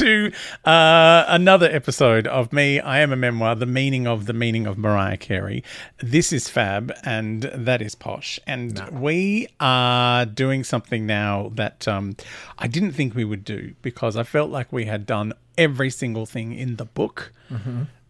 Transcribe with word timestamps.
to 0.00 0.32
uh, 0.64 1.24
another 1.28 1.68
episode 1.70 2.26
of 2.26 2.54
Me. 2.54 2.80
I 2.80 3.00
am 3.00 3.12
a 3.12 3.16
memoir, 3.16 3.54
the 3.54 3.66
meaning 3.66 4.06
of 4.06 4.24
the 4.24 4.32
meaning 4.32 4.66
of 4.66 4.78
Mariah 4.78 5.18
Carey. 5.18 5.62
This 5.98 6.32
is 6.32 6.48
Fab, 6.48 6.90
and 7.04 7.42
that 7.42 7.82
is 7.82 7.94
Posh. 7.94 8.40
And 8.46 8.82
we 8.90 9.48
are 9.60 10.24
doing 10.24 10.64
something 10.64 11.04
now 11.04 11.50
that 11.54 11.86
um, 11.86 12.16
I 12.58 12.66
didn't 12.66 12.92
think 12.92 13.14
we 13.14 13.26
would 13.26 13.44
do 13.44 13.74
because 13.82 14.16
I 14.16 14.22
felt 14.22 14.50
like 14.50 14.72
we 14.72 14.86
had 14.86 15.04
done 15.04 15.34
every 15.58 15.90
single 15.90 16.24
thing 16.24 16.54
in 16.54 16.76
the 16.76 16.86
book. 16.86 17.30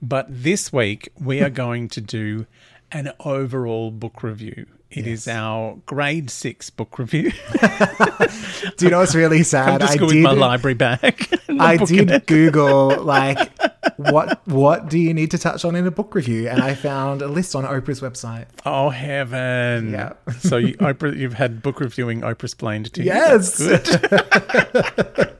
But 0.01 0.27
this 0.29 0.73
week, 0.73 1.09
we 1.19 1.41
are 1.43 1.51
going 1.51 1.89
to 1.89 2.01
do 2.01 2.47
an 2.93 3.11
overall 3.19 3.91
book 3.91 4.23
review. 4.23 4.67
It 4.91 5.07
is 5.07 5.29
our 5.29 5.79
grade 5.87 6.31
six 6.31 6.69
book 6.69 6.99
review. 6.99 7.31
Do 8.77 8.87
you 8.87 8.91
know 8.91 8.99
what's 8.99 9.15
really 9.15 9.43
sad? 9.45 9.83
I'm 9.83 9.89
just 9.89 10.01
I 10.01 10.05
with 10.05 10.17
my 10.17 10.33
library 10.33 10.75
bag. 10.75 11.40
I 11.59 11.77
did. 11.77 12.27
Google 12.27 13.03
like 13.03 13.51
what 13.97 14.47
what 14.47 14.89
do 14.89 14.99
you 14.99 15.15
need 15.15 15.31
to 15.31 15.39
touch 15.39 15.65
on 15.65 15.75
in 15.75 15.87
a 15.87 15.91
book 15.91 16.15
review, 16.15 16.49
and 16.49 16.63
I 16.63 16.75
found 16.75 17.23
a 17.23 17.29
list 17.29 17.57
on 17.57 17.65
Oprah's 17.65 18.01
website. 18.01 18.47
Oh 18.65 18.91
heaven! 18.91 19.93
Yeah. 19.93 20.13
so 20.39 20.57
you, 20.57 20.75
Oprah, 20.75 21.17
you've 21.17 21.35
had 21.35 21.63
book 21.63 21.81
reviewing 21.81 22.21
Oprah 22.21 22.45
explained 22.45 22.93
to 22.95 23.01
you. 23.01 23.07
Yes. 23.07 23.59
Good. 23.59 25.37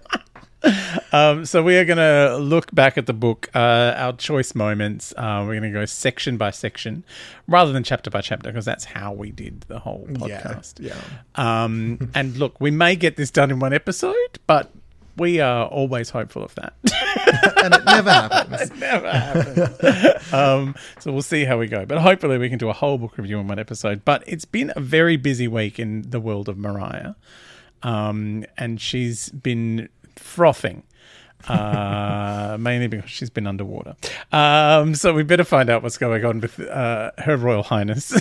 um, 1.13 1.45
so 1.45 1.63
we 1.63 1.77
are 1.77 1.85
going 1.85 1.99
to 1.99 2.37
look 2.39 2.75
back 2.75 2.99
at 2.99 3.07
the 3.07 3.13
book, 3.13 3.49
uh, 3.55 3.95
our 3.97 4.13
choice 4.13 4.55
moments. 4.55 5.13
Uh, 5.17 5.45
we're 5.47 5.59
going 5.59 5.73
to 5.73 5.79
go 5.79 5.85
section 5.85 6.37
by 6.37 6.51
section, 6.51 7.05
rather 7.47 7.73
than 7.73 7.83
chapter 7.83 8.11
by 8.11 8.21
chapter, 8.21 8.51
because 8.51 8.65
that's 8.65 8.85
how 8.85 9.13
we 9.13 9.31
did 9.31 9.63
the 9.63 9.79
whole 9.79 10.07
podcast. 10.11 10.75
Yeah. 10.79 10.95
Um, 11.35 12.11
and 12.15 12.37
look, 12.37 12.61
we 12.61 12.71
may 12.71 12.97
get 12.97 13.17
this 13.17 13.31
done 13.31 13.51
in 13.51 13.59
one 13.59 13.73
episode, 13.73 14.39
but 14.47 14.71
we 15.17 15.41
are 15.41 15.67
always 15.67 16.11
hopeful 16.11 16.43
of 16.45 16.55
that. 16.57 16.73
and 17.63 17.75
it 17.75 17.85
never 17.85 18.11
happens. 18.11 18.71
never 18.81 19.11
happens. 19.11 20.33
um, 20.33 20.75
so 20.99 21.13
we'll 21.13 21.23
see 21.23 21.45
how 21.45 21.59
we 21.59 21.67
go. 21.67 21.85
But 21.85 21.99
hopefully 21.99 22.39
we 22.39 22.49
can 22.49 22.59
do 22.59 22.69
a 22.69 22.73
whole 22.73 22.99
book 22.99 23.17
review 23.19 23.39
in 23.39 23.49
one 23.49 23.59
episode. 23.59 24.05
But 24.05 24.25
it's 24.27 24.45
been 24.45 24.73
a 24.77 24.81
very 24.81 25.17
busy 25.17 25.49
week 25.49 25.79
in 25.79 26.03
the 26.11 26.21
world 26.21 26.49
of 26.49 26.57
Mariah. 26.59 27.15
Um, 27.83 28.45
and 28.59 28.81
she's 28.81 29.31
been 29.31 29.89
frothing. 30.17 30.83
uh, 31.49 32.57
mainly 32.61 32.87
because 32.87 33.09
she's 33.11 33.31
been 33.31 33.47
underwater. 33.47 33.97
Um, 34.33 34.95
so 34.95 35.15
we 35.15 35.23
better 35.23 35.45
find 35.45 35.71
out 35.71 35.83
what's 35.83 35.97
going 35.99 36.23
on 36.25 36.41
with 36.41 36.61
uh, 36.61 37.13
Her 37.19 37.37
Royal 37.39 37.63
Highness 37.63 38.13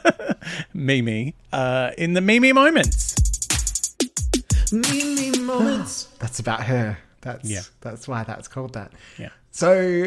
Mimi 0.74 1.34
uh, 1.52 1.90
in 1.98 2.12
the 2.14 2.20
Mimi 2.20 2.52
moments. 2.52 3.16
Mimi 4.70 5.17
moments. 5.58 6.04
That's 6.18 6.38
about 6.38 6.64
her. 6.64 6.98
That's 7.20 7.48
Yeah. 7.48 7.62
That's 7.80 8.06
why 8.06 8.22
that's 8.24 8.46
called 8.48 8.74
that. 8.74 8.92
Yeah. 9.18 9.30
So, 9.50 10.06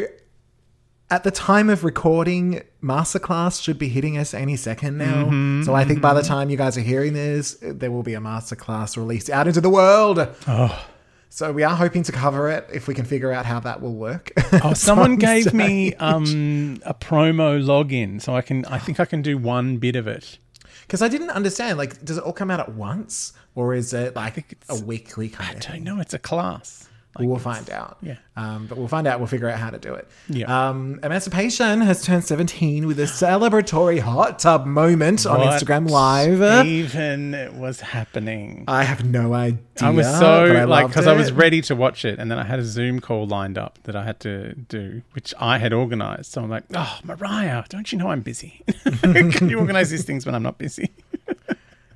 at 1.10 1.24
the 1.24 1.30
time 1.30 1.68
of 1.68 1.84
recording, 1.84 2.62
Masterclass 2.82 3.62
should 3.62 3.78
be 3.78 3.88
hitting 3.88 4.16
us 4.16 4.32
any 4.32 4.56
second 4.56 4.96
now. 4.96 5.24
Mm-hmm, 5.24 5.62
so, 5.64 5.74
I 5.74 5.84
think 5.84 6.00
by 6.00 6.14
the 6.14 6.22
time 6.22 6.48
you 6.48 6.56
guys 6.56 6.78
are 6.78 6.82
hearing 6.82 7.12
this, 7.12 7.58
there 7.60 7.90
will 7.90 8.02
be 8.02 8.14
a 8.14 8.20
Masterclass 8.20 8.96
released 8.96 9.28
out 9.28 9.46
into 9.46 9.60
the 9.60 9.68
world. 9.68 10.26
Oh. 10.48 10.86
So, 11.28 11.52
we 11.52 11.62
are 11.64 11.76
hoping 11.76 12.02
to 12.04 12.12
cover 12.12 12.50
it 12.50 12.66
if 12.72 12.88
we 12.88 12.94
can 12.94 13.04
figure 13.04 13.30
out 13.30 13.44
how 13.44 13.60
that 13.60 13.80
will 13.82 13.94
work. 13.94 14.32
Oh, 14.64 14.74
someone 14.74 15.16
gave 15.16 15.54
me 15.54 15.94
um, 15.94 16.78
a 16.84 16.92
promo 16.92 17.62
login, 17.62 18.20
so 18.20 18.36
I 18.36 18.42
can. 18.42 18.66
I 18.66 18.78
think 18.78 19.00
I 19.00 19.06
can 19.06 19.22
do 19.22 19.38
one 19.38 19.78
bit 19.78 19.96
of 19.96 20.06
it. 20.06 20.38
Because 20.82 21.00
I 21.00 21.08
didn't 21.08 21.30
understand, 21.30 21.78
like, 21.78 22.04
does 22.04 22.18
it 22.18 22.24
all 22.24 22.34
come 22.34 22.50
out 22.50 22.60
at 22.60 22.74
once? 22.74 23.32
Or 23.54 23.74
is 23.74 23.92
it 23.92 24.16
like 24.16 24.56
a 24.68 24.76
weekly 24.80 25.28
kind 25.28 25.50
I 25.50 25.52
of 25.54 25.60
don't 25.60 25.84
know. 25.84 26.00
It's 26.00 26.14
a 26.14 26.18
class. 26.18 26.88
We 27.18 27.26
will 27.26 27.38
find 27.38 27.68
out. 27.68 27.98
yeah. 28.00 28.16
Um, 28.36 28.66
but 28.66 28.78
we'll 28.78 28.88
find 28.88 29.06
out. 29.06 29.18
We'll 29.18 29.26
figure 29.26 29.46
out 29.46 29.58
how 29.58 29.68
to 29.68 29.78
do 29.78 29.92
it. 29.92 30.08
Yeah. 30.30 30.68
Um, 30.70 30.98
Emancipation 31.02 31.82
has 31.82 32.02
turned 32.02 32.24
17 32.24 32.86
with 32.86 32.98
a 32.98 33.02
celebratory 33.02 34.00
hot 34.00 34.38
tub 34.38 34.64
moment 34.64 35.26
on 35.26 35.40
Instagram 35.40 35.90
Live. 35.90 36.66
Even 36.66 37.60
was 37.60 37.80
happening. 37.80 38.64
I 38.66 38.84
have 38.84 39.04
no 39.04 39.34
idea. 39.34 39.58
I 39.82 39.90
was 39.90 40.06
so 40.06 40.46
I 40.46 40.64
like 40.64 40.86
because 40.86 41.06
I 41.06 41.12
was 41.12 41.32
ready 41.32 41.60
to 41.62 41.76
watch 41.76 42.06
it, 42.06 42.18
and 42.18 42.30
then 42.30 42.38
I 42.38 42.44
had 42.44 42.58
a 42.58 42.64
Zoom 42.64 43.00
call 43.00 43.26
lined 43.26 43.58
up 43.58 43.78
that 43.82 43.94
I 43.94 44.04
had 44.04 44.18
to 44.20 44.54
do, 44.54 45.02
which 45.12 45.34
I 45.38 45.58
had 45.58 45.74
organised. 45.74 46.32
So 46.32 46.42
I'm 46.42 46.48
like, 46.48 46.64
"Oh, 46.74 46.98
Mariah, 47.04 47.64
don't 47.68 47.92
you 47.92 47.98
know 47.98 48.08
I'm 48.08 48.22
busy? 48.22 48.62
Can 49.02 49.50
you 49.50 49.58
organise 49.58 49.90
these 49.90 50.04
things 50.04 50.24
when 50.24 50.34
I'm 50.34 50.42
not 50.42 50.56
busy?" 50.56 50.90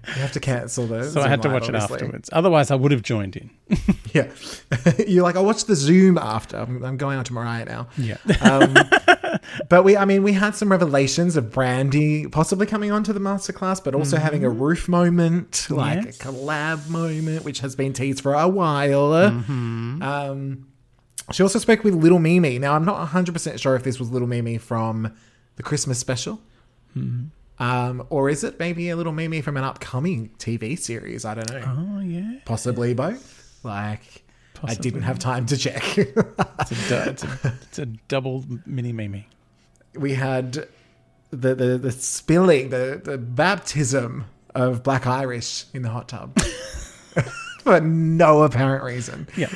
You 0.09 0.23
have 0.23 0.33
to 0.33 0.41
cancel 0.41 0.87
those. 0.87 1.13
So 1.13 1.21
I 1.21 1.29
had 1.29 1.43
to 1.43 1.49
watch 1.49 1.69
it 1.69 1.75
afterwards. 1.75 2.31
Otherwise, 2.33 2.71
I 2.71 2.75
would 2.77 2.93
have 2.93 3.03
joined 3.03 3.37
in. 3.37 3.51
Yeah. 4.15 4.31
You're 5.07 5.25
like, 5.25 5.37
I'll 5.37 5.45
watch 5.45 5.65
the 5.65 5.77
Zoom 5.77 6.17
after. 6.17 6.57
I'm, 6.57 6.83
I'm 6.83 6.97
going 6.97 7.19
on 7.19 7.25
to 7.25 7.35
Mariah 7.35 7.67
now. 7.67 7.89
Yeah. 7.99 8.17
Um, 8.41 8.75
but 9.69 9.85
we, 9.85 9.95
I 9.95 10.07
mean, 10.07 10.23
we 10.23 10.33
had 10.33 10.55
some 10.57 10.71
revelations 10.71 11.37
of 11.37 11.53
Brandy 11.53 12.27
possibly 12.27 12.65
coming 12.67 12.91
onto 12.91 13.13
the 13.13 13.21
masterclass, 13.21 13.85
but 13.85 13.95
also 13.95 14.17
having 14.17 14.43
a 14.43 14.49
roof 14.49 14.89
moment, 14.89 15.67
like 15.69 15.99
Mm-hmm. 15.99 16.07
Yes. 16.07 16.21
a 16.21 16.25
collab 16.25 16.89
moment, 16.89 17.45
which 17.45 17.59
has 17.61 17.77
been 17.77 17.93
teased 17.93 18.23
for 18.23 18.33
a 18.33 18.49
while. 18.49 19.11
Mm-hmm. 19.11 20.03
Um, 20.03 20.67
she 21.33 21.43
also 21.43 21.59
spoke 21.59 21.85
with 21.85 21.93
Little 21.95 22.19
Mimi. 22.21 22.59
Now, 22.59 22.75
I'm 22.75 22.85
not 22.87 23.07
100% 23.11 23.59
sure 23.59 23.75
if 23.75 23.83
this 23.83 23.99
was 23.99 24.11
Little 24.11 24.29
Mimi 24.29 24.57
from 24.57 25.13
the 25.57 25.63
Christmas 25.63 25.99
special. 25.99 26.41
Mm-hmm. 26.97 27.27
Um, 27.59 28.07
or 28.11 28.29
is 28.29 28.45
it 28.45 28.59
maybe 28.59 28.91
a 28.91 28.97
little 28.97 29.13
Mimi 29.13 29.41
from 29.41 29.57
an 29.57 29.65
upcoming 29.65 30.31
TV 30.39 30.79
series? 30.79 31.25
I 31.25 31.35
don't 31.35 31.51
know. 31.51 31.63
oh 31.97 32.01
yeah. 32.01 32.39
Possibly 32.45 32.93
both. 32.95 33.59
Like, 33.63 34.25
I 34.63 34.75
didn't 34.75 35.03
have 35.03 35.19
time 35.19 35.47
to 35.47 35.57
check. 35.57 35.99
It's 35.99 36.91
a, 36.91 37.09
it's 37.11 37.25
a, 37.25 37.55
it's 37.63 37.79
a 37.79 37.87
double 37.87 38.45
mini 38.67 38.93
Mimi. 38.93 39.29
we 39.95 40.15
had 40.15 40.67
the, 41.31 41.55
the, 41.55 41.79
the 41.79 41.93
spilling, 41.93 42.71
the, 42.71 43.01
the 43.03 43.19
baptism 43.19 44.27
of 44.55 44.83
Black 44.83 45.07
Irish 45.07 45.65
in 45.75 45.83
the 45.83 45.91
hot 45.91 46.09
tub 46.09 46.39
for 47.63 47.81
no 47.81 48.43
apparent 48.43 48.85
reason. 48.85 49.29
Yeah. 49.37 49.53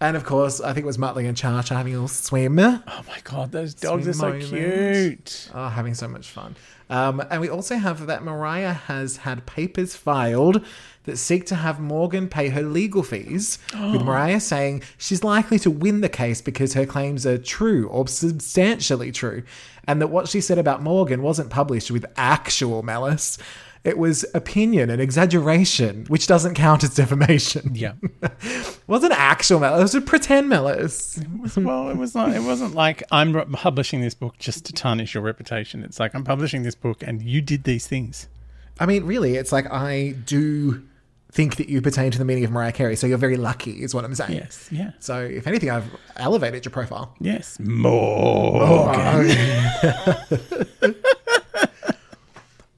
And 0.00 0.16
of 0.16 0.24
course, 0.24 0.60
I 0.60 0.74
think 0.74 0.84
it 0.84 0.86
was 0.86 0.98
Muttley 0.98 1.26
and 1.26 1.36
Cha 1.36 1.62
Cha 1.62 1.76
having 1.76 1.94
a 1.94 1.96
little 1.96 2.08
swim. 2.08 2.58
Oh 2.58 2.80
my 2.86 3.18
god, 3.24 3.52
those 3.52 3.72
dogs 3.72 4.06
are 4.06 4.12
so 4.12 4.28
moment. 4.28 4.44
cute. 4.44 5.50
Oh, 5.54 5.68
having 5.68 5.94
so 5.94 6.06
much 6.06 6.28
fun. 6.28 6.54
Um, 6.90 7.22
and 7.30 7.40
we 7.40 7.48
also 7.48 7.76
have 7.76 8.06
that 8.06 8.22
Mariah 8.22 8.74
has 8.74 9.18
had 9.18 9.46
papers 9.46 9.96
filed 9.96 10.64
that 11.04 11.16
seek 11.16 11.46
to 11.46 11.54
have 11.54 11.80
Morgan 11.80 12.28
pay 12.28 12.50
her 12.50 12.62
legal 12.62 13.02
fees, 13.02 13.58
with 13.72 14.02
Mariah 14.02 14.40
saying 14.40 14.82
she's 14.98 15.24
likely 15.24 15.58
to 15.60 15.70
win 15.70 16.02
the 16.02 16.08
case 16.08 16.42
because 16.42 16.74
her 16.74 16.86
claims 16.86 17.26
are 17.26 17.38
true 17.38 17.88
or 17.88 18.06
substantially 18.06 19.10
true, 19.10 19.44
and 19.86 20.00
that 20.02 20.08
what 20.08 20.28
she 20.28 20.40
said 20.40 20.58
about 20.58 20.82
Morgan 20.82 21.22
wasn't 21.22 21.48
published 21.48 21.90
with 21.90 22.04
actual 22.16 22.82
malice. 22.82 23.38
It 23.86 23.98
was 23.98 24.26
opinion 24.34 24.90
and 24.90 25.00
exaggeration, 25.00 26.06
which 26.08 26.26
doesn't 26.26 26.54
count 26.54 26.82
as 26.82 26.92
defamation. 26.94 27.70
Yeah. 27.72 27.92
it 28.20 28.78
wasn't 28.88 29.12
actual 29.12 29.60
malice; 29.60 29.78
it 29.78 29.82
was 29.82 29.94
a 29.94 30.00
pretend 30.00 30.48
malice. 30.48 31.18
It 31.18 31.28
was- 31.40 31.56
well, 31.56 31.88
it 31.88 31.96
was 31.96 32.12
not. 32.14 32.34
It 32.34 32.42
wasn't 32.42 32.74
like 32.74 33.04
I'm 33.12 33.32
publishing 33.52 34.00
this 34.00 34.14
book 34.14 34.36
just 34.38 34.64
to 34.66 34.72
tarnish 34.72 35.14
your 35.14 35.22
reputation. 35.22 35.84
It's 35.84 36.00
like 36.00 36.16
I'm 36.16 36.24
publishing 36.24 36.64
this 36.64 36.74
book, 36.74 37.04
and 37.04 37.22
you 37.22 37.40
did 37.40 37.62
these 37.62 37.86
things. 37.86 38.26
I 38.80 38.86
mean, 38.86 39.04
really, 39.04 39.36
it's 39.36 39.52
like 39.52 39.70
I 39.70 40.16
do 40.26 40.82
think 41.30 41.54
that 41.56 41.68
you 41.68 41.80
pertain 41.80 42.10
to 42.10 42.18
the 42.18 42.24
meaning 42.24 42.44
of 42.44 42.50
Mariah 42.50 42.72
Carey, 42.72 42.96
so 42.96 43.06
you're 43.06 43.18
very 43.18 43.36
lucky, 43.36 43.82
is 43.84 43.94
what 43.94 44.04
I'm 44.04 44.14
saying. 44.16 44.32
Yes. 44.32 44.68
Yeah. 44.72 44.92
So, 45.00 45.20
if 45.20 45.46
anything, 45.46 45.70
I've 45.70 45.88
elevated 46.16 46.64
your 46.64 46.72
profile. 46.72 47.14
Yes. 47.20 47.60
More. 47.60 48.94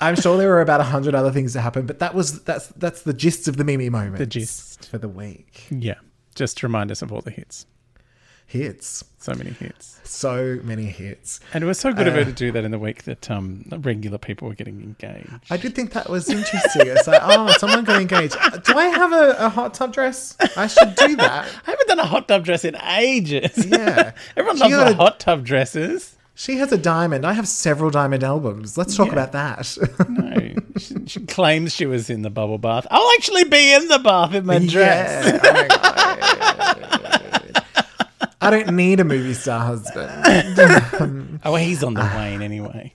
I'm 0.01 0.17
sure 0.17 0.37
there 0.39 0.49
were 0.49 0.61
about 0.61 0.81
a 0.81 0.85
hundred 0.85 1.15
other 1.15 1.33
things 1.33 1.55
that 1.55 1.63
happened, 1.63 1.87
but 1.87 1.99
that 1.99 2.15
was 2.15 2.43
that's 2.45 2.69
that's 2.69 3.03
the 3.03 3.13
gist 3.15 3.49
of 3.49 3.57
the 3.57 3.65
Mimi 3.65 3.89
moment. 3.91 4.19
The 4.19 4.27
gist. 4.27 4.89
for 4.89 4.99
the 4.99 5.09
week. 5.09 5.67
Yeah. 5.71 5.95
Just 6.35 6.59
to 6.59 6.67
remind 6.67 6.91
us 6.93 7.03
of 7.03 7.13
all 7.13 7.21
the 7.21 7.33
hits. 7.33 7.67
hits. 8.47 9.05
So 9.19 9.35
many 9.35 9.51
hits. 9.51 10.01
So 10.05 10.61
many 10.63 10.85
hits. 10.85 11.41
And 11.53 11.65
it 11.65 11.67
was 11.67 11.79
so 11.81 11.93
good 11.93 12.07
of 12.07 12.15
her 12.15 12.21
Uh, 12.21 12.25
to 12.27 12.33
do 12.33 12.53
that 12.53 12.65
in 12.65 12.71
the 12.71 12.79
week 12.79 13.03
that 13.05 13.29
um, 13.31 13.65
regular 13.81 14.17
people 14.19 14.47
were 14.49 14.55
getting 14.55 14.81
engaged. 14.81 15.29
I 15.51 15.57
did 15.57 15.75
think 15.75 15.93
that 15.93 16.09
was 16.09 16.31
interesting. 16.31 16.87
It's 16.87 17.07
like, 17.09 17.21
oh, 17.25 17.53
someone 17.59 17.83
got 17.85 18.01
engaged. 18.01 18.37
Do 18.65 18.79
I 18.79 18.85
have 18.87 19.13
a, 19.13 19.47
a 19.47 19.49
hot 19.49 19.75
tub 19.75 19.93
dress? 19.93 20.37
I 20.57 20.69
should 20.69 20.95
do 20.95 21.17
that. 21.17 21.47
I 21.67 21.71
haven't 21.73 21.89
done 21.89 21.99
a 21.99 22.07
hot 22.07 22.29
tub 22.29 22.45
dress 22.45 22.65
in 22.65 22.77
ages. 22.77 23.67
Yeah. 23.67 24.13
Everyone 24.37 24.57
She 24.57 24.63
loves 24.75 24.85
the 24.85 24.91
a- 24.93 24.95
hot 24.95 25.19
tub 25.21 25.45
dresses. 25.45 26.15
She 26.41 26.59
has 26.59 26.71
a 26.71 26.79
diamond. 26.79 27.27
I 27.27 27.33
have 27.33 27.49
several 27.49 27.91
diamond 27.91 28.23
albums. 28.23 28.79
Let's 28.79 28.97
talk 28.97 29.09
Yeah. 29.09 29.13
about 29.15 29.33
that. 29.33 29.77
No, 30.09 30.55
she, 30.79 30.95
she 31.07 31.21
claims 31.27 31.75
she 31.75 31.85
was 31.85 32.09
in 32.11 32.23
the 32.23 32.31
bubble 32.31 32.59
bath. 32.59 32.87
I'll 32.93 33.11
actually 33.19 33.43
be 33.45 33.75
in 33.75 33.89
the 33.89 33.99
bath 33.99 34.33
in 34.35 34.47
my 34.47 34.61
dress. 34.61 35.27
Yeah. 35.27 35.41
Oh 35.43 36.99
my 37.03 38.29
I 38.41 38.51
don't 38.51 38.77
need 38.77 39.01
a 39.01 39.05
movie 39.05 39.35
star 39.35 39.61
husband. 39.61 41.41
Oh, 41.45 41.57
he's 41.57 41.83
on 41.83 41.95
the 41.95 42.01
wane 42.03 42.41
anyway. 42.43 42.93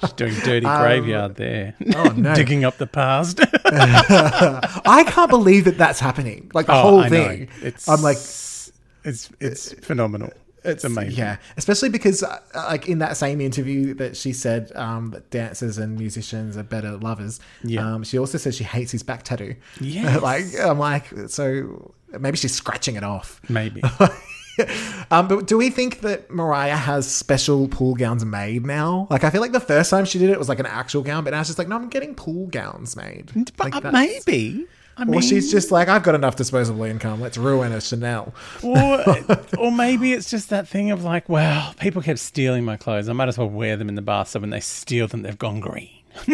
She's 0.00 0.12
doing 0.12 0.34
dirty 0.44 0.66
um, 0.66 0.80
graveyard 0.82 1.36
there. 1.36 1.74
oh, 1.94 2.12
no. 2.16 2.34
Digging 2.36 2.64
up 2.64 2.76
the 2.78 2.86
past. 2.88 3.38
I 3.64 5.04
can't 5.06 5.30
believe 5.30 5.64
that 5.64 5.78
that's 5.78 6.00
happening. 6.00 6.50
Like 6.54 6.66
the 6.66 6.72
Oh, 6.74 6.82
whole 6.82 7.00
I 7.00 7.08
thing. 7.08 7.48
It's 7.62 7.88
I'm 7.88 8.02
like, 8.02 8.16
it's 8.16 9.30
it's 9.40 9.72
phenomenal. 9.84 10.32
It's 10.66 10.84
amazing. 10.84 11.18
Yeah, 11.18 11.36
especially 11.56 11.88
because, 11.88 12.22
uh, 12.22 12.40
like 12.54 12.88
in 12.88 12.98
that 12.98 13.16
same 13.16 13.40
interview 13.40 13.94
that 13.94 14.16
she 14.16 14.32
said 14.32 14.72
um, 14.74 15.10
that 15.10 15.30
dancers 15.30 15.78
and 15.78 15.98
musicians 15.98 16.56
are 16.56 16.62
better 16.62 16.96
lovers. 16.96 17.40
Yeah. 17.62 17.94
Um, 17.94 18.04
she 18.04 18.18
also 18.18 18.38
says 18.38 18.56
she 18.56 18.64
hates 18.64 18.92
his 18.92 19.02
back 19.02 19.22
tattoo. 19.22 19.54
Yeah. 19.80 20.16
like 20.22 20.44
I'm 20.60 20.78
like, 20.78 21.06
so 21.28 21.94
maybe 22.18 22.36
she's 22.36 22.54
scratching 22.54 22.96
it 22.96 23.04
off. 23.04 23.40
Maybe. 23.48 23.82
um, 25.10 25.28
but 25.28 25.46
do 25.46 25.56
we 25.56 25.70
think 25.70 26.00
that 26.00 26.30
Mariah 26.30 26.76
has 26.76 27.10
special 27.10 27.68
pool 27.68 27.94
gowns 27.94 28.24
made 28.24 28.64
now? 28.64 29.06
Like, 29.10 29.24
I 29.24 29.30
feel 29.30 29.40
like 29.40 29.52
the 29.52 29.60
first 29.60 29.90
time 29.90 30.04
she 30.04 30.18
did 30.18 30.30
it 30.30 30.38
was 30.38 30.48
like 30.48 30.58
an 30.58 30.66
actual 30.66 31.02
gown, 31.02 31.24
but 31.24 31.30
now 31.30 31.42
she's 31.42 31.58
like, 31.58 31.68
no, 31.68 31.76
I'm 31.76 31.88
getting 31.88 32.14
pool 32.14 32.46
gowns 32.46 32.96
made. 32.96 33.30
But 33.56 33.72
Like, 33.72 33.84
uh, 33.84 33.90
maybe. 33.90 34.66
I 34.98 35.04
mean, 35.04 35.18
Or 35.18 35.22
she's 35.22 35.50
just 35.50 35.70
like, 35.70 35.88
I've 35.88 36.02
got 36.02 36.14
enough 36.14 36.36
disposable 36.36 36.84
income. 36.84 37.20
Let's 37.20 37.36
ruin 37.36 37.72
a 37.72 37.80
Chanel. 37.82 38.32
or, 38.62 39.04
or 39.58 39.70
maybe 39.70 40.12
it's 40.14 40.30
just 40.30 40.48
that 40.50 40.66
thing 40.66 40.90
of 40.90 41.04
like, 41.04 41.28
well, 41.28 41.74
people 41.78 42.00
kept 42.00 42.18
stealing 42.18 42.64
my 42.64 42.76
clothes. 42.78 43.08
I 43.08 43.12
might 43.12 43.28
as 43.28 43.36
well 43.36 43.50
wear 43.50 43.76
them 43.76 43.88
in 43.90 43.94
the 43.94 44.02
bath 44.02 44.28
so 44.28 44.40
when 44.40 44.50
they 44.50 44.60
steal 44.60 45.06
them, 45.06 45.22
they've 45.22 45.36
gone 45.38 45.60
green. 45.60 45.90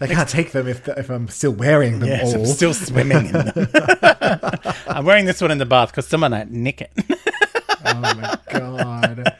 They 0.00 0.08
can't 0.08 0.28
take 0.28 0.50
them 0.50 0.66
if, 0.66 0.88
if 0.88 1.10
I'm 1.10 1.28
still 1.28 1.52
wearing 1.52 2.00
them 2.00 2.08
Yes, 2.08 2.34
all. 2.34 2.40
I'm 2.40 2.46
still 2.46 2.74
swimming 2.74 3.26
in 3.26 3.32
them. 3.32 3.68
I'm 4.88 5.04
wearing 5.04 5.26
this 5.26 5.40
one 5.40 5.52
in 5.52 5.58
the 5.58 5.66
bath 5.66 5.90
because 5.90 6.08
someone 6.08 6.32
might 6.32 6.50
nick 6.50 6.80
it. 6.80 6.90
Oh 7.84 8.00
my 8.00 8.38
god. 8.50 9.36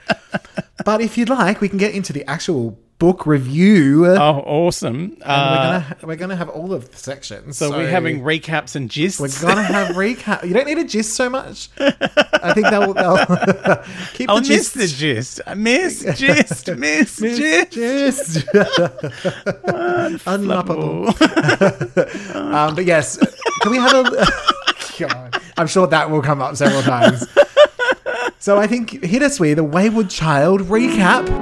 But 0.84 1.00
if 1.00 1.16
you'd 1.18 1.28
like, 1.28 1.60
we 1.60 1.68
can 1.68 1.78
get 1.78 1.94
into 1.94 2.12
the 2.12 2.24
actual 2.28 2.78
book 2.98 3.26
review. 3.26 4.06
oh, 4.06 4.42
awesome. 4.46 5.16
And 5.20 5.22
Uh, 5.24 5.50
we're 5.50 5.56
gonna 5.56 5.96
we're 6.04 6.16
gonna 6.16 6.36
have 6.36 6.48
all 6.48 6.72
of 6.72 6.88
the 6.90 6.96
sections. 6.96 7.56
so, 7.56 7.70
we're 7.70 7.88
having 7.90 8.20
recaps 8.22 8.76
and 8.76 8.88
gists. 8.88 9.20
we're 9.20 9.28
gonna 9.48 9.62
have 9.62 9.96
recap. 9.96 10.44
You 10.46 10.54
don't 10.54 10.66
need 10.66 10.78
a 10.78 10.84
gist 10.84 11.14
so 11.14 11.28
much. 11.28 11.68
I 11.80 12.52
think 12.54 12.68
they'll, 12.70 12.94
they'll 12.94 13.16
keep 14.14 14.30
I'll 14.30 14.40
the 14.40 14.48
miss 14.48 14.70
the 14.72 14.86
gist. 14.86 15.40
Miss 15.56 16.04
gist. 16.16 16.68
Miss 16.76 17.16
gist. 17.18 17.72
Gist. 17.72 18.46
Unmappable. 20.26 21.08
um, 22.36 22.74
but 22.74 22.84
yes, 22.84 23.18
can 23.62 23.70
we 23.72 23.78
have 23.78 24.06
a? 24.12 24.26
God, 24.98 25.42
I'm 25.56 25.66
sure 25.66 25.86
that 25.88 26.10
will 26.10 26.22
come 26.22 26.40
up 26.40 26.54
several 26.56 26.82
times. 26.82 27.26
So 28.42 28.58
I 28.58 28.66
think 28.66 29.04
hit 29.04 29.22
us 29.22 29.38
with 29.38 29.60
a 29.60 29.62
Wayward 29.62 30.10
Child 30.10 30.62
recap. 30.62 31.41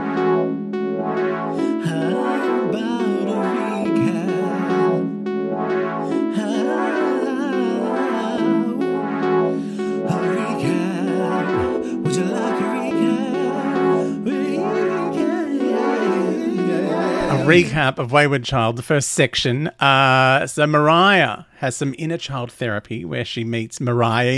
Recap 17.51 17.99
of 17.99 18.13
Wayward 18.13 18.45
Child, 18.45 18.77
the 18.77 18.83
first 18.83 19.11
section. 19.11 19.69
Uh, 19.81 20.47
so 20.47 20.67
Mariah 20.69 21.45
has 21.59 21.77
some 21.77 21.95
inner 21.99 22.17
child 22.17 22.53
therapy 22.53 23.05
where 23.05 23.25
she 23.25 23.43
meets 23.43 23.81
Mariah, 23.81 24.33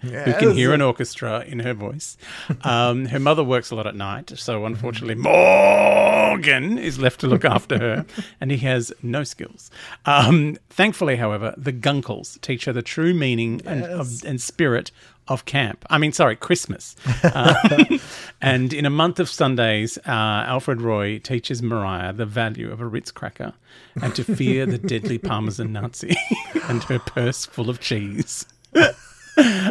who 0.00 0.32
can 0.34 0.54
hear 0.54 0.72
an 0.72 0.80
orchestra 0.80 1.40
in 1.40 1.58
her 1.60 1.74
voice. 1.74 2.16
Um, 2.62 3.06
her 3.06 3.18
mother 3.18 3.42
works 3.42 3.70
a 3.70 3.74
lot 3.74 3.86
at 3.86 3.96
night, 3.96 4.32
so 4.36 4.64
unfortunately 4.64 5.16
Morgan 5.16 6.78
is 6.78 6.98
left 6.98 7.20
to 7.20 7.26
look 7.26 7.44
after 7.44 7.78
her, 7.78 8.06
and 8.40 8.50
he 8.50 8.58
has 8.58 8.92
no 9.02 9.24
skills. 9.24 9.70
Um, 10.06 10.56
thankfully, 10.70 11.16
however, 11.16 11.52
the 11.56 11.72
Gunkles 11.72 12.40
teach 12.40 12.64
her 12.66 12.72
the 12.72 12.82
true 12.82 13.12
meaning 13.12 13.60
and, 13.66 13.82
of, 13.84 14.24
and 14.24 14.40
spirit 14.40 14.92
of 15.30 15.44
camp. 15.44 15.86
I 15.88 15.96
mean, 15.96 16.12
sorry, 16.12 16.36
Christmas. 16.36 16.96
Um, 17.32 17.54
and 18.42 18.72
in 18.72 18.84
a 18.84 18.90
month 18.90 19.20
of 19.20 19.30
Sundays, 19.30 19.96
uh, 19.98 20.10
Alfred 20.10 20.82
Roy 20.82 21.18
teaches 21.18 21.62
Mariah 21.62 22.12
the 22.12 22.26
value 22.26 22.70
of 22.70 22.80
a 22.80 22.86
Ritz 22.86 23.12
cracker 23.12 23.54
and 24.02 24.14
to 24.16 24.24
fear 24.24 24.66
the 24.66 24.76
deadly 24.76 25.16
Parmesan 25.30 25.72
Nazi 25.72 26.16
and 26.64 26.82
her 26.84 26.98
purse 26.98 27.46
full 27.46 27.70
of 27.70 27.80
cheese. 27.80 28.44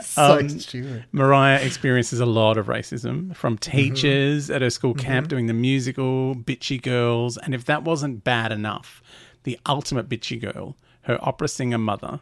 So 0.02 0.48
stupid. 0.48 1.06
Mariah 1.12 1.60
experiences 1.64 2.22
a 2.22 2.26
lot 2.26 2.58
of 2.58 2.68
racism 2.68 3.36
from 3.36 3.58
teachers 3.58 4.50
at 4.50 4.62
her 4.62 4.70
school 4.70 4.96
camp 4.96 5.28
doing 5.28 5.46
the 5.46 5.54
musical, 5.54 6.34
bitchy 6.34 6.82
girls, 6.82 7.38
and 7.38 7.54
if 7.54 7.66
that 7.66 7.84
wasn't 7.84 8.24
bad 8.24 8.52
enough, 8.52 9.04
the 9.44 9.60
ultimate 9.68 10.10
bitchy 10.10 10.42
girl, 10.42 10.76
her 11.02 11.20
opera 11.22 11.48
singer 11.48 11.78
mother, 11.78 12.22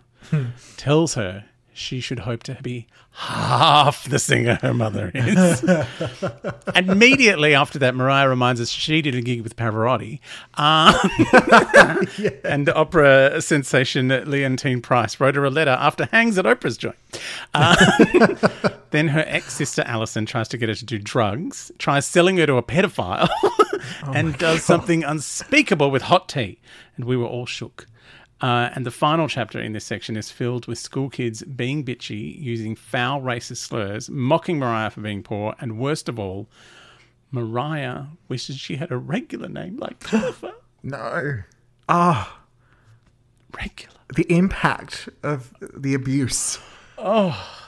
tells 0.75 1.13
her 1.13 1.45
she 1.77 1.99
should 1.99 2.19
hope 2.19 2.43
to 2.43 2.57
be 2.61 2.87
half 3.11 4.07
the 4.09 4.19
singer 4.19 4.59
her 4.61 4.73
mother 4.73 5.11
is. 5.13 5.63
immediately 6.75 7.53
after 7.55 7.79
that, 7.79 7.95
Mariah 7.95 8.29
reminds 8.29 8.61
us 8.61 8.69
she 8.69 9.01
did 9.01 9.15
a 9.15 9.21
gig 9.21 9.41
with 9.41 9.55
Pavarotti. 9.55 10.19
Um, 10.55 10.93
And 12.43 12.67
the 12.67 12.73
opera 12.75 13.41
sensation 13.41 14.09
Leontyne 14.09 14.81
Price 14.81 15.19
wrote 15.19 15.35
her 15.35 15.45
a 15.45 15.49
letter 15.49 15.71
after 15.71 16.05
Hangs 16.11 16.37
at 16.37 16.45
Oprah's 16.45 16.77
joint. 16.77 16.95
Uh, 17.53 17.75
then 18.91 19.09
her 19.09 19.23
ex 19.27 19.53
sister 19.53 19.83
Alison 19.85 20.25
tries 20.25 20.47
to 20.49 20.57
get 20.57 20.69
her 20.69 20.75
to 20.75 20.85
do 20.85 20.97
drugs, 20.97 21.71
tries 21.77 22.05
selling 22.05 22.37
her 22.37 22.45
to 22.45 22.55
a 22.55 22.63
pedophile, 22.63 23.29
and 24.13 24.37
does 24.37 24.63
something 24.63 25.03
unspeakable 25.03 25.91
with 25.91 26.03
hot 26.03 26.29
tea. 26.29 26.59
And 26.95 27.05
we 27.05 27.17
were 27.17 27.25
all 27.25 27.45
shook. 27.45 27.87
Uh, 28.39 28.69
and 28.75 28.85
the 28.85 28.91
final 28.91 29.27
chapter 29.27 29.59
in 29.59 29.73
this 29.73 29.83
section 29.85 30.15
is 30.15 30.29
filled 30.29 30.67
with 30.67 30.77
school 30.77 31.09
kids 31.09 31.41
being 31.43 31.83
bitchy, 31.83 32.39
using 32.39 32.75
foul 32.75 33.21
racist 33.21 33.57
slurs, 33.57 34.09
mocking 34.09 34.59
Mariah 34.59 34.91
for 34.91 35.01
being 35.01 35.23
poor, 35.23 35.55
and 35.59 35.79
worst 35.79 36.07
of 36.07 36.19
all, 36.19 36.47
Mariah 37.31 38.03
wishes 38.27 38.57
she 38.57 38.75
had 38.75 38.91
a 38.91 38.97
regular 38.97 39.49
name 39.49 39.77
like 39.77 40.07
Jennifer. 40.09 40.53
No. 40.83 41.39
Ah, 41.89 42.39
regular. 43.55 43.95
the 44.15 44.31
impact 44.31 45.09
of 45.23 45.53
the 45.59 45.93
abuse. 45.93 46.59
Oh 46.97 47.63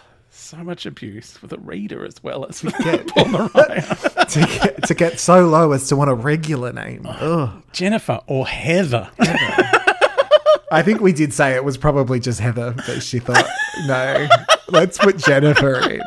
so 0.50 0.58
much 0.63 0.86
abuse 0.88 1.34
for 1.34 1.46
the 1.46 1.60
reader 1.60 2.03
as 2.03 2.24
well 2.24 2.43
as 2.46 2.62
for 2.62 2.72
Get- 2.84 3.08
poor 3.15 3.25
Mariah. 3.25 3.82
to 4.29 4.39
get 4.39 4.84
to 4.88 4.93
get 4.96 5.20
so 5.20 5.48
low 5.48 5.74
as 5.74 5.88
to 5.89 5.96
want 5.96 6.10
a 6.10 6.15
regular 6.15 6.74
name. 6.74 7.05
Ugh. 7.08 7.62
Jennifer 7.72 8.20
or 8.25 8.48
Heather. 8.48 9.10
I 10.71 10.81
think 10.83 11.01
we 11.01 11.13
did 11.13 11.33
say 11.33 11.55
it 11.55 11.63
was 11.63 11.77
probably 11.77 12.19
just 12.19 12.39
Heather, 12.39 12.73
but 12.85 13.01
she 13.01 13.19
thought, 13.19 13.45
no, 13.88 14.27
let's 14.69 14.97
put 14.97 15.17
Jennifer 15.17 15.79
in. 15.89 16.01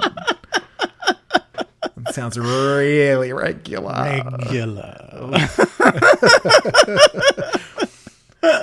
It 2.06 2.14
sounds 2.14 2.38
really 2.38 3.32
regular. 3.32 3.92
Regular. 4.38 5.48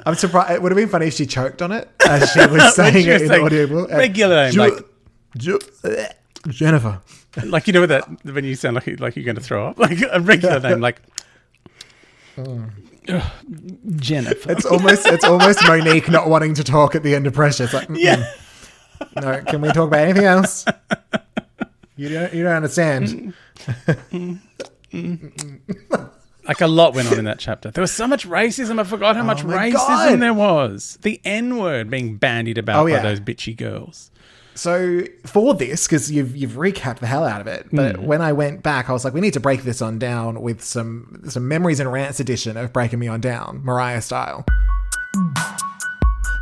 I'm 0.06 0.16
surprised. 0.16 0.52
It 0.52 0.62
would 0.62 0.72
have 0.72 0.78
been 0.78 0.90
funny 0.90 1.08
if 1.08 1.14
she 1.14 1.26
choked 1.26 1.62
on 1.62 1.72
it 1.72 1.90
as 2.06 2.30
she 2.32 2.46
was 2.48 2.76
saying 2.76 3.04
she 3.06 3.10
was 3.12 3.22
it 3.24 3.32
in 3.32 3.42
audible. 3.44 3.84
Uh, 3.92 3.98
regular 3.98 4.44
name, 4.46 4.52
Ju- 4.54 4.60
like- 4.60 4.86
Ju- 5.38 5.60
Jennifer. 6.50 7.02
like 7.46 7.68
you 7.68 7.74
know 7.74 7.86
that 7.86 8.06
when 8.26 8.44
you 8.44 8.56
sound 8.56 8.76
like 8.76 9.00
like 9.00 9.16
you're 9.16 9.26
going 9.26 9.36
to 9.36 9.42
throw 9.42 9.68
up, 9.68 9.80
like 9.80 10.00
a 10.12 10.20
regular 10.20 10.60
name, 10.60 10.80
like 10.82 11.02
Ugh, 13.10 13.32
Jennifer. 13.98 14.52
It's 14.52 14.66
almost 14.66 15.06
it's 15.08 15.26
almost 15.26 15.60
Monique 15.68 16.10
not 16.10 16.30
wanting 16.30 16.54
to 16.56 16.64
talk 16.64 16.96
at 16.96 17.04
the 17.04 17.16
end 17.16 17.28
of 17.28 17.34
pressure. 17.34 17.64
It's 17.66 17.74
like, 17.74 17.88
mm-mm. 17.88 17.98
yeah. 18.00 18.32
no, 19.16 19.42
can 19.44 19.62
we 19.62 19.70
talk 19.70 19.88
about 19.88 20.02
anything 20.02 20.26
else? 20.26 20.66
You 21.96 22.10
don't 22.10 22.34
you 22.34 22.44
don't 22.44 22.56
understand. 22.56 23.34
Like 26.50 26.62
a 26.62 26.68
lot 26.68 26.96
went 26.96 27.12
on 27.12 27.20
in 27.20 27.26
that 27.26 27.38
chapter. 27.38 27.70
There 27.70 27.82
was 27.84 27.92
so 27.92 28.08
much 28.08 28.28
racism. 28.28 28.80
I 28.80 28.84
forgot 28.84 29.16
how 29.16 29.22
oh 29.22 29.26
much 29.26 29.44
Oh 29.44 29.48
my 29.50 29.70
racism 29.70 29.74
God. 29.74 30.20
there 30.20 30.34
was. 30.34 30.98
The 31.04 31.22
N 31.24 31.60
word 31.60 31.92
being 31.92 32.18
bandied 32.18 32.58
about 32.58 32.88
Oh, 32.88 32.90
by 32.92 33.00
those 33.04 33.20
bitchy 33.20 33.56
girls. 33.56 34.10
So 34.60 35.04
for 35.26 35.54
this, 35.54 35.88
because 35.88 36.12
you've 36.12 36.36
you've 36.36 36.52
recapped 36.52 37.00
the 37.00 37.08
hell 37.08 37.24
out 37.24 37.40
of 37.40 37.48
it, 37.48 37.68
but 37.72 37.96
Hmm. 37.96 38.06
when 38.06 38.22
I 38.22 38.34
went 38.34 38.62
back, 38.62 38.90
I 38.90 38.92
was 38.92 39.06
like, 39.06 39.14
we 39.14 39.22
need 39.22 39.32
to 39.36 39.40
break 39.40 39.64
this 39.64 39.82
on 39.82 40.00
down 40.00 40.42
with 40.42 40.62
some 40.62 41.22
some 41.30 41.48
memories 41.48 41.80
and 41.80 41.90
rants 41.90 42.20
edition 42.20 42.58
of 42.58 42.74
breaking 42.74 43.00
me 43.00 43.08
on 43.08 43.22
down, 43.22 43.62
Mariah 43.64 44.02
style. 44.02 44.44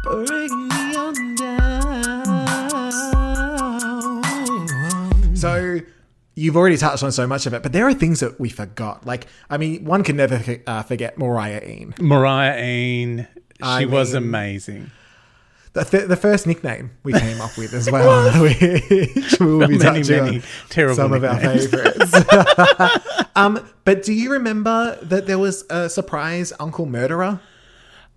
Breaking 0.03 0.67
me 0.67 0.95
on 0.95 1.36
down. 1.36 2.15
So 5.36 5.81
you've 6.33 6.57
already 6.57 6.77
touched 6.77 7.03
on 7.03 7.12
so 7.12 7.27
much 7.27 7.45
of 7.45 7.53
it, 7.53 7.62
but 7.62 7.71
there 7.71 7.88
are 7.88 7.93
things 7.93 8.21
that 8.21 8.39
we 8.39 8.50
forgot. 8.50 9.05
Like, 9.05 9.27
I 9.51 9.57
mean, 9.57 9.86
one 9.86 10.03
can 10.03 10.17
never 10.17 10.41
uh, 10.65 10.81
forget 10.81 11.19
Mariah 11.19 11.62
Ean. 11.63 11.93
Mariah 12.00 12.55
Ain, 12.57 13.27
she 13.57 13.62
I 13.62 13.86
was 13.86 14.15
mean- 14.15 14.24
amazing. 14.24 14.89
The, 15.77 15.86
th- 15.86 16.07
the 16.07 16.15
first 16.15 16.48
nickname 16.48 16.89
we 17.03 17.13
came 17.13 17.39
up 17.39 17.55
with 17.55 17.72
as 17.72 17.91
well, 17.91 18.31
which 18.41 18.60
we 19.39 19.46
will 19.46 19.67
be 19.67 19.77
Many, 19.77 20.01
touching 20.01 20.25
many 20.25 20.38
on 20.38 20.43
terrible 20.69 20.96
some 20.96 21.13
of 21.13 21.24
our 21.24 21.39
favorites. 21.39 23.29
um, 23.36 23.63
but 23.86 24.01
do 24.01 24.12
you 24.12 24.31
remember 24.31 24.98
that 25.03 25.27
there 25.27 25.38
was 25.38 25.65
a 25.69 25.88
surprise 25.88 26.51
Uncle 26.60 26.88
Murderer? 26.88 27.39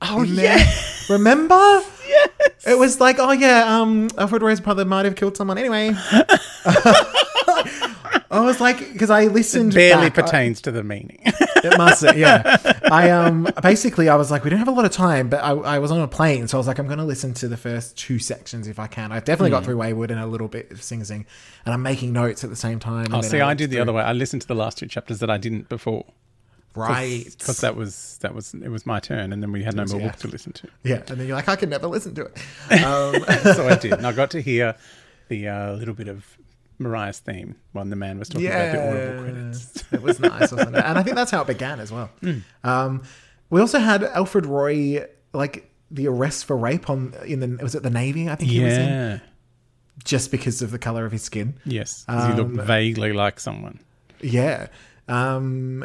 Oh, 0.01 0.23
yeah. 0.23 0.67
Remember? 1.11 1.83
Yes. 2.09 2.31
It 2.67 2.79
was 2.79 2.99
like, 2.99 3.17
oh 3.19 3.33
yeah, 3.33 3.79
um, 3.79 4.09
Alfred 4.17 4.41
Roy's 4.41 4.61
brother 4.61 4.87
might 4.87 5.05
have 5.05 5.15
killed 5.17 5.37
someone. 5.37 5.59
Anyway, 5.59 5.89
I 8.31 8.41
was 8.41 8.61
like, 8.61 8.79
because 8.93 9.11
I 9.11 9.25
listened. 9.27 9.73
It 9.73 9.77
Barely 9.77 10.09
back, 10.11 10.19
I- 10.19 10.23
pertains 10.23 10.61
to 10.63 10.71
the 10.71 10.85
meaning. 10.85 11.19
it 11.25 11.77
must, 11.77 12.03
yeah. 12.17 12.79
I 12.85 13.11
um 13.11 13.49
basically 13.63 14.09
I 14.09 14.15
was 14.15 14.31
like, 14.31 14.45
we 14.45 14.51
don't 14.51 14.59
have 14.61 14.69
a 14.69 14.73
lot 14.73 14.85
of 14.85 14.93
time, 14.93 15.29
but 15.29 15.43
I, 15.43 15.51
I 15.51 15.79
was 15.81 15.91
on 15.91 16.01
a 16.01 16.07
plane, 16.09 16.47
so 16.47 16.57
I 16.57 16.61
was 16.61 16.67
like, 16.69 16.79
I'm 16.79 16.87
going 16.87 16.99
to 16.99 17.05
listen 17.05 17.35
to 17.35 17.49
the 17.49 17.57
first 17.57 17.97
two 17.99 18.19
sections 18.21 18.69
if 18.69 18.79
I 18.79 18.87
can. 18.87 19.11
I've 19.13 19.25
definitely 19.25 19.51
Hmm. 19.51 19.57
got 19.57 19.65
through 19.65 19.79
Wayward 19.79 20.11
and 20.13 20.21
a 20.21 20.27
little 20.27 20.49
bit 20.49 20.71
of 20.71 20.83
Sing 20.83 21.03
Sing, 21.03 21.27
and 21.65 21.75
I'm 21.75 21.83
making 21.83 22.13
notes 22.13 22.45
at 22.45 22.51
the 22.51 22.57
same 22.57 22.79
time. 22.79 23.09
oh, 23.13 23.21
see, 23.21 23.41
I 23.41 23.55
did 23.55 23.71
the 23.71 23.75
through- 23.77 23.83
other 23.83 23.93
way. 23.95 24.03
I 24.03 24.13
listened 24.13 24.43
to 24.43 24.49
the 24.49 24.55
last 24.55 24.79
two 24.79 24.87
chapters 24.87 25.19
that 25.19 25.29
I 25.31 25.37
didn't 25.37 25.69
before. 25.69 26.05
Right. 26.77 27.25
Because 27.37 27.59
that 27.63 27.75
was 27.75 28.19
that 28.23 28.33
was 28.33 28.55
it 28.55 28.69
was 28.69 28.87
my 28.87 29.01
turn, 29.01 29.33
and 29.33 29.43
then 29.43 29.51
we 29.51 29.65
had 29.65 29.75
no 29.75 29.85
more 29.87 30.01
yeah. 30.01 30.07
book 30.13 30.17
to 30.21 30.29
listen 30.29 30.53
to. 30.53 30.69
Yeah, 30.85 30.99
and 31.09 31.19
then 31.19 31.27
you're 31.27 31.35
like, 31.35 31.49
I 31.49 31.57
can 31.57 31.69
never 31.69 31.89
listen 31.89 32.15
to 32.15 32.27
it. 32.27 32.39
Um, 32.85 33.25
so 33.55 33.67
I 33.69 33.75
did, 33.75 33.93
and 33.95 34.07
I 34.07 34.13
got 34.13 34.31
to 34.31 34.41
hear 34.41 34.77
the 35.29 35.49
uh, 35.49 35.73
little 35.73 35.95
bit 35.95 36.07
of 36.07 36.25
Mariah's 36.81 37.19
theme 37.21 37.55
when 37.73 37.91
the 37.91 37.97
man 37.97 38.19
was 38.19 38.29
talking 38.29 38.49
about 38.49 38.73
the 38.73 38.89
Audible 38.89 39.23
credits. 39.23 39.85
it 39.93 40.03
was 40.03 40.19
nice, 40.19 40.51
wasn't 40.51 40.75
it? 40.77 40.85
And 40.85 40.99
I 40.99 41.03
think 41.03 41.15
that's 41.15 41.31
how 41.31 41.43
it 41.43 41.47
began 41.47 41.79
as 41.79 41.93
well. 41.93 42.11
Hmm. 42.21 42.39
Um, 42.65 43.03
we 43.51 43.61
also 43.61 43.79
had 43.79 44.03
Alfred 44.03 44.47
Roy, 44.47 45.05
like 45.33 45.71
the 45.91 46.09
arrest 46.09 46.47
for 46.47 46.57
rape 46.57 46.89
on 46.89 47.15
in 47.27 47.41
the 47.41 47.63
was 47.63 47.75
it 47.75 47.83
the 47.83 47.91
Navy? 47.91 48.29
I 48.29 48.35
think 48.37 48.51
he 48.51 48.65
was 48.65 48.73
in, 48.79 48.89
Yeah. 48.89 49.19
just 50.05 50.31
because 50.31 50.63
of 50.63 50.71
the 50.71 50.79
color 50.79 51.05
of 51.05 51.13
his 51.13 51.23
skin. 51.23 51.55
Yes. 51.65 52.05
'cause 52.09 52.27
he 52.27 52.33
Um, 52.41 52.55
looked 52.55 52.67
vaguely 52.67 53.13
like 53.13 53.39
someone. 53.41 53.81
Yeah. 54.23 54.69
Um, 55.09 55.85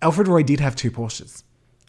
Alfred 0.00 0.28
Roy 0.28 0.42
did 0.42 0.60
have 0.60 0.76
two 0.76 0.90
Porsches. 0.90 1.42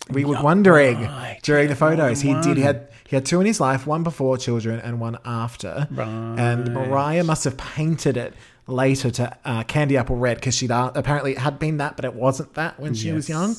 We 0.10 0.24
were 0.26 0.42
wondering 0.42 1.02
right. 1.02 1.40
during 1.44 1.68
the 1.68 1.74
Yeah, 1.74 1.80
photos. 1.80 2.22
He 2.22 2.34
did. 2.42 2.58
He 2.58 2.64
had 2.64 2.90
he 3.08 3.16
had 3.16 3.26
two 3.26 3.40
in 3.40 3.46
his 3.46 3.60
life, 3.60 3.86
one 3.88 4.04
before 4.04 4.38
children 4.38 4.80
and 4.80 5.00
one 5.00 5.18
after. 5.26 5.88
Right. 5.92 6.08
And 6.08 6.74
Mariah 6.74 7.24
must 7.24 7.44
have 7.44 7.56
painted 7.58 8.18
it 8.18 8.34
later 8.68 9.12
to 9.12 9.38
uh, 9.46 9.64
candy 9.64 9.96
apple 9.98 10.16
red 10.16 10.38
because 10.38 10.56
she'd 10.56 10.72
uh, 10.72 10.92
apparently 10.96 11.32
it 11.34 11.38
had 11.40 11.60
been 11.60 11.78
that, 11.78 11.96
but 11.96 12.06
it 12.06 12.14
wasn't 12.16 12.54
that 12.56 12.80
when 12.80 12.94
she 12.96 13.12
was 13.12 13.30
Yes. 13.30 13.36
young. 13.38 13.56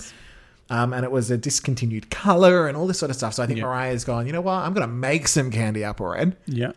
Um, 0.68 0.92
and 0.92 1.04
it 1.04 1.12
was 1.12 1.30
a 1.30 1.36
discontinued 1.38 2.10
color 2.10 2.66
and 2.66 2.76
all 2.76 2.88
this 2.88 2.98
sort 2.98 3.10
of 3.10 3.16
stuff. 3.16 3.34
So 3.34 3.42
I 3.42 3.46
think 3.46 3.58
Yeah. 3.58 3.66
Mariah's 3.66 4.02
gone. 4.04 4.26
You 4.26 4.32
know 4.32 4.40
what? 4.40 4.54
I'm 4.54 4.74
going 4.74 4.86
to 4.86 4.92
make 4.92 5.28
some 5.28 5.52
candy 5.52 5.84
apple 5.84 6.06
red, 6.06 6.36
Yeah. 6.46 6.72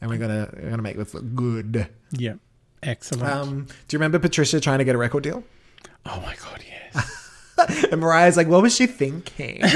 and 0.00 0.08
we're 0.10 0.18
gonna 0.18 0.48
we're 0.56 0.70
gonna 0.70 0.82
make 0.82 0.96
this 0.96 1.12
look 1.12 1.34
good. 1.34 1.88
Yeah. 2.12 2.34
Excellent. 2.84 3.24
Um, 3.32 3.64
do 3.88 3.94
you 3.94 3.98
remember 3.98 4.20
Patricia 4.20 4.60
trying 4.60 4.78
to 4.78 4.84
get 4.84 4.94
a 4.94 4.98
record 4.98 5.24
deal? 5.24 5.42
oh 6.08 6.20
my 6.20 6.36
god, 6.36 6.62
yes. 6.68 6.75
And 7.90 8.00
Mariah's 8.00 8.36
like, 8.36 8.48
what 8.48 8.62
was 8.62 8.74
she 8.74 8.86
thinking? 8.86 9.62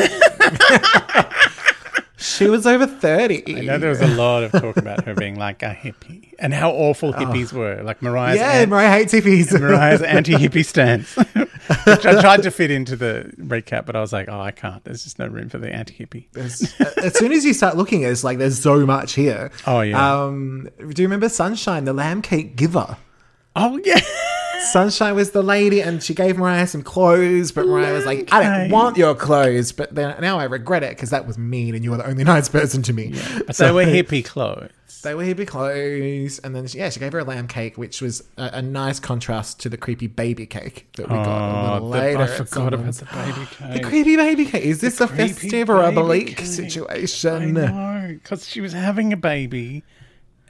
she 2.18 2.46
was 2.46 2.66
over 2.66 2.87
30. 2.87 3.56
I 3.56 3.60
know 3.62 3.78
there 3.78 3.88
was 3.88 4.00
a 4.02 4.06
lot 4.08 4.42
of 4.42 4.52
talk 4.52 4.76
about 4.76 5.04
her 5.04 5.14
being 5.14 5.38
like 5.38 5.62
a 5.62 5.75
hippie 5.75 6.34
and 6.38 6.52
how 6.52 6.70
awful 6.72 7.12
hippies 7.14 7.52
were. 7.52 7.82
Like 7.82 8.02
Mariah's 8.02 8.38
Oh. 8.38 8.42
yeah, 8.42 8.60
an- 8.60 8.68
Mariah 8.68 8.90
hates 8.90 9.14
hippies. 9.14 9.52
Mariah's 9.60 10.02
anti-hippie 10.02 10.64
stance. 10.64 11.16
Which 11.16 12.04
I 12.04 12.20
tried 12.20 12.42
to 12.42 12.50
fit 12.50 12.70
into 12.70 12.96
the 12.96 13.32
recap, 13.38 13.87
but 13.87 13.96
I 13.96 14.00
was 14.00 14.12
like, 14.12 14.28
oh, 14.28 14.40
I 14.40 14.50
can't. 14.50 14.84
There's 14.84 15.04
just 15.04 15.18
no 15.18 15.26
room 15.26 15.49
for 15.49 15.58
the 15.58 15.72
anti-hippie. 15.72 16.26
As, 16.37 16.75
as 16.99 17.16
soon 17.16 17.32
as 17.32 17.44
you 17.44 17.54
start 17.54 17.76
looking, 17.76 18.02
it's 18.02 18.25
like 18.25 18.37
there's 18.38 18.60
so 18.60 18.84
much 18.84 19.14
here. 19.14 19.50
Oh, 19.66 19.80
yeah. 19.80 20.25
Um, 20.25 20.68
do 20.88 21.02
you 21.02 21.08
remember 21.08 21.28
Sunshine, 21.30 21.84
the 21.87 21.94
lamb 21.94 22.20
cake 22.22 22.56
giver? 22.56 22.99
Oh 23.56 23.80
yeah. 23.84 24.00
Sunshine 24.73 25.14
was 25.14 25.31
the 25.31 25.43
lady, 25.43 25.81
and 25.81 26.02
she 26.02 26.14
gave 26.14 26.37
Mariah 26.37 26.67
some 26.67 26.83
clothes, 26.83 27.52
but 27.52 27.67
Mariah 27.67 27.93
was 27.95 28.05
like, 28.07 28.33
"I 28.33 28.43
don't 28.43 28.71
want 28.71 28.97
your 28.97 29.14
clothes." 29.14 29.73
But 29.73 29.95
then 29.95 30.14
now 30.21 30.38
I 30.38 30.45
regret 30.45 30.83
it 30.83 30.90
because 30.90 31.11
that 31.11 31.26
was 31.26 31.38
mean, 31.38 31.75
and 31.75 31.83
you 31.85 31.90
were 31.90 31.97
the 31.97 32.07
only 32.07 32.25
nice 32.37 32.49
person 32.49 32.83
to 32.83 32.93
me. 32.93 33.14
But 33.47 33.57
So- 33.57 33.67
they 33.67 33.73
were 33.73 33.85
hippie 33.85 34.25
clothes. 34.25 34.71
They 35.02 35.14
were 35.14 35.25
hippie 35.25 35.47
clothes, 35.47 36.40
and 36.40 36.55
then 36.55 36.67
yeah, 36.73 36.90
she 36.90 37.00
gave 37.00 37.12
her 37.12 37.21
a 37.21 37.25
lamb 37.25 37.49
cake, 37.49 37.79
which 37.79 38.02
was 38.02 38.23
a, 38.37 38.50
a 38.55 38.62
nice 38.62 39.00
contrast 39.00 39.59
to 39.61 39.71
the 39.71 39.79
creepy 39.79 40.09
baby 40.09 40.45
cake 40.45 40.88
that 40.97 41.09
we 41.09 41.14
got 41.14 41.26
a 41.26 41.31
Oh, 41.31 41.73
little 41.73 41.88
the- 41.90 41.97
later. 41.99 42.23
I 42.23 42.26
forgot 42.26 42.75
about 42.75 42.93
the 42.95 43.05
baby 43.07 43.47
cake. 43.50 43.73
The 43.73 43.81
creepy 43.88 44.17
baby 44.17 44.45
cake. 44.45 44.62
Is 44.64 44.83
this 44.83 45.00
a 45.00 45.09
festive 45.09 45.71
or 45.71 45.83
a 45.83 45.90
bleak 45.90 46.29
cake. 46.37 46.40
I 46.40 46.45
situation? 46.45 47.55
know, 47.55 48.09
because 48.12 48.47
she 48.47 48.61
was 48.61 48.75
having 48.75 49.11
a 49.12 49.17
baby, 49.17 49.85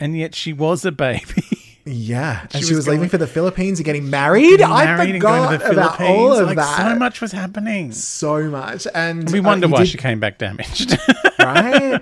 and 0.01 0.17
yet 0.19 0.35
she 0.35 0.53
was 0.53 0.85
a 0.85 0.91
baby. 0.91 1.45
Yeah, 1.91 2.43
and 2.43 2.53
she, 2.53 2.75
was 2.75 2.87
was, 2.87 2.89
leaving 2.89 3.09
for 3.09 3.19
the 3.19 3.27
Philippines 3.27 3.79
and 3.79 3.85
getting 3.85 4.11
married. 4.11 4.63
I 4.63 4.85
Married 4.85 5.11
and 5.11 5.21
going 5.21 5.59
forgot 5.59 5.73
about 5.73 6.01
all 6.01 6.33
of 6.35 6.47
like, 6.47 6.57
that. 6.57 6.93
So 6.93 6.99
much 6.99 7.21
was 7.21 7.33
happening. 7.33 7.93
so 7.93 8.45
much, 8.45 8.87
and 8.95 9.31
We 9.31 9.41
uh, 9.41 9.43
wonder 9.43 9.67
you 9.67 9.73
why 9.73 9.81
did- 9.81 9.89
she 9.89 9.99
came 9.99 10.21
back 10.21 10.39
damaged. 10.39 10.97
right? 11.39 12.01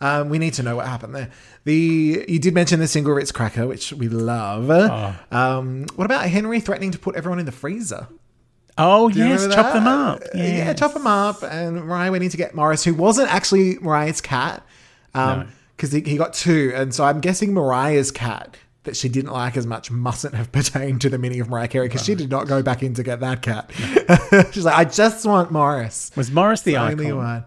Um, 0.00 0.28
we 0.28 0.38
need 0.38 0.54
to 0.54 0.62
know 0.62 0.76
what 0.76 0.86
happened 0.86 1.14
there. 1.14 1.30
The 1.64 2.24
you 2.28 2.38
did 2.38 2.54
mention 2.54 2.80
the 2.80 2.86
single 2.86 3.12
Ritz 3.12 3.32
cracker, 3.32 3.66
which 3.66 3.92
we 3.92 4.08
love. 4.08 4.70
Oh. 4.70 5.16
Um, 5.30 5.86
what 5.96 6.04
about 6.04 6.26
Henry 6.28 6.60
threatening 6.60 6.92
to 6.92 6.98
put 6.98 7.16
everyone 7.16 7.38
in 7.38 7.46
the 7.46 7.52
freezer? 7.52 8.08
oh 8.78 9.08
yes, 9.08 9.46
chop 9.54 9.74
them 9.74 9.86
up. 9.86 10.22
Yeah, 10.34 10.72
chop 10.72 10.94
them 10.94 11.06
up. 11.06 11.42
And 11.42 11.84
Mariah 11.84 12.12
went 12.12 12.24
in 12.24 12.30
to 12.30 12.36
get 12.36 12.54
Morris, 12.54 12.84
who 12.84 12.94
wasn't 12.94 13.32
actually 13.32 13.78
Mariah's 13.80 14.20
cat, 14.20 14.64
because 15.12 15.92
he, 15.92 16.00
he 16.00 16.16
got 16.16 16.32
two. 16.32 16.72
And 16.74 16.94
so 16.94 17.04
I'm 17.04 17.20
guessing 17.20 17.52
Mariah's 17.52 18.10
cat 18.10 18.56
that 18.88 18.96
she 18.96 19.08
didn't 19.08 19.30
like 19.32 19.56
as 19.56 19.66
much 19.66 19.90
mustn't 19.90 20.34
have 20.34 20.50
pertained 20.58 21.02
to 21.02 21.10
the 21.10 21.18
meaning 21.18 21.40
of 21.40 21.48
Mariah 21.48 21.68
Carey 21.68 21.86
because 21.88 22.04
she 22.04 22.14
did 22.14 22.30
not 22.30 22.48
go 22.48 22.62
back 22.62 22.82
in 22.82 22.94
to 22.94 23.02
get 23.02 23.20
that 23.20 23.42
cat. 23.42 23.70
She's 24.52 24.64
like, 24.64 24.76
I 24.76 24.84
just 24.84 25.24
want 25.26 25.52
Morris. 25.52 26.10
Was 26.16 26.30
Morris 26.30 26.62
the 26.62 26.76
Only 26.76 27.06
icon? 27.06 27.16
one. 27.18 27.44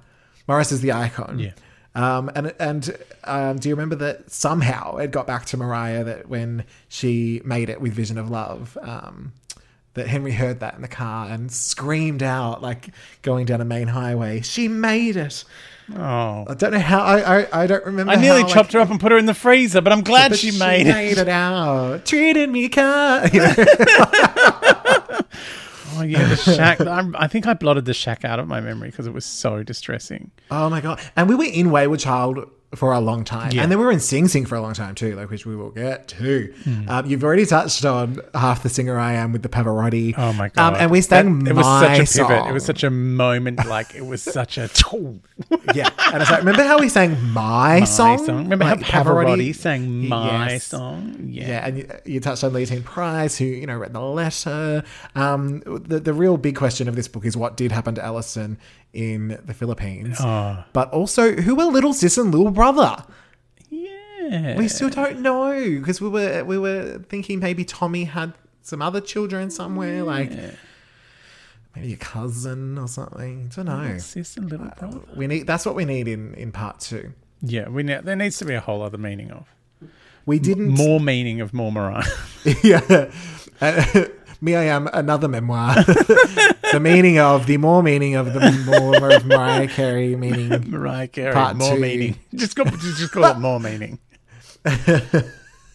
Morris 0.48 0.72
is 0.72 0.82
the 0.82 0.92
icon. 0.94 1.40
Yeah. 1.40 1.52
Um, 1.94 2.32
and 2.36 2.54
and 2.60 2.98
um, 3.26 3.58
do 3.58 3.68
you 3.70 3.76
remember 3.76 3.96
that 3.98 4.32
somehow 4.32 4.98
it 4.98 5.12
got 5.12 5.28
back 5.28 5.46
to 5.48 5.58
Mariah 5.58 6.04
that 6.06 6.30
when 6.30 6.64
she 6.88 7.42
made 7.44 7.70
it 7.70 7.82
with 7.82 7.94
Vision 7.94 8.18
of 8.18 8.30
Love, 8.30 8.78
um, 8.82 9.34
that 9.96 10.08
Henry 10.08 10.32
heard 10.32 10.62
that 10.62 10.76
in 10.76 10.82
the 10.82 10.88
car 10.88 11.28
and 11.28 11.52
screamed 11.52 12.24
out 12.24 12.62
like 12.62 12.92
going 13.24 13.46
down 13.46 13.60
a 13.60 13.66
main 13.66 13.88
highway. 13.88 14.40
She 14.42 14.68
made 14.70 15.18
it. 15.18 15.44
Oh. 15.96 16.46
I 16.48 16.54
don't 16.54 16.72
know 16.72 16.80
how. 16.80 17.02
I 17.02 17.42
I, 17.42 17.64
I 17.64 17.68
don't 17.68 17.86
remember. 17.86 18.12
I 18.12 18.16
nearly 18.16 18.42
how, 18.42 18.48
like, 18.48 18.54
chopped 18.54 18.74
her 18.74 18.80
up 18.80 18.90
and 18.90 19.00
put 19.00 19.12
her 19.12 19.18
in 19.18 19.26
the 19.26 19.34
freezer, 19.34 19.82
but 19.82 19.92
I'm 19.92 20.02
glad 20.02 20.30
but 20.30 20.40
she, 20.40 20.58
made, 20.58 20.88
it. 20.88 21.18
it 21.18 21.28
out. 21.28 22.06
Treated 22.06 22.50
me 22.50 22.70
kind. 22.70 23.34
You 23.34 23.42
know? 23.42 23.56
Oh 25.94 26.04
yeah, 26.04 26.26
the 26.28 26.36
shack. 26.38 26.80
I'm, 26.82 27.16
I 27.18 27.28
think 27.28 27.46
I 27.46 27.54
blotted 27.54 27.86
the 27.86 27.94
shack 27.94 28.24
out 28.24 28.40
of 28.40 28.48
my 28.48 28.62
memory 28.62 28.90
because 28.90 29.08
it 29.08 29.14
was 29.14 29.26
so 29.26 29.62
distressing. 29.62 30.32
Oh 30.50 30.70
my 30.70 30.82
god! 30.82 31.00
And 31.16 31.28
we 31.28 31.36
were 31.36 31.44
in 31.44 31.70
Wayward 31.70 32.00
Child 32.00 32.50
for 32.76 32.94
a 32.94 33.00
long 33.02 33.24
time, 33.26 33.52
Yeah. 33.52 33.64
and 33.64 33.72
then 33.72 33.80
we 33.80 33.86
were 33.86 33.92
in 33.92 34.00
Sing 34.00 34.28
Sing 34.30 34.46
for 34.46 34.56
a 34.56 34.62
long 34.62 34.74
time 34.74 34.96
too, 34.96 35.16
like 35.16 35.30
which 35.30 35.46
we 35.46 35.56
will 35.56 35.72
get 35.72 36.08
to. 36.10 36.54
Hmm. 36.64 36.90
Um, 36.90 37.06
you've 37.06 37.24
already 37.24 37.46
touched 37.46 37.84
on 37.84 38.20
half 38.34 38.64
the 38.64 38.70
singer 38.70 38.98
I 38.98 39.14
am 39.14 39.34
with 39.34 39.42
the 39.44 39.50
Pavarotti. 39.50 40.14
Oh 40.18 40.32
my 40.34 40.50
god! 40.50 40.74
Um, 40.76 40.80
and 40.80 40.92
we 40.92 41.02
sang 41.02 41.40
That- 41.44 41.52
It 41.52 41.56
was 41.56 41.66
such 41.66 42.00
a 42.00 42.06
song. 42.06 42.28
pivot. 42.30 42.48
It 42.50 42.54
was 42.54 42.66
such 42.66 42.84
a 42.84 42.90
moment. 42.90 43.66
Like 43.68 43.94
it 43.96 44.06
was 44.06 44.22
such 44.24 44.58
a 44.58 44.70
yeah, 45.74 45.90
and 46.14 46.22
it's 46.22 46.32
like 46.32 46.40
remember 46.40 46.64
how 46.64 46.80
we 46.80 46.88
sang 46.90 47.12
my, 47.32 47.80
my 47.80 47.84
song? 47.86 48.26
song. 48.26 48.38
Remember 48.44 48.66
Like, 48.66 48.82
how 48.84 49.04
Pavarotti, 49.04 49.54
sang 49.56 50.08
my 50.08 50.50
Yes. 50.52 50.66
song? 50.66 51.16
Yeah. 51.28 51.48
Yeah, 51.48 51.66
and 51.68 51.78
you, 51.78 51.90
you 52.06 52.20
touched 52.20 52.44
on 52.44 52.52
Leontyne 52.54 52.84
Price, 52.84 53.38
who 53.38 53.46
you 53.46 53.66
know 53.68 53.78
read 53.78 53.94
the 53.94 54.00
letter. 54.00 54.84
Um, 55.16 55.60
the 55.66 56.00
the 56.00 56.14
real 56.14 56.38
big 56.38 56.56
question 56.56 56.88
of 56.88 56.96
this 56.96 57.08
book 57.08 57.26
is 57.26 57.36
what 57.36 57.58
did 57.58 57.72
happen 57.72 57.96
to 57.96 58.04
Alison 58.06 58.58
in 58.94 59.40
the 59.46 59.54
Philippines, 59.54 60.18
Oh. 60.20 60.64
but 60.74 60.92
also 60.92 61.34
who 61.34 61.56
were 61.56 61.66
little 61.66 61.94
sis 61.94 62.18
and 62.18 62.32
little 62.32 62.52
brother. 62.52 63.04
Yeah. 63.70 64.58
We 64.58 64.68
still 64.68 64.90
don't 64.90 65.20
know 65.22 65.52
because 65.80 66.00
we 66.02 66.10
were 66.10 66.44
we 66.44 66.58
were 66.58 67.00
thinking 67.10 67.40
maybe 67.40 67.64
Tommy 67.66 68.04
had 68.06 68.34
some 68.62 68.82
other 68.82 69.02
children 69.02 69.50
somewhere. 69.50 70.04
Like, 70.04 70.32
maybe 71.76 71.94
a 71.94 71.98
cousin 71.98 72.78
or 72.78 72.88
something. 72.88 73.50
I 73.52 73.56
don't 73.56 73.66
know. 73.66 73.98
Sis 73.98 74.38
and 74.38 74.50
little 74.50 74.68
brother. 74.78 75.00
We 75.16 75.28
need 75.28 75.48
that's 75.48 75.66
what 75.66 75.76
we 75.76 75.86
need 75.86 76.08
in 76.08 76.34
in 76.36 76.52
part 76.52 76.80
two. 76.80 77.14
Yeah, 77.42 77.70
we 77.70 77.84
ne- 77.84 78.02
there 78.02 78.16
needs 78.16 78.38
to 78.38 78.46
be 78.46 78.54
a 78.54 78.60
whole 78.62 78.82
other 78.84 78.98
meaning 79.00 79.32
of 79.32 79.48
We 80.26 80.38
didn't. 80.40 80.70
more 80.70 81.00
meaning 81.00 81.42
of 81.42 81.54
more 81.54 81.72
Mariah. 81.72 82.04
yeah. 82.64 83.10
Uh, 83.60 84.06
me, 84.42 84.56
I 84.56 84.64
am 84.64 84.88
another 84.94 85.28
memoir. 85.28 85.76
the 85.84 86.80
meaning 86.82 87.20
of 87.20 87.46
the 87.46 87.58
more 87.58 87.84
meaning 87.84 88.16
of 88.16 88.34
the 88.34 88.52
more 88.66 89.12
of 89.14 89.26
Mariah 89.26 89.68
Carey 89.68 90.16
meaning. 90.16 90.50
Mariah 90.72 91.08
Carey, 91.08 91.34
Part 91.34 91.56
more 91.58 91.76
two. 91.76 91.82
meaning. 91.82 92.18
Just 92.34 92.56
call, 92.56 92.66
just 92.66 93.12
call 93.12 93.26
it 93.26 93.38
more 93.38 93.60
meaning. 93.60 94.00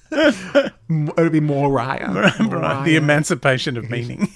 It 0.09 1.17
would 1.17 1.33
be 1.33 1.41
more 1.41 1.69
Raya. 1.69 2.39
Mariah, 2.49 2.85
the 2.85 2.95
emancipation 2.95 3.77
of 3.77 3.91
meaning. 3.91 4.29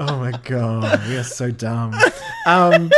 Oh 0.00 0.16
my 0.18 0.30
god, 0.44 1.06
we 1.08 1.16
are 1.16 1.24
so 1.24 1.50
dumb. 1.50 1.92
Um, 2.46 2.90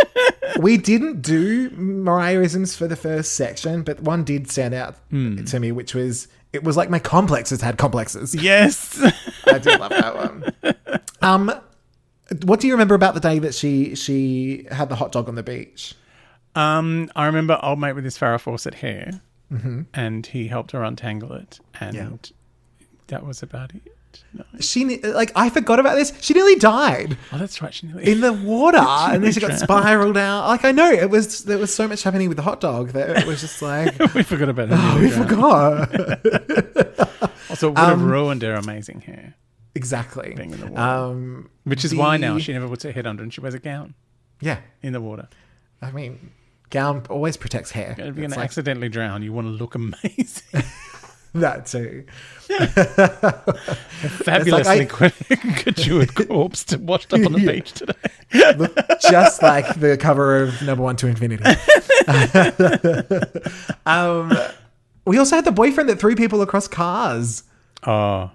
we 0.59 0.77
didn't 0.77 1.23
do 1.23 1.71
Mariahisms 1.71 2.77
for 2.77 2.87
the 2.87 2.97
first 2.97 3.35
section, 3.35 3.83
but 3.83 4.01
one 4.01 4.23
did 4.25 4.51
stand 4.51 4.75
out 4.75 4.97
to 5.11 5.59
me, 5.61 5.73
which 5.73 5.95
was 5.95 6.29
it 6.53 6.65
was 6.65 6.77
like 6.77 6.91
my 6.91 6.99
complexes 6.99 7.61
had 7.61 7.79
complexes. 7.79 8.35
yes. 8.35 8.99
I 9.47 9.59
did 9.59 9.79
love 9.81 9.91
that 9.91 10.17
one. 10.17 10.45
Um, 11.23 11.53
what 12.45 12.61
do 12.61 12.67
you 12.67 12.73
remember 12.75 12.95
about 12.95 13.15
the 13.15 13.21
day 13.21 13.39
that 13.41 13.55
she 13.55 13.95
she 13.95 14.67
had 14.71 14.89
the 14.89 14.97
hot 14.97 15.13
dog 15.13 15.29
on 15.29 15.35
the 15.35 15.43
beach? 15.43 15.95
Um, 16.55 17.11
I 17.15 17.27
remember 17.27 17.59
old 17.63 17.79
mate 17.81 17.93
with 17.93 18.05
his 18.05 18.19
Farrah 18.19 18.41
Fawcett 18.41 18.75
hair, 18.75 19.21
and 19.95 20.27
he 20.27 20.49
helped 20.49 20.73
her 20.73 20.83
untangle 20.85 21.33
it, 21.33 21.61
and 21.81 21.95
Yeah. 21.97 22.09
that 23.09 23.27
was 23.27 23.43
about 23.43 23.75
it. 23.75 23.83
No. 24.33 24.45
She 24.61 24.85
ne- 24.85 25.01
like 25.03 25.33
I 25.35 25.51
forgot 25.51 25.81
about 25.81 25.97
this. 25.97 26.13
She 26.21 26.35
nearly 26.35 26.55
died 26.55 27.17
Oh, 27.33 27.39
that's 27.39 27.61
right. 27.61 27.75
She 27.75 27.87
nearly. 27.89 28.11
in 28.13 28.21
the 28.21 28.33
water, 28.33 28.79
and 28.81 29.25
then 29.25 29.33
she 29.33 29.41
got 29.41 29.49
drowned. 29.49 29.63
spiraled 29.63 30.17
out. 30.17 30.47
Like 30.47 30.65
I 30.65 30.71
know 30.73 30.89
it 30.91 31.11
was 31.11 31.45
there 31.45 31.59
was 31.59 31.75
so 31.75 31.89
much 31.89 32.03
happening 32.05 32.29
with 32.29 32.37
the 32.37 32.43
hot 32.45 32.61
dog 32.61 32.91
that 32.91 33.11
it 33.23 33.27
was 33.27 33.41
just 33.41 33.61
like 33.61 33.99
we 34.15 34.23
forgot 34.23 34.49
about 34.49 34.69
her. 34.69 34.77
oh, 34.79 34.99
nearly 35.01 35.21
we 35.21 35.27
drowned. 35.27 35.91
forgot. 35.91 37.01
Also, 37.51 37.67
it 37.67 37.71
would 37.71 37.79
have 37.79 38.01
ruined 38.03 38.43
her 38.43 38.55
amazing 38.55 39.01
hair, 39.01 39.35
exactly. 39.75 40.35
Being 40.37 40.53
in 40.53 40.61
the 40.61 40.67
water. 40.69 40.81
Um, 40.81 41.51
which 41.65 41.85
is 41.85 41.93
why 41.93 42.17
now 42.17 42.35
The- 42.35 42.41
she 42.41 42.53
never 42.53 42.69
puts 42.69 42.85
her 42.85 42.93
head 42.93 43.09
under 43.09 43.25
and 43.25 43.35
she 43.35 43.41
wears 43.41 43.55
a 43.55 43.59
gown 43.59 43.95
yeah. 44.41 44.59
in 44.83 44.93
the 44.93 45.01
water. 45.01 45.29
I 45.83 45.91
mean, 45.91 46.31
gown 46.71 47.03
always 47.11 47.37
protects 47.37 47.73
hair. 47.73 47.91
If 47.91 47.99
you're 47.99 48.07
It's 48.09 48.17
going 48.17 48.31
to 48.31 48.37
like 48.37 48.45
accidentally 48.45 48.89
drown, 48.89 49.25
you 49.25 49.33
want 49.33 49.49
to 49.49 49.51
look 49.51 49.75
amazing. 49.75 50.63
that 51.35 51.67
too. 51.67 52.05
Fabulously 54.25 54.81
I- 54.83 54.85
conjured 55.63 56.15
corpse 56.15 56.65
to 56.65 56.79
washed 56.79 57.13
up 57.15 57.25
on 57.25 57.33
the 57.33 57.41
Yeah. 57.41 57.53
beach 57.53 57.73
today. 57.73 57.93
Just 59.11 59.43
like 59.43 59.79
the 59.79 59.97
cover 59.97 60.43
of 60.43 60.61
Number 60.63 60.83
One 60.83 60.97
to 60.97 61.07
Infinity. 61.07 61.45
um, 63.87 64.33
we 65.05 65.19
also 65.19 65.37
had 65.37 65.45
the 65.45 65.53
boyfriend 65.53 65.89
that 65.89 65.99
threw 66.01 66.15
people 66.17 66.43
across 66.43 66.69
cars. 66.69 67.45
Oh, 67.87 68.31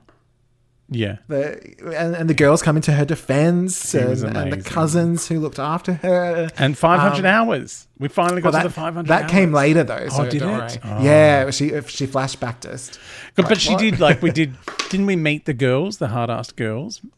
yeah. 0.96 1.18
The, 1.28 1.76
and, 1.98 2.16
and 2.16 2.30
the 2.30 2.34
girls 2.34 2.62
come 2.62 2.76
into 2.76 2.92
her 2.92 3.06
defense, 3.06 3.94
and, 3.94 4.24
and 4.38 4.54
the 4.54 4.62
cousins 4.68 5.28
who 5.28 5.40
looked 5.40 5.60
after 5.60 5.94
her. 5.94 6.50
And 6.58 6.78
500 6.78 7.20
um, 7.20 7.26
hours. 7.26 7.88
We 8.00 8.08
finally 8.08 8.42
got 8.42 8.54
Well, 8.54 8.62
to 8.64 8.68
that 8.68 8.74
the 8.74 8.82
500 8.82 9.08
that 9.08 9.22
hours. 9.24 9.32
came 9.32 9.54
later 9.54 9.84
though. 9.84 10.10
So 10.10 10.24
oh, 10.24 10.30
did 10.30 10.40
don't 10.40 10.64
it? 10.72 10.80
Oh. 10.84 11.02
Yeah, 11.04 11.50
she 11.52 11.74
uh, 11.76 11.82
she 11.84 12.08
flashbacked 12.08 12.66
us. 12.66 12.98
But, 13.36 13.48
but 13.48 13.60
she 13.60 13.74
what? 13.74 13.80
did, 13.80 14.00
like, 14.00 14.22
we 14.22 14.32
did, 14.42 14.56
didn't 14.90 15.06
we 15.06 15.16
meet 15.16 15.46
the 15.46 15.54
girls, 15.54 15.98
the 15.98 16.08
hard 16.08 16.30
ass 16.30 16.52
girls? 16.52 17.00
From 17.00 17.12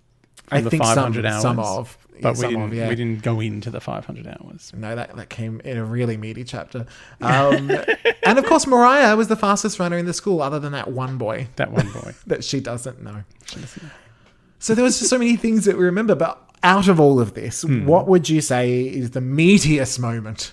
I 0.50 0.62
the 0.62 0.70
think 0.70 0.84
some- 0.84 0.96
500 0.96 1.26
hours. 1.26 1.42
some 1.42 1.60
of. 1.60 1.98
Yeah, 2.18 2.24
But 2.24 2.32
we 2.38 2.42
some 2.42 2.50
didn't, 2.52 2.64
of, 2.66 2.74
yeah. 2.74 2.90
we 2.90 2.96
didn't 2.96 3.22
go 3.24 3.40
into 3.40 3.70
the 3.70 3.80
500 3.80 4.28
hours. 4.28 4.72
No, 4.76 4.96
that, 4.96 5.16
that 5.16 5.30
came 5.30 5.60
in 5.64 5.78
a 5.78 5.86
really 5.86 6.18
meaty 6.18 6.44
chapter. 6.44 6.86
Um, 7.22 7.72
and 8.24 8.38
of 8.40 8.46
course, 8.46 8.68
Mariah 8.68 9.16
was 9.16 9.28
the 9.28 9.36
fastest 9.36 9.80
runner 9.80 9.98
in 9.98 10.06
the 10.06 10.14
school, 10.14 10.42
other 10.42 10.60
than 10.60 10.72
that 10.74 10.92
one 10.92 11.18
boy 11.18 11.48
That 11.56 11.72
one 11.72 11.92
boy. 11.92 12.14
that 12.28 12.44
she 12.44 12.60
doesn't 12.60 13.02
know. 13.02 13.24
So 14.60 14.74
there 14.76 14.84
was 14.84 14.98
just 15.00 15.10
so 15.10 15.18
many 15.18 15.36
things 15.36 15.66
that 15.66 15.78
we 15.78 15.84
remember. 15.86 16.16
But 16.16 16.42
out 16.64 16.88
of 16.88 17.00
all 17.00 17.20
of 17.20 17.34
this, 17.34 17.62
Hmm. 17.62 17.86
what 17.86 18.08
would 18.08 18.30
you 18.30 18.42
say 18.42 18.82
is 18.82 19.12
the 19.12 19.20
meatiest 19.22 20.00
moment 20.00 20.52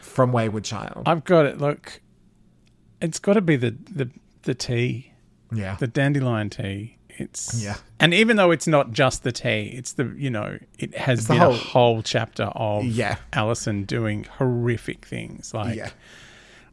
from 0.00 0.32
Wayward 0.32 0.64
Child? 0.64 1.04
I've 1.06 1.24
got 1.24 1.46
it. 1.46 1.58
Look, 1.58 2.00
it's 3.00 3.18
got 3.18 3.34
to 3.34 3.40
be 3.40 3.56
the, 3.56 3.70
the, 3.90 4.10
the 4.42 4.54
tea, 4.54 5.12
yeah, 5.52 5.76
the 5.76 5.86
dandelion 5.86 6.50
tea. 6.50 6.96
It's 7.20 7.62
Yeah. 7.62 7.76
and 8.00 8.14
even 8.14 8.36
though 8.36 8.50
it's 8.50 8.66
not 8.66 8.92
just 8.92 9.22
the 9.22 9.32
tea, 9.32 9.72
it's 9.76 9.92
the 9.92 10.12
you 10.16 10.30
know 10.30 10.58
it 10.78 10.96
has 10.96 11.26
been 11.28 11.36
a 11.36 11.44
whole- 11.44 11.52
whole 11.54 12.02
chapter 12.02 12.44
of 12.44 12.84
Yeah. 12.84 13.16
Alison 13.32 13.84
doing 13.84 14.24
horrific 14.38 15.04
things 15.04 15.52
like 15.54 15.76
yeah. 15.76 15.90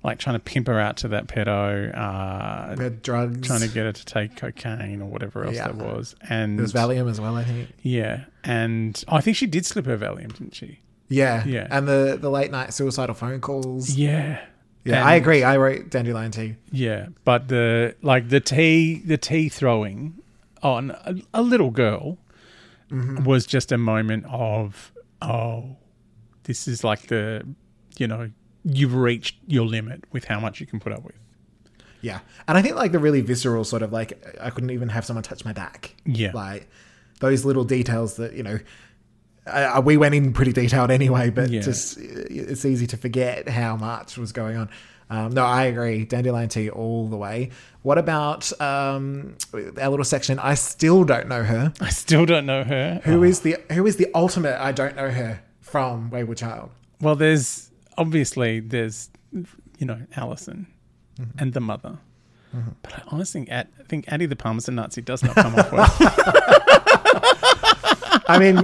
like 0.04 0.20
trying 0.20 0.36
to 0.36 0.40
pimp 0.40 0.68
her 0.68 0.80
out 0.80 0.96
to 0.98 1.08
that 1.10 1.28
pedo, 1.28 1.92
uh, 1.98 2.90
drugs. 3.02 3.46
trying 3.48 3.60
to 3.62 3.68
get 3.68 3.86
her 3.86 3.92
to 3.92 4.06
take 4.06 4.36
cocaine 4.38 5.02
or 5.02 5.10
whatever 5.10 5.44
else 5.44 5.56
Yeah. 5.56 5.68
that 5.68 5.76
was, 5.76 6.16
and 6.30 6.58
There 6.58 6.64
was 6.64 6.72
Valium 6.74 7.10
as 7.10 7.20
well, 7.20 7.36
I 7.36 7.44
think. 7.44 7.70
yeah, 7.82 8.26
and 8.44 9.04
I 9.10 9.20
think 9.22 9.36
she 9.38 9.48
did 9.48 9.66
slip 9.66 9.86
her 9.86 9.98
Valium, 9.98 10.32
didn't 10.34 10.56
she? 10.56 10.80
Yeah, 11.10 11.44
Yeah. 11.46 11.68
And 11.72 11.88
the 11.88 12.18
the 12.22 12.30
late 12.30 12.52
night 12.52 12.74
suicidal 12.74 13.16
phone 13.16 13.42
calls. 13.42 13.90
Yeah, 13.96 14.40
Yeah, 14.86 15.00
And- 15.02 15.10
I 15.10 15.16
agree. 15.16 15.44
I 15.44 15.58
wrote 15.58 15.90
Dandelion 15.90 16.32
Tea. 16.32 16.56
Yeah, 16.72 17.08
but 17.26 17.50
the 17.50 17.96
like 18.02 18.30
the 18.30 18.40
tea 18.40 19.02
the 19.06 19.18
tea 19.18 19.50
throwing 19.50 20.14
on 20.64 20.92
a, 20.92 21.16
a 21.34 21.42
little 21.42 21.72
girl 21.72 22.18
was 23.26 23.46
just 23.46 23.72
a 23.72 23.78
moment 23.78 24.26
of 24.30 24.92
oh, 25.22 25.76
this 26.44 26.68
is 26.68 26.84
like 26.84 27.08
the 27.08 27.46
you 27.98 28.08
know 28.08 28.32
you've 28.64 28.96
reached 28.96 29.36
your 29.48 29.66
limit 29.66 30.04
with 30.12 30.26
how 30.26 30.40
much 30.40 30.60
you 30.60 30.66
can 30.66 30.80
put 30.80 30.94
up 30.94 31.04
with. 31.04 31.16
Yeah, 32.02 32.20
and 32.48 32.58
I 32.58 32.62
think 32.62 32.76
like 32.76 32.92
the 32.92 33.00
really 33.00 33.22
visceral 33.22 33.64
sort 33.64 33.82
of 33.82 33.92
like 33.92 34.14
I 34.40 34.50
couldn't 34.52 34.70
even 34.72 34.90
have 34.90 35.04
someone 35.06 35.24
touch 35.24 35.44
my 35.44 35.54
back. 35.54 35.96
Yeah. 36.06 36.32
like 36.34 36.70
those 37.20 37.44
little 37.46 37.64
details 37.64 38.16
that 38.18 38.34
you 38.34 38.44
know. 38.44 38.60
Uh, 39.46 39.82
we 39.84 39.96
went 39.96 40.14
in 40.14 40.34
pretty 40.34 40.52
detailed 40.52 40.92
anyway, 40.92 41.30
but 41.30 41.50
Yeah. 41.50 41.62
just 41.62 41.98
it's 41.98 42.66
easy 42.66 42.86
to 42.88 42.98
forget 42.98 43.48
how 43.48 43.78
much 43.78 44.18
was 44.18 44.34
going 44.34 44.58
on. 44.58 44.70
Um, 45.10 45.32
no, 45.32 45.46
I 45.46 45.64
agree. 45.66 46.06
Dandelion 46.06 46.50
tea 46.50 46.70
all 46.70 47.08
the 47.08 47.16
way. 47.16 47.52
What 47.82 47.98
about 47.98 48.52
um, 48.60 49.36
our 49.54 49.90
little 49.90 50.04
section? 50.04 50.38
I 50.40 50.56
still 50.56 51.06
don't 51.06 51.28
know 51.28 51.44
her. 51.44 51.72
I 51.82 51.90
still 51.90 52.26
don't 52.26 52.46
know 52.46 52.64
her. 52.64 53.02
Who 53.06 53.24
is 53.24 53.42
the 53.42 53.58
who 53.72 53.86
is 53.86 53.96
the 53.96 54.08
ultimate? 54.14 54.62
I 54.62 54.72
don't 54.72 54.96
know 54.96 55.10
her 55.10 55.42
from 55.62 56.10
Wayward 56.10 56.38
Child. 56.38 56.72
Well, 57.00 57.16
there's 57.16 57.72
obviously 57.98 58.60
there's 58.60 59.10
you 59.32 59.86
know 59.86 60.02
Alison 60.16 60.68
and 61.40 61.54
the 61.54 61.62
mother. 61.62 62.00
But 62.82 62.94
I 62.94 63.04
honestly 63.08 63.42
think, 63.42 63.52
Ad- 63.52 63.88
think 63.88 64.06
Addie 64.12 64.26
the 64.26 64.36
Parmesan 64.36 64.76
Nazi 64.76 65.02
does 65.02 65.22
not 65.22 65.36
come 65.36 65.54
off 65.56 65.72
well. 65.72 65.88
I 68.30 68.40
mean, 68.40 68.56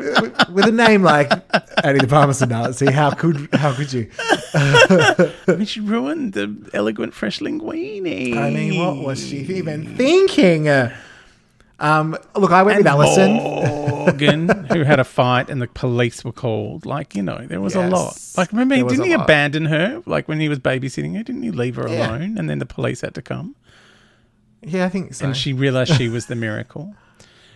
with 0.54 0.66
a 0.66 0.72
name 0.72 1.04
like 1.04 1.32
Eddie 1.84 2.00
the 2.00 2.08
Parmesan 2.08 2.50
Nazi, 2.50 2.92
how 2.92 3.12
could 3.12 3.50
how 3.54 3.74
could 3.74 3.92
you? 3.94 4.10
I 4.54 5.32
mean, 5.48 5.66
she 5.66 5.80
ruined 5.80 6.34
the 6.34 6.70
elegant 6.74 7.14
fresh 7.14 7.40
linguine. 7.40 8.36
I 8.38 8.50
mean, 8.50 8.78
what 8.80 8.98
was 8.98 9.26
she 9.28 9.38
even 9.38 9.96
thinking? 9.96 10.68
Uh, 10.68 10.96
um, 11.80 12.16
look, 12.36 12.52
I 12.52 12.64
went 12.64 12.78
with 12.78 12.88
Alison. 12.88 13.34
Morgan, 13.34 14.48
who 14.72 14.84
had 14.84 15.00
a 15.00 15.04
fight 15.04 15.50
and 15.50 15.62
the 15.62 15.68
police 15.68 16.24
were 16.24 16.32
called. 16.32 16.86
Like, 16.86 17.16
you 17.16 17.24
know, 17.24 17.46
there 17.48 17.60
was 17.62 17.76
a 17.76 17.88
lot. 17.88 18.18
Like, 18.38 18.52
remember, 18.52 18.76
didn't 18.90 19.06
he 19.06 19.16
lot. 19.16 19.24
abandon 19.26 19.66
her? 19.66 20.02
Like, 20.06 20.28
when 20.28 20.40
he 20.40 20.50
was 20.50 20.60
babysitting 20.60 21.16
her, 21.18 21.24
didn't 21.24 21.44
he 21.44 21.52
leave 21.52 21.76
her 21.78 21.90
Yeah. 21.90 22.10
alone? 22.10 22.38
And 22.38 22.50
then 22.50 22.60
the 22.60 22.66
police 22.66 23.02
had 23.02 23.16
to 23.16 23.22
come. 23.22 23.56
Yeah, 24.62 24.86
I 24.86 24.90
think 24.90 25.14
so. 25.14 25.26
And 25.26 25.36
she 25.36 25.52
realized 25.52 25.94
she 25.96 26.08
was 26.08 26.28
the 26.28 26.36
miracle. 26.36 26.96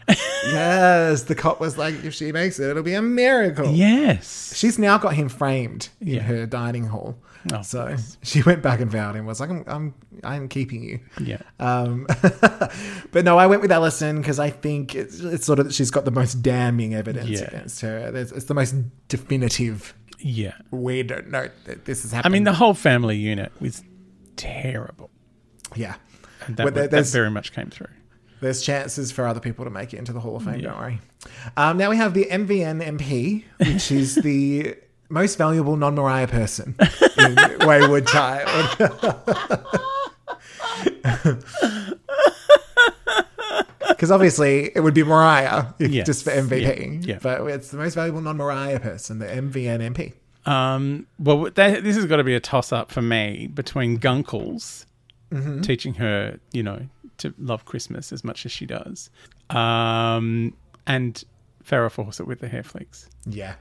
yes, 0.46 1.24
the 1.24 1.36
cop 1.36 1.60
was 1.60 1.78
like, 1.78 2.04
if 2.04 2.14
she 2.14 2.32
makes 2.32 2.60
it, 2.60 2.70
it'll 2.70 2.84
be 2.84 2.94
a 2.94 3.02
miracle. 3.02 3.72
Yes. 3.72 4.54
She's 4.56 4.80
now 4.80 4.98
got 4.98 5.14
him 5.16 5.30
framed 5.30 5.90
in 6.00 6.08
Yeah. 6.08 6.22
her 6.22 6.46
dining 6.46 6.86
hall. 6.86 7.18
Oh, 7.54 7.62
so 7.62 7.96
she 8.24 8.42
went 8.42 8.62
back 8.62 8.80
and 8.80 8.92
found 8.92 9.18
him. 9.18 9.26
Was 9.26 9.40
like, 9.40 9.50
I'm, 9.50 9.64
I'm, 9.68 9.94
I'm 10.24 10.48
keeping 10.50 10.84
you. 10.84 11.00
Yeah. 11.22 11.42
Um, 11.60 12.08
but 13.12 13.24
no, 13.26 13.38
I 13.38 13.48
went 13.48 13.62
with 13.62 13.72
Alison 13.72 14.18
because 14.22 14.40
I 14.40 14.50
think 14.50 14.96
it's, 14.96 15.20
it's 15.20 15.46
sort 15.46 15.60
of 15.60 15.66
that 15.66 15.74
she's 15.74 15.92
got 15.92 16.06
the 16.06 16.12
most 16.12 16.36
damning 16.42 16.94
evidence 16.94 17.30
Yeah. 17.30 17.46
against 17.48 17.82
her. 17.82 18.12
There's, 18.12 18.32
it's 18.32 18.46
the 18.46 18.54
most 18.54 18.76
definitive. 19.08 19.94
Yeah. 20.20 20.54
We 20.72 21.04
don't 21.04 21.30
know 21.30 21.50
that 21.66 21.86
this 21.86 22.02
has 22.04 22.12
happened. 22.12 22.32
I 22.32 22.34
mean, 22.34 22.44
the 22.44 22.54
whole 22.54 22.74
family 22.74 23.18
unit 23.18 23.52
was 23.60 23.84
terrible. 24.36 25.10
yeah. 25.76 25.96
And 26.46 26.56
that, 26.58 26.64
Well, 26.66 26.74
there- 26.74 26.88
that 26.88 27.06
very 27.08 27.30
much 27.32 27.52
came 27.54 27.70
through. 27.70 27.88
There's 28.40 28.62
chances 28.62 29.12
for 29.12 29.26
other 29.28 29.40
people 29.40 29.66
to 29.66 29.72
make 29.72 29.94
it 29.94 29.98
into 29.98 30.14
the 30.14 30.20
Hall 30.20 30.36
of 30.36 30.44
Fame. 30.44 30.60
Yeah. 30.60 30.70
Don't 30.70 30.80
worry. 30.80 31.00
Um, 31.58 31.78
now 31.78 31.90
we 31.90 31.98
have 31.98 32.14
the 32.14 32.26
MVN 32.26 32.86
MP, 32.98 33.44
which 33.66 33.92
is 33.92 34.16
the 34.16 34.76
most 35.10 35.38
valuable 35.38 35.76
non-Mariah 35.76 36.28
person 36.28 36.76
in 37.18 37.36
Wayward 37.68 38.08
Child. 38.08 38.92
Because 43.90 44.12
obviously 44.12 44.72
it 44.76 44.82
would 44.82 44.94
be 44.94 45.04
Mariah 45.04 45.68
if, 45.80 45.90
Yes. 45.92 46.06
just 46.06 46.24
for 46.24 46.30
MVP. 46.32 47.06
Yeah. 47.08 47.14
Yeah. 47.16 47.20
But 47.22 47.42
it's 47.48 47.72
the 47.72 47.78
most 47.78 47.96
valuable 47.96 48.22
non-Mariah 48.22 48.80
person, 48.80 49.20
the 49.20 49.26
MVNMP. 49.26 50.14
Um, 50.46 51.08
well, 51.18 51.50
that, 51.56 51.84
this 51.84 51.96
has 51.96 52.06
got 52.06 52.18
to 52.18 52.24
be 52.24 52.36
a 52.36 52.40
toss 52.40 52.72
up 52.72 52.92
for 52.92 53.02
me 53.02 53.48
between 53.48 54.00
Gunkles 54.00 54.86
Mm-hmm. 55.30 55.60
teaching 55.60 55.96
her, 55.96 56.40
you 56.54 56.64
know, 56.64 56.88
to 57.18 57.34
love 57.38 57.66
Christmas 57.66 58.12
as 58.12 58.24
much 58.24 58.46
as 58.46 58.52
she 58.52 58.66
does, 58.66 59.10
um, 59.50 60.54
and 60.86 61.24
Farrah 61.64 61.92
Fawcett 61.92 62.28
with 62.28 62.40
the 62.40 62.48
hair 62.48 62.64
flicks. 62.64 63.10
Yeah. 63.26 63.56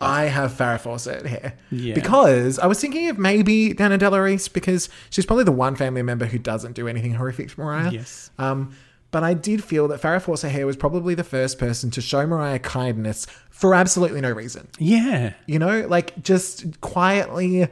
I 0.00 0.24
have 0.24 0.52
Farrah 0.52 0.80
Fawcett 0.80 1.26
here. 1.26 1.54
Yeah. 1.70 1.94
Because 1.94 2.58
I 2.58 2.66
was 2.66 2.80
thinking 2.80 3.08
of 3.08 3.18
maybe 3.18 3.72
Dana 3.72 3.96
Del 3.96 4.18
Reese 4.18 4.48
because 4.48 4.88
she's 5.10 5.24
probably 5.24 5.44
the 5.44 5.52
one 5.52 5.76
family 5.76 6.02
member 6.02 6.26
who 6.26 6.38
doesn't 6.38 6.72
do 6.72 6.88
anything 6.88 7.14
horrific 7.14 7.50
to 7.50 7.60
Mariah. 7.60 7.90
Yes. 7.92 8.30
Um, 8.38 8.74
but 9.12 9.22
I 9.22 9.34
did 9.34 9.62
feel 9.62 9.86
that 9.88 10.02
Farrah 10.02 10.20
Fawcett 10.20 10.50
here 10.50 10.66
was 10.66 10.76
probably 10.76 11.14
the 11.14 11.24
first 11.24 11.58
person 11.58 11.90
to 11.92 12.00
show 12.00 12.26
Mariah 12.26 12.58
kindness 12.58 13.26
for 13.50 13.74
absolutely 13.74 14.20
no 14.20 14.32
reason. 14.32 14.68
Yeah. 14.78 15.34
You 15.46 15.60
know, 15.60 15.86
like 15.86 16.20
just 16.22 16.80
quietly 16.80 17.68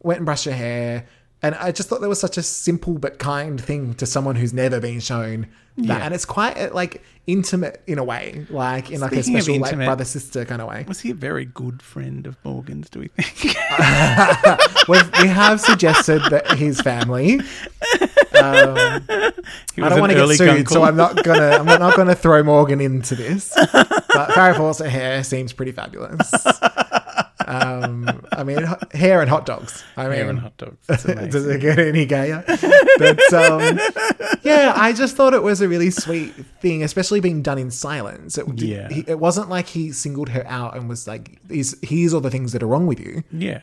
went 0.00 0.18
and 0.18 0.26
brushed 0.26 0.46
her 0.46 0.52
hair. 0.52 1.06
And 1.44 1.54
I 1.56 1.72
just 1.72 1.90
thought 1.90 2.00
that 2.00 2.08
was 2.08 2.18
such 2.18 2.38
a 2.38 2.42
simple 2.42 2.94
but 2.94 3.18
kind 3.18 3.60
thing 3.60 3.92
to 3.96 4.06
someone 4.06 4.34
who's 4.34 4.54
never 4.54 4.80
been 4.80 4.98
shown 4.98 5.46
that. 5.76 5.86
Yeah. 5.86 5.98
And 5.98 6.14
it's 6.14 6.24
quite 6.24 6.56
uh, 6.56 6.70
like 6.72 7.02
intimate 7.26 7.82
in 7.86 7.98
a 7.98 8.04
way, 8.04 8.46
like 8.48 8.90
in 8.90 9.00
like 9.02 9.12
a 9.12 9.22
Speaking 9.22 9.36
of 9.36 9.42
special 9.44 9.60
like 9.60 9.76
brother 9.76 10.06
sister 10.06 10.46
kind 10.46 10.62
of 10.62 10.68
way. 10.68 10.86
Was 10.88 11.00
he 11.00 11.10
a 11.10 11.14
very 11.14 11.44
good 11.44 11.82
friend 11.82 12.26
of 12.26 12.42
Morgan's, 12.46 12.88
do 12.88 13.00
we 13.00 13.08
think? 13.08 13.56
We've, 14.88 15.60
suggested 15.60 16.22
that 16.30 16.56
his 16.56 16.80
family. 16.80 17.40
Um, 17.40 19.02
I 19.06 19.32
don't 19.76 20.00
want 20.00 20.12
to 20.12 20.26
get 20.26 20.36
sued, 20.36 20.68
so 20.70 20.82
I'm 20.82 20.96
not 20.96 21.22
gonna. 21.24 21.58
I'm 21.58 21.66
not 21.66 21.94
gonna 21.94 22.14
throw 22.14 22.42
Morgan 22.42 22.80
into 22.80 23.14
this. 23.14 23.52
But 23.54 24.30
Farrah 24.30 24.56
Fawcett 24.56 24.90
hair 24.90 25.22
seems 25.24 25.52
pretty 25.52 25.72
fabulous. 25.72 26.32
Um, 27.46 28.24
I 28.32 28.44
mean, 28.44 28.64
hair 28.92 29.20
and 29.20 29.28
hot 29.30 29.46
dogs. 29.46 29.84
I 29.96 30.04
mean, 30.04 30.12
Hair 30.12 30.30
and 30.30 30.38
hot 30.38 30.56
dogs. 30.56 30.86
Does 30.86 31.46
it 31.46 31.60
get 31.60 31.78
any 31.78 32.06
gayer? 32.06 32.44
But 32.98 33.32
um, 33.34 33.78
yeah, 34.42 34.72
I 34.76 34.92
just 34.96 35.16
thought 35.16 35.34
it 35.34 35.42
was 35.42 35.60
a 35.60 35.68
really 35.68 35.90
sweet 35.90 36.32
thing, 36.60 36.82
especially 36.82 37.20
being 37.20 37.42
done 37.42 37.58
in 37.58 37.70
silence. 37.70 38.38
It, 38.38 38.46
Yeah. 38.60 38.88
he- 38.88 39.04
it 39.06 39.18
wasn't 39.18 39.48
like 39.48 39.66
he 39.68 39.92
singled 39.92 40.30
her 40.30 40.46
out 40.46 40.76
and 40.76 40.88
was 40.88 41.06
like, 41.06 41.38
"Here's, 41.48 41.74
here's 41.82 42.14
all 42.14 42.20
the 42.20 42.30
things 42.30 42.52
that 42.52 42.62
are 42.62 42.66
wrong 42.66 42.86
with 42.86 43.00
you." 43.00 43.22
yeah. 43.32 43.60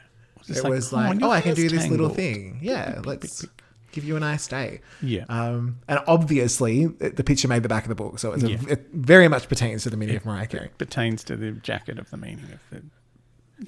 It 0.50 0.63
was 0.67 0.89
"Come 0.89 1.00
like, 1.00 1.10
on, 1.12 1.24
"Oh, 1.24 1.30
I 1.32 1.39
can 1.41 1.54
do 1.54 1.70
this 1.70 1.88
little 1.88 2.10
thing. 2.10 2.60
Yeah, 2.62 3.02
let's 3.06 3.46
give 3.91 4.04
you 4.04 4.17
a 4.17 4.20
nice 4.20 4.48
day." 4.48 4.82
Yeah. 5.02 5.26
Um, 5.30 5.78
and 5.88 6.00
obviously, 6.08 6.88
the 6.88 7.24
picture 7.24 7.48
made 7.48 7.62
the 7.63 7.70
back 7.70 7.84
of 7.84 7.89
the 7.89 7.96
book, 7.96 8.17
so 8.20 8.34
it's 8.34 8.44
a, 8.44 8.50
Yeah. 8.50 8.58
it 8.67 8.88
very 8.91 9.28
much 9.28 9.48
pertains 9.48 9.84
to 9.84 9.89
the 9.91 9.98
meaning 9.98 10.15
of 10.17 10.26
Mariah 10.26 10.48
Carey. 10.48 10.70
Pertains 10.78 11.24
to 11.26 11.38
the 11.38 11.52
jacket 11.52 12.00
of 12.00 12.10
the 12.10 12.17
meaning 12.17 12.46
of 12.52 12.60
the. 12.72 12.82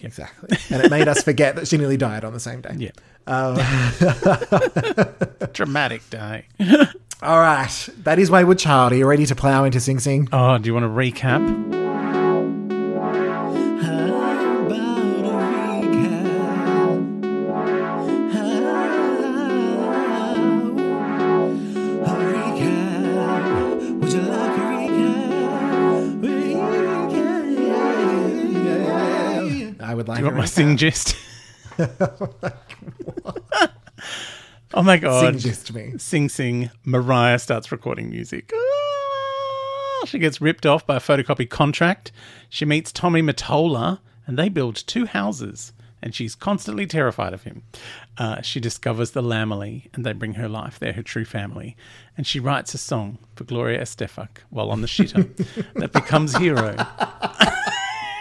Exactly, 0.01 0.57
and 0.69 0.83
it 0.83 0.89
made 0.89 1.07
us 1.07 1.23
forget 1.23 1.55
that 1.55 1.67
she 1.67 1.77
nearly 1.77 1.97
died 1.97 2.23
on 2.25 2.33
the 2.33 2.39
same 2.39 2.61
day. 2.61 2.75
Yeah. 2.77 2.91
Um, 3.27 3.55
Dramatic 5.53 6.09
day. 6.09 6.45
all 7.21 7.39
right, 7.39 7.89
that 7.99 8.19
is 8.19 8.29
Wayward 8.31 8.59
Child. 8.59 8.93
Are 8.93 8.95
you 8.95 9.05
ready 9.07 9.25
to 9.25 9.35
plow 9.35 9.63
into 9.63 9.79
Sing 9.79 9.99
Sing? 9.99 10.27
Oh, 10.33 10.57
do 10.57 10.67
you 10.67 10.73
want 10.73 10.83
to 10.85 10.89
recap? 10.89 11.41
Would 30.03 30.09
like. 30.09 30.17
Do 30.17 30.23
you 30.23 30.25
want 30.27 30.37
my 30.37 30.45
sing 30.45 30.75
gist? 30.75 31.15
oh 34.73 34.83
my 34.83 34.97
god. 34.97 35.39
Sing 35.39 35.51
just 35.51 35.73
me. 35.73 35.93
Sing 35.97 36.27
Sing, 36.29 36.71
Mariah 36.83 37.39
starts 37.39 37.71
recording 37.71 38.09
music. 38.09 38.51
Ah, 38.53 40.05
She 40.05 40.19
gets 40.19 40.41
ripped 40.41 40.65
off 40.65 40.85
by 40.85 40.97
a 40.97 40.99
photocopy 40.99 41.49
contract. 41.49 42.11
She 42.49 42.65
meets 42.65 42.91
Tommy 42.91 43.21
Mottola, 43.21 43.99
and 44.27 44.37
they 44.37 44.49
build 44.49 44.75
two 44.75 45.05
houses. 45.05 45.71
And 46.01 46.13
she's 46.13 46.35
constantly 46.35 46.85
terrified 46.85 47.33
of 47.33 47.43
him. 47.43 47.63
Uh, 48.17 48.41
she 48.41 48.59
discovers 48.59 49.11
the 49.11 49.21
Lambily, 49.23 49.87
and 49.93 50.05
they 50.05 50.11
bring 50.11 50.33
her 50.33 50.49
life. 50.49 50.77
They're 50.77 50.91
her 50.91 51.01
true 51.01 51.23
family. 51.23 51.77
And 52.17 52.27
she 52.27 52.41
writes 52.41 52.73
a 52.73 52.77
song 52.77 53.19
for 53.37 53.45
Gloria 53.45 53.79
Estefan 53.81 54.27
while 54.49 54.69
on 54.69 54.81
the 54.81 54.87
shitter 54.87 55.33
that 55.75 55.93
becomes 55.93 56.35
hero. 56.35 56.75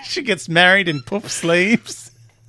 she 0.05 0.23
gets 0.23 0.49
married 0.49 0.89
in 0.89 1.03
puff 1.03 1.31
sleeves 1.31 2.11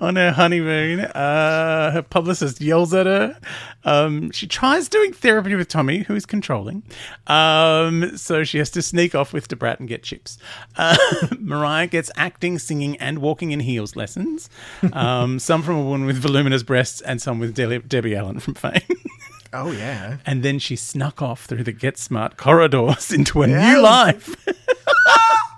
on 0.00 0.16
her 0.16 0.32
honeymoon. 0.36 1.00
Uh, 1.00 1.90
her 1.92 2.02
publicist 2.02 2.60
yells 2.60 2.92
at 2.94 3.06
her. 3.06 3.38
Um, 3.84 4.30
she 4.32 4.46
tries 4.46 4.88
doing 4.88 5.12
therapy 5.12 5.54
with 5.54 5.68
Tommy, 5.68 5.98
who 6.00 6.14
is 6.14 6.26
controlling. 6.26 6.82
Um, 7.26 8.16
so 8.16 8.44
she 8.44 8.58
has 8.58 8.70
to 8.70 8.82
sneak 8.82 9.14
off 9.14 9.32
with 9.32 9.48
Debrat 9.48 9.78
and 9.80 9.88
get 9.88 10.02
chips. 10.02 10.38
Uh, 10.76 10.96
Mariah 11.38 11.86
gets 11.86 12.10
acting, 12.16 12.58
singing, 12.58 12.96
and 12.98 13.18
walking 13.20 13.50
in 13.52 13.60
heels 13.60 13.96
lessons. 13.96 14.50
Um, 14.92 15.38
some 15.38 15.62
from 15.62 15.76
a 15.76 15.82
woman 15.84 16.06
with 16.06 16.16
voluminous 16.18 16.62
breasts, 16.62 17.00
and 17.00 17.20
some 17.22 17.38
with 17.38 17.54
De- 17.54 17.78
Debbie 17.80 18.14
Allen 18.14 18.40
from 18.40 18.54
Fame. 18.54 18.82
Oh 19.52 19.70
yeah. 19.70 20.18
and 20.26 20.42
then 20.42 20.58
she 20.58 20.76
snuck 20.76 21.22
off 21.22 21.44
through 21.46 21.62
the 21.64 21.72
Get 21.72 21.96
Smart 21.96 22.36
corridors 22.36 23.10
into 23.12 23.42
a 23.42 23.48
Yes. 23.48 23.74
new 23.76 23.80
life. 23.80 24.36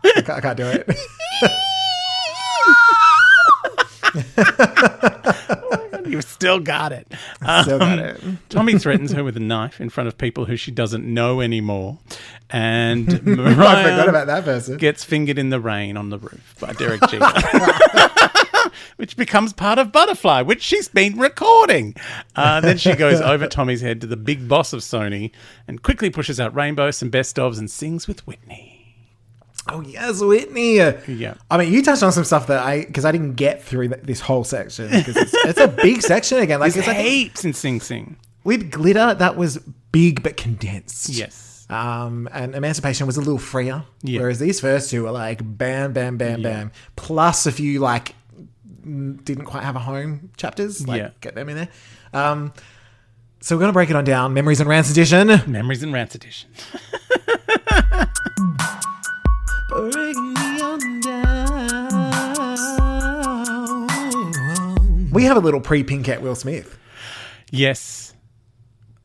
I 0.04 0.12
can't, 0.22 0.30
I 0.30 0.40
can't 0.40 0.56
do 0.56 0.66
it. 0.66 0.88
You've 6.06 6.24
still 6.24 6.58
got 6.60 6.92
it. 6.92 7.06
Still 7.62 7.78
got 7.78 7.98
Um, 7.98 7.98
it. 7.98 8.20
Tommy 8.48 8.78
threatens 8.78 9.12
her 9.12 9.22
with 9.22 9.36
a 9.36 9.40
knife 9.40 9.80
in 9.80 9.90
front 9.90 10.08
of 10.08 10.16
people 10.16 10.46
who 10.46 10.56
she 10.56 10.70
doesn't 10.70 11.04
know 11.04 11.40
anymore. 11.42 11.98
And 12.50 13.22
Mariah 13.26 13.58
I 13.58 13.82
forgot 13.90 14.08
about 14.08 14.26
that 14.28 14.44
person. 14.44 14.78
gets 14.78 15.04
fingered 15.04 15.38
in 15.38 15.50
the 15.50 15.60
rain 15.60 15.96
on 15.98 16.08
the 16.08 16.18
roof 16.18 16.56
by 16.60 16.72
Derek 16.72 17.02
Jeter. 17.08 17.26
which 18.96 19.16
becomes 19.16 19.52
part 19.52 19.78
of 19.78 19.92
Butterfly, 19.92 20.42
which 20.42 20.62
she's 20.62 20.88
been 20.88 21.18
recording. 21.18 21.94
Uh, 22.34 22.60
then 22.60 22.78
she 22.78 22.94
goes 22.94 23.20
over 23.20 23.46
Tommy's 23.46 23.82
head 23.82 24.00
to 24.00 24.06
the 24.06 24.16
big 24.16 24.48
boss 24.48 24.72
of 24.72 24.80
Sony 24.80 25.30
and 25.66 25.82
quickly 25.82 26.08
pushes 26.10 26.40
out 26.40 26.54
rainbows 26.54 27.02
and 27.02 27.10
best 27.10 27.36
ofs, 27.36 27.58
and 27.58 27.70
sings 27.70 28.08
with 28.08 28.26
Whitney. 28.26 28.67
Oh 29.70 29.80
yes, 29.82 30.20
Whitney. 30.22 30.76
Yeah. 30.76 31.34
I 31.50 31.58
mean, 31.58 31.72
you 31.72 31.82
touched 31.82 32.02
on 32.02 32.12
some 32.12 32.24
stuff 32.24 32.46
that 32.46 32.62
I 32.64 32.84
because 32.84 33.04
I 33.04 33.12
didn't 33.12 33.34
get 33.34 33.62
through 33.62 33.88
th- 33.88 34.02
this 34.02 34.20
whole 34.20 34.44
section 34.44 34.88
because 34.90 35.16
it's, 35.16 35.34
it's 35.34 35.60
a 35.60 35.68
big 35.68 36.00
section 36.02 36.38
again. 36.38 36.58
Like 36.60 36.72
There's 36.72 36.86
it's 36.88 36.96
like 36.96 37.04
heaps 37.04 37.44
in 37.44 37.52
Sing 37.52 37.80
Sing. 37.80 38.16
with 38.44 38.70
glitter 38.70 39.14
that 39.14 39.36
was 39.36 39.58
big 39.92 40.22
but 40.22 40.36
condensed. 40.36 41.08
Yes. 41.10 41.66
Um, 41.70 42.30
and 42.32 42.54
Emancipation 42.54 43.06
was 43.06 43.18
a 43.18 43.20
little 43.20 43.36
freer. 43.38 43.84
Yeah. 44.02 44.20
Whereas 44.20 44.38
these 44.38 44.58
first 44.58 44.88
two 44.90 45.02
were 45.04 45.10
like 45.10 45.40
bam, 45.42 45.92
bam, 45.92 46.16
bam, 46.16 46.40
bam. 46.42 46.72
Plus 46.96 47.44
a 47.46 47.52
few 47.52 47.80
like 47.80 48.14
didn't 48.82 49.44
quite 49.44 49.64
have 49.64 49.76
a 49.76 49.80
home 49.80 50.30
chapters. 50.38 50.88
Like 50.88 50.98
Yeah. 50.98 51.10
get 51.20 51.34
them 51.34 51.50
in 51.50 51.56
there. 51.56 51.68
Um, 52.14 52.54
so 53.40 53.54
we're 53.54 53.60
gonna 53.60 53.72
break 53.74 53.90
it 53.90 53.96
on 53.96 54.04
down. 54.04 54.32
Memories 54.32 54.60
and 54.60 54.68
Rants 54.68 54.90
edition. 54.90 55.28
Memories 55.46 55.82
and 55.82 55.92
Rants 55.92 56.14
Edition. 56.14 56.48
We 65.10 65.24
have 65.24 65.36
a 65.36 65.40
little 65.40 65.60
pre-Pinkett 65.60 66.20
Will 66.20 66.34
Smith. 66.34 66.78
Yes. 67.50 68.14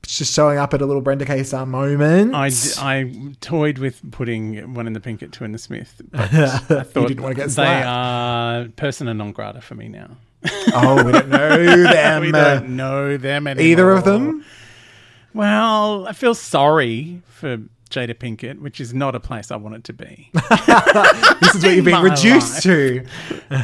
It's 0.03 0.17
just 0.17 0.33
showing 0.33 0.57
up 0.57 0.73
at 0.73 0.81
a 0.81 0.85
little 0.85 1.01
Brenda 1.01 1.25
K. 1.25 1.43
Starr 1.43 1.65
moment. 1.65 2.35
I, 2.35 2.49
d- 2.49 2.55
I 2.77 3.33
toyed 3.39 3.77
with 3.77 3.99
putting 4.11 4.73
one 4.73 4.85
in 4.85 4.93
the 4.93 4.99
pink 4.99 5.23
at 5.23 5.31
two 5.31 5.45
in 5.45 5.53
the 5.53 5.57
Smith. 5.57 6.01
But 6.11 6.33
I 6.33 6.57
thought 6.83 7.07
didn't 7.07 7.21
wanna 7.21 7.35
get 7.35 7.45
they 7.47 7.51
slapped. 7.53 7.87
are 7.87 8.67
persona 8.75 9.13
non 9.13 9.31
grata 9.31 9.61
for 9.61 9.75
me 9.75 9.87
now. 9.87 10.17
oh, 10.73 11.03
we 11.03 11.11
don't 11.13 11.29
know 11.29 11.65
them. 11.83 12.21
we 12.21 12.31
uh, 12.33 12.55
don't 12.59 12.75
know 12.75 13.15
them 13.17 13.47
anymore. 13.47 13.65
Either 13.65 13.91
of 13.91 14.03
them. 14.03 14.43
Well, 15.33 16.05
I 16.07 16.11
feel 16.13 16.35
sorry 16.35 17.21
for 17.27 17.57
Jada 17.93 18.15
Pinkett, 18.15 18.59
which 18.59 18.81
is 18.81 18.93
not 18.93 19.15
a 19.15 19.19
place 19.19 19.51
I 19.51 19.55
want 19.55 19.75
it 19.75 19.83
to 19.85 19.93
be. 19.93 20.29
This 21.41 21.55
is 21.55 21.63
what 21.63 21.75
you've 21.75 21.85
been 21.85 22.01
reduced 22.01 22.53
life. 22.55 22.63
to. 22.63 23.05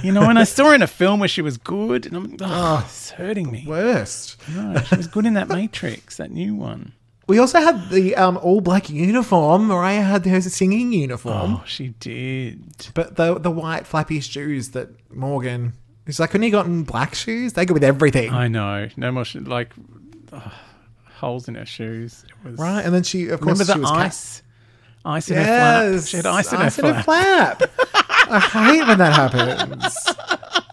you 0.04 0.12
know, 0.12 0.22
when 0.28 0.38
I 0.38 0.44
saw 0.44 0.66
her 0.70 0.76
in 0.76 0.82
a 0.82 0.88
film 0.88 1.20
where 1.20 1.30
she 1.30 1.42
was 1.42 1.58
good, 1.58 2.06
and 2.06 2.16
I'm 2.16 2.38
oh, 2.42 2.84
it's 2.86 3.12
hurting 3.12 3.50
me. 3.52 3.64
Worst. 3.68 4.38
No, 4.50 4.80
she 4.82 4.96
was 4.98 5.08
good 5.08 5.26
in 5.26 5.34
that 5.34 5.48
Matrix, 5.48 6.18
that 6.18 6.32
new 6.32 6.56
one. 6.56 6.94
We 7.28 7.38
also 7.40 7.60
had 7.60 7.90
the 7.90 8.16
um, 8.16 8.38
all 8.38 8.60
black 8.62 8.90
uniform. 8.90 9.68
Mariah 9.68 10.02
had 10.02 10.26
her 10.26 10.42
singing 10.42 10.92
uniform, 10.94 11.56
Oh, 11.56 11.64
she 11.66 11.90
did. 12.00 12.88
but 12.94 13.16
the 13.16 13.40
the 13.40 13.52
white 13.52 13.86
flappy 13.88 14.20
shoes 14.20 14.70
that 14.72 14.90
Morgan. 15.14 15.74
He's 16.06 16.20
like, 16.20 16.32
couldn't 16.32 16.44
he 16.46 16.50
gotten 16.50 16.84
black 16.84 17.14
shoes? 17.14 17.54
They 17.54 17.66
go 17.66 17.74
with 17.76 17.84
everything. 17.84 18.32
I 18.34 18.48
know. 18.48 18.90
No 18.98 19.12
more 19.12 19.26
sh- 19.26 19.36
like. 19.36 19.72
Holes 21.20 21.48
in 21.48 21.56
her 21.56 21.66
shoes. 21.66 22.26
It 22.28 22.50
was 22.50 22.60
Right, 22.60 22.82
and 22.84 22.94
then 22.94 23.04
she, 23.04 23.28
of 23.30 23.40
course, 23.42 23.60
Remember 23.60 23.66
she 23.66 23.74
the 23.74 23.80
was 23.82 23.92
ca- 23.92 23.98
ice? 23.98 24.44
Ice 25.06 25.30
in 25.30 25.38
her 25.38 25.44
flap. 25.44 25.84
Yes, 25.94 26.08
She 26.10 26.18
had 26.18 26.26
ice 26.26 26.52
in 26.54 26.60
her 26.60 26.70
flap. 26.70 27.06
flap. 27.06 27.64
I 28.32 28.40
hate 28.40 28.88
when 28.88 28.98
that 28.98 29.14
happens. 29.14 29.96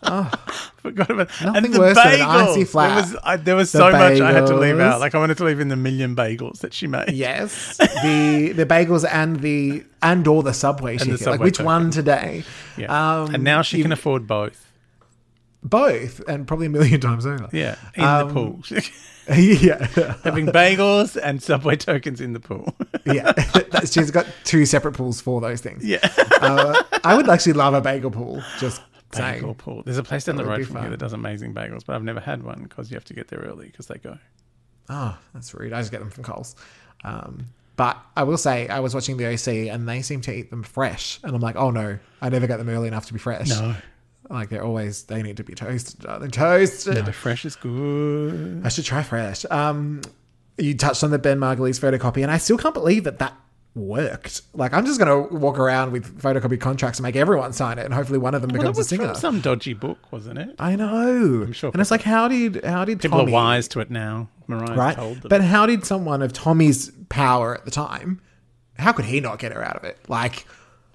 Oh. 0.09 0.31
Forgot 0.77 1.11
about 1.11 1.29
Nothing 1.43 1.65
and 1.65 1.75
the 1.75 1.81
worse 1.81 1.99
bagels. 1.99 2.11
than 2.13 2.21
an 2.21 2.27
icy 2.29 2.57
There 2.59 2.67
flap. 2.67 2.97
was, 2.97 3.17
I, 3.25 3.37
there 3.39 3.57
was 3.57 3.73
The 3.73 3.79
so 3.79 3.91
much 3.91 4.21
I 4.21 4.31
had 4.31 4.47
to 4.47 4.57
leave 4.57 4.79
out. 4.79 5.01
Like 5.01 5.17
I 5.17 5.19
wanted 5.19 5.37
to 5.39 5.45
leave 5.45 5.59
in 5.59 5.67
the 5.67 5.75
million 5.75 6.15
bagels 6.15 6.61
that 6.61 6.73
she 6.73 6.87
made. 6.87 7.11
Yes, 7.11 7.77
the 7.79 8.53
the 8.55 8.65
bagels 8.67 9.05
and 9.11 9.41
the 9.41 9.83
and 10.03 10.25
or 10.29 10.45
the 10.45 10.55
subway 10.55 10.97
ticket. 10.97 11.15
like 11.15 11.21
Subway 11.23 11.45
which 11.45 11.55
token. 11.57 11.67
one 11.67 11.91
today? 11.91 12.45
Yeah. 12.77 13.23
Um, 13.23 13.35
and 13.35 13.43
now 13.43 13.63
she 13.63 13.79
you- 13.79 13.83
can 13.83 13.91
afford 13.91 14.29
both. 14.29 14.71
both, 15.65 16.21
and 16.29 16.47
probably 16.47 16.67
a 16.67 16.71
million 16.71 17.01
times 17.09 17.27
over. 17.27 17.49
Yeah, 17.53 17.75
in 17.97 18.05
Um, 18.05 18.29
the 18.29 18.35
pool. 18.35 18.63
yeah, 19.37 19.87
Having 20.25 20.47
bagels 20.49 21.21
and 21.21 21.43
subway 21.43 21.77
tokens 21.77 22.21
in 22.21 22.33
the 22.33 22.41
pool. 22.41 22.75
yeah. 23.07 23.33
That's- 23.33 23.93
She's 23.93 24.11
got 24.11 24.27
two 24.45 24.65
separate 24.67 24.93
pools 24.95 25.21
for 25.21 25.41
those 25.41 25.61
things. 25.61 25.85
yeah. 25.85 25.99
Uh, 26.41 26.83
I 27.05 27.17
would 27.17 27.29
actually 27.29 27.55
love 27.55 27.75
a 27.75 27.81
bagel 27.81 28.11
pool. 28.11 28.43
Just 28.59 28.83
Bagel 29.13 29.41
saying. 29.41 29.55
pool. 29.57 29.83
There's 29.85 29.99
a 29.99 30.03
place 30.03 30.25
down 30.25 30.37
the 30.37 30.43
That 30.43 30.49
would 30.51 30.59
road 30.59 30.67
from 30.67 30.81
here 30.81 30.91
that 30.91 30.99
does 30.99 31.13
amazing 31.13 31.55
bagels, 31.55 31.85
but 31.87 31.97
I've 31.97 32.03
never 32.05 32.21
had 32.21 32.43
one 32.43 32.63
because 32.65 32.91
you 32.91 32.97
have 32.97 33.05
to 33.07 33.15
get 33.15 33.29
there 33.29 33.39
early 33.41 33.67
because 33.67 33.87
they 33.87 33.97
go. 33.99 34.19
Oh, 34.89 35.17
that's 35.35 35.53
rude. 35.55 35.73
I 35.73 35.81
just 35.81 35.91
get 35.91 36.01
them 36.01 36.11
from 36.11 36.25
Coles. 36.25 36.55
Um, 37.05 37.47
but 37.77 37.97
I 38.17 38.23
will 38.25 38.39
say, 38.39 38.69
I 38.69 38.81
was 38.81 38.95
watching 38.95 39.17
the 39.17 39.27
OC 39.27 39.73
and 39.73 39.89
they 39.89 40.03
seem 40.03 40.21
to 40.23 40.33
eat 40.35 40.51
them 40.51 40.63
fresh. 40.63 41.21
And 41.23 41.35
I'm 41.35 41.41
like, 41.41 41.57
oh 41.57 41.71
no, 41.71 41.99
I 42.23 42.29
never 42.29 42.47
get 42.47 42.57
them 42.59 42.69
early 42.69 42.89
enough 42.89 43.07
to 43.07 43.13
be 43.13 43.19
fresh. 43.19 43.49
No. 43.49 43.75
Like 44.29 44.49
they're 44.49 44.65
always, 44.65 45.05
they 45.05 45.23
need 45.23 45.37
to 45.37 45.45
be 45.45 45.55
toasted, 45.55 46.01
darling. 46.01 46.31
Toasted. 46.31 47.05
No, 47.07 47.13
fresh 47.13 47.45
is 47.45 47.57
good. 47.57 48.63
I 48.65 48.69
should 48.69 48.85
try 48.85 49.03
fresh. 49.03 49.45
Um, 49.51 50.03
you 50.59 50.77
touched 50.77 51.05
on 51.05 51.11
the 51.11 51.19
Ben 51.19 51.39
Margulies 51.39 51.79
photocopy, 51.81 52.23
and 52.23 52.31
I 52.31 52.39
still 52.39 52.59
can't 52.59 52.75
believe 52.75 53.05
that 53.05 53.19
that 53.21 53.35
worked. 53.75 54.41
Like, 54.55 54.73
I'm 54.73 54.87
just 54.87 54.99
going 54.99 55.29
to 55.29 55.35
walk 55.37 55.59
around 55.59 55.93
with 55.93 56.21
photocopy 56.21 56.59
contracts 56.59 56.99
and 56.99 57.03
make 57.05 57.15
everyone 57.15 57.53
sign 57.53 57.79
it, 57.79 57.85
and 57.85 57.93
hopefully 57.95 58.19
one 58.19 58.35
of 58.35 58.41
them 58.43 58.51
Well, 58.51 58.63
becomes 58.63 58.79
a 58.79 58.85
singer. 58.85 59.07
from 59.09 59.15
some 59.17 59.41
dodgy 59.41 59.75
book, 59.75 59.99
wasn't 60.11 60.39
it? 60.39 60.57
I 60.59 60.77
know. 60.77 61.43
I'm 61.43 61.53
sure 61.53 61.71
and 61.73 61.81
it's 61.81 61.91
like, 61.91 62.03
how 62.03 62.27
did 62.27 62.65
how 62.65 62.85
did 62.85 63.01
People 63.01 63.19
Tommy, 63.19 63.33
are 63.33 63.35
wise 63.35 63.69
to 63.69 63.81
it 63.81 63.91
now. 63.91 64.29
Mariah 64.49 64.77
right? 64.77 64.97
told 64.97 65.17
them. 65.23 65.29
But 65.29 65.43
how 65.43 65.67
did 65.67 65.85
someone 65.85 66.23
of 66.23 66.33
Tommy's 66.33 66.91
power 67.11 67.55
at 67.55 67.65
the 67.65 67.71
time? 67.71 68.21
How 68.79 68.93
could 68.93 69.05
he 69.07 69.21
not 69.21 69.39
get 69.39 69.53
her 69.53 69.63
out 69.63 69.77
of 69.77 69.85
it? 69.85 69.99
Like, 70.09 70.47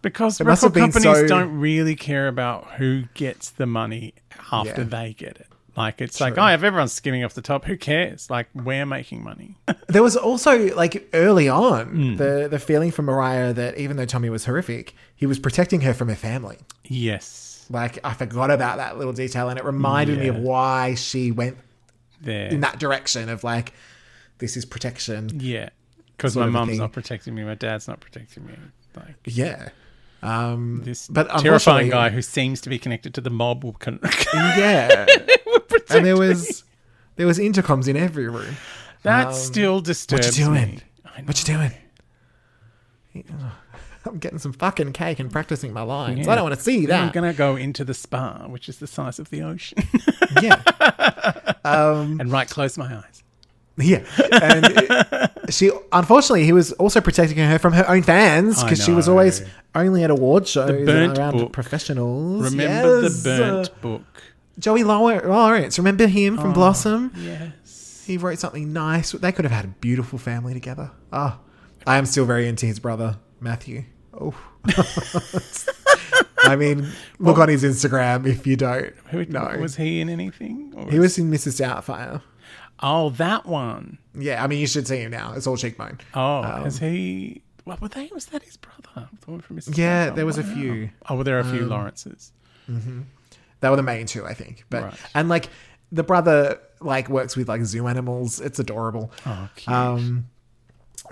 Because 0.01 0.41
It 0.41 0.45
record 0.45 0.73
companies 0.73 1.03
so- 1.03 1.27
don't 1.27 1.59
really 1.59 1.95
care 1.95 2.27
about 2.27 2.71
who 2.77 3.03
gets 3.13 3.49
the 3.51 3.65
money 3.67 4.13
after 4.51 4.81
Yeah. 4.81 4.87
they 4.87 5.13
get 5.13 5.37
it. 5.37 5.47
Like 5.77 6.01
it's 6.01 6.19
like, 6.19 6.37
oh, 6.37 6.47
if 6.47 6.63
everyone's 6.63 6.91
skimming 6.91 7.23
off 7.23 7.33
the 7.33 7.41
top, 7.41 7.63
who 7.65 7.77
cares? 7.77 8.29
Like 8.29 8.47
we're 8.53 8.85
making 8.85 9.23
money. 9.23 9.55
There 9.87 10.03
was 10.03 10.17
also 10.17 10.73
like 10.75 11.07
early 11.13 11.47
on 11.47 11.85
Hmm. 11.87 12.15
the 12.17 12.47
the 12.51 12.59
feeling 12.59 12.91
from 12.91 13.05
Mariah 13.05 13.53
that 13.53 13.77
even 13.77 13.95
though 13.97 14.05
Tommy 14.05 14.29
was 14.29 14.45
horrific, 14.45 14.93
he 15.15 15.25
was 15.25 15.39
protecting 15.39 15.81
her 15.81 15.93
from 15.93 16.09
her 16.09 16.15
family. 16.15 16.57
yes, 16.83 17.65
Like 17.69 17.99
I 18.03 18.13
forgot 18.13 18.51
about 18.51 18.77
that 18.77 18.97
little 18.97 19.13
detail, 19.13 19.47
and 19.49 19.57
it 19.57 19.63
reminded 19.65 20.19
me 20.19 20.27
of 20.27 20.35
why 20.37 20.95
she 20.95 21.31
went 21.31 21.57
there. 22.21 22.47
in 22.49 22.59
that 22.61 22.77
direction 22.79 23.29
of 23.29 23.43
like, 23.43 23.71
this 24.39 24.57
is 24.57 24.65
protection. 24.65 25.39
yeah, 25.39 25.69
because 26.17 26.35
my 26.35 26.47
mum's 26.47 26.79
not 26.79 26.91
protecting 26.91 27.33
me, 27.33 27.43
my 27.45 27.55
dad's 27.55 27.87
not 27.87 28.01
protecting 28.01 28.45
me. 28.45 28.53
Like 28.95 29.15
Yeah. 29.25 29.69
Um, 30.23 30.81
this 30.83 31.07
but 31.07 31.29
terrifying 31.39 31.89
guy 31.89 32.09
who 32.09 32.21
seems 32.21 32.61
to 32.61 32.69
be 32.69 32.77
connected 32.77 33.13
to 33.15 33.21
the 33.21 33.31
mob 33.31 33.63
will 33.63 33.73
con- 33.73 33.99
yeah, 34.33 35.05
and 35.89 36.05
there 36.05 36.17
was 36.17 36.63
there 37.15 37.25
was 37.25 37.39
intercoms 37.39 37.87
in 37.87 37.97
every 37.97 38.27
room. 38.27 38.55
that 39.03 39.27
um, 39.27 39.33
still 39.33 39.75
What 39.81 40.37
you 40.37 40.45
doing? 40.45 40.75
me. 40.75 41.23
What 41.25 41.39
you 41.47 41.55
doing? 41.55 41.71
I'm 44.05 44.17
getting 44.17 44.39
some 44.39 44.53
fucking 44.53 44.93
cake 44.93 45.19
and 45.19 45.31
practicing 45.31 45.73
my 45.73 45.81
lines. 45.81 46.25
Yeah. 46.25 46.31
I 46.31 46.35
don't 46.35 46.45
want 46.45 46.55
to 46.55 46.61
see 46.61 46.85
that. 46.87 47.03
I'm 47.03 47.11
gonna 47.11 47.33
go 47.33 47.55
into 47.55 47.83
the 47.83 47.93
spa, 47.93 48.47
which 48.47 48.69
is 48.69 48.77
the 48.77 48.87
size 48.87 49.19
of 49.19 49.29
the 49.29 49.41
ocean, 49.41 49.79
yeah. 50.41 50.61
Um, 51.63 52.19
and 52.19 52.31
right 52.31 52.49
close 52.49 52.77
my 52.77 52.95
eyes. 52.95 53.23
Yeah, 53.77 54.03
and 54.31 54.65
it- 54.67 55.31
she 55.53 55.71
unfortunately 55.91 56.43
he 56.45 56.53
was 56.53 56.71
also 56.73 57.01
protecting 57.01 57.37
her 57.37 57.57
from 57.57 57.73
her 57.73 57.87
own 57.89 58.03
fans 58.03 58.61
because 58.61 58.83
she 58.83 58.91
was 58.91 59.07
always 59.09 59.43
only 59.73 60.03
at 60.03 60.11
award 60.11 60.47
shows 60.47 60.87
and 60.87 61.17
around 61.17 61.37
book. 61.37 61.51
professionals. 61.51 62.51
Remember 62.51 63.01
Yes. 63.03 63.23
the 63.23 63.29
burnt 63.29 63.81
book? 63.81 64.01
Joey 64.59 64.83
Law- 64.83 64.99
Lawrence, 65.25 65.77
remember 65.79 66.07
him 66.07 66.37
from 66.37 66.51
oh, 66.51 66.53
Blossom? 66.53 67.11
Yes. 67.15 68.03
He 68.05 68.17
wrote 68.17 68.39
something 68.39 68.71
nice. 68.73 69.11
They 69.13 69.31
could 69.31 69.45
have 69.45 69.51
had 69.53 69.65
a 69.65 69.69
beautiful 69.69 70.19
family 70.19 70.53
together. 70.53 70.91
Oh, 71.11 71.39
I 71.87 71.97
am 71.97 72.05
still 72.05 72.25
very 72.25 72.47
into 72.47 72.65
his 72.65 72.79
brother 72.79 73.17
Matthew. 73.39 73.85
Oh, 74.13 74.35
I 76.43 76.55
mean, 76.55 76.87
look 77.19 77.37
on 77.37 77.49
his 77.49 77.63
Instagram 77.63 78.27
if 78.27 78.45
you 78.45 78.55
don't. 78.55 78.93
Who 79.11 79.25
know. 79.25 79.57
was 79.59 79.75
he 79.77 80.01
in 80.01 80.09
anything? 80.09 80.87
He 80.89 80.99
was 80.99 81.17
in 81.17 81.31
Mrs. 81.31 81.61
Doubtfire. 81.61 82.21
Oh, 82.81 83.11
that 83.11 83.45
one. 83.45 83.97
Yeah, 84.15 84.43
I 84.43 84.47
mean, 84.47 84.59
you 84.59 84.67
should 84.67 84.87
see 84.87 84.97
him 84.97 85.11
now. 85.11 85.33
It's 85.35 85.45
all 85.47 85.57
cheekbone. 85.57 85.99
Oh, 86.13 86.43
um, 86.43 86.65
is 86.65 86.79
he? 86.79 87.41
What 87.63 87.79
were 87.81 87.87
they? 87.89 88.09
Was 88.13 88.25
that 88.27 88.43
his 88.43 88.57
brother? 88.57 89.07
The 89.23 89.31
one 89.31 89.41
from 89.41 89.57
Mrs. 89.57 89.77
Yeah, 89.77 90.09
there 90.09 90.25
was 90.25 90.37
a 90.37 90.43
few. 90.43 90.89
Oh, 91.07 91.15
well, 91.15 91.23
there 91.23 91.37
are 91.37 91.41
a 91.41 91.45
few 91.45 91.63
um, 91.63 91.69
Lawrences. 91.69 92.31
Mm-hmm. 92.69 93.01
They 93.59 93.69
were 93.69 93.75
the 93.75 93.83
main 93.83 94.07
two, 94.07 94.25
I 94.25 94.33
think. 94.33 94.65
But 94.69 94.83
Right. 94.83 94.93
and 95.13 95.29
like 95.29 95.49
the 95.91 96.03
brother 96.03 96.59
like 96.79 97.07
works 97.09 97.35
with 97.37 97.47
like 97.47 97.63
zoo 97.65 97.87
animals. 97.87 98.41
It's 98.41 98.57
adorable. 98.57 99.11
Oh, 99.25 99.49
cute. 99.55 99.73
Um, 99.75 100.27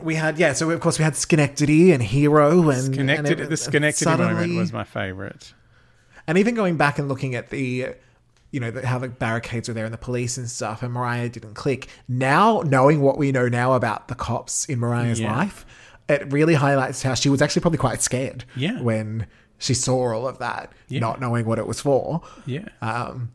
we 0.01 0.15
had 0.15 0.39
yeah, 0.39 0.53
so 0.53 0.69
of 0.71 0.79
course 0.79 0.97
we 0.97 1.03
had 1.03 1.15
Schenectady 1.15 1.91
and 1.91 2.01
Hero 2.01 2.69
and 2.69 2.93
Connected. 2.93 3.31
and 3.33 3.41
it- 3.41 3.49
the 3.49 3.57
Schenectady 3.57 4.23
moment 4.23 4.55
was 4.55 4.73
my 4.73 4.83
favorite. 4.83 5.53
and 6.27 6.37
even 6.37 6.55
going 6.55 6.77
back 6.77 6.97
and 6.97 7.07
looking 7.07 7.35
at 7.35 7.49
the 7.51 7.89
you 8.51 8.59
know 8.59 8.71
how 8.83 8.97
the 8.99 9.07
barricades 9.09 9.67
were 9.67 9.73
there 9.73 9.85
and 9.85 9.93
the 9.93 9.97
police 9.97 10.37
and 10.37 10.49
stuff 10.49 10.81
and 10.83 10.91
Mariah 10.93 11.29
didn't 11.29 11.53
click. 11.53 11.87
Now 12.07 12.61
knowing 12.65 13.01
what 13.01 13.17
we 13.17 13.31
know 13.31 13.47
now 13.47 13.73
about 13.73 14.07
the 14.07 14.15
cops 14.15 14.65
in 14.65 14.79
Mariah's 14.79 15.19
Yeah. 15.19 15.35
life, 15.35 15.65
it 16.07 16.31
really 16.31 16.55
highlights 16.55 17.03
how 17.03 17.13
she 17.13 17.29
was 17.29 17.41
actually 17.41 17.61
probably 17.61 17.77
quite 17.79 18.01
scared. 18.01 18.45
Yeah. 18.55 18.81
when 18.81 19.27
she 19.61 19.73
saw 19.73 20.13
all 20.13 20.25
of 20.27 20.39
that, 20.39 20.71
Yeah. 20.87 21.01
not 21.01 21.19
knowing 21.19 21.45
what 21.45 21.59
it 21.59 21.67
was 21.67 21.81
for. 21.81 22.21
Yeah. 22.45 22.69
Um, 22.81 23.31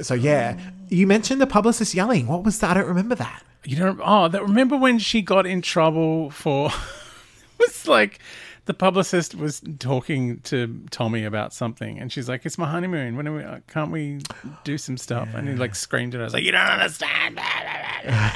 so 0.00 0.14
yeah, 0.14 0.58
you 0.88 1.06
mentioned 1.06 1.40
the 1.40 1.46
publicist 1.46 1.94
yelling. 1.94 2.26
What 2.26 2.44
was 2.44 2.58
that? 2.60 2.70
I 2.72 2.74
don't 2.80 2.88
remember 2.88 3.14
that. 3.14 3.42
You 3.64 3.76
don't. 3.76 4.00
Oh, 4.02 4.28
that, 4.28 4.42
remember 4.42 4.76
when 4.76 4.98
she 4.98 5.22
got 5.22 5.46
in 5.46 5.60
trouble 5.62 6.30
for? 6.30 6.66
it 7.58 7.58
was 7.66 7.86
like 7.88 8.20
the 8.66 8.74
publicist 8.74 9.34
was 9.34 9.62
talking 9.78 10.40
to 10.42 10.84
Tommy 10.90 11.24
about 11.24 11.52
something, 11.54 11.98
and 11.98 12.12
she's 12.12 12.28
like, 12.28 12.44
"It's 12.46 12.58
my 12.58 12.68
honeymoon. 12.68 13.16
When 13.16 13.26
are 13.26 13.34
we? 13.34 13.42
uh, 13.42 13.58
Can't 13.68 13.90
we 13.90 14.20
do 14.64 14.76
some 14.78 14.96
stuff?" 14.96 15.28
And 15.34 15.48
he 15.48 15.54
like 15.54 15.74
screamed 15.74 16.14
at 16.14 16.18
her. 16.18 16.22
I 16.22 16.26
was 16.26 16.34
like, 16.34 16.44
"You 16.44 16.52
don't 16.52 16.60
understand." 16.60 17.34
blah, 17.36 17.44
blah, 18.04 18.10
blah." 18.10 18.32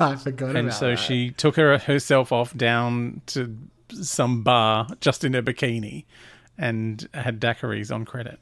I 0.00 0.16
forgot 0.16 0.54
And 0.56 0.72
so 0.72 0.90
that. 0.90 0.96
she 0.98 1.30
took 1.30 1.56
her 1.56 1.76
herself 1.78 2.30
off 2.32 2.56
down 2.56 3.20
to 3.26 3.56
some 3.90 4.42
bar 4.42 4.86
just 5.00 5.24
in 5.24 5.34
her 5.34 5.42
bikini, 5.42 6.04
and 6.56 7.08
had 7.14 7.40
daiquiris 7.40 7.92
on 7.94 8.04
credit. 8.04 8.38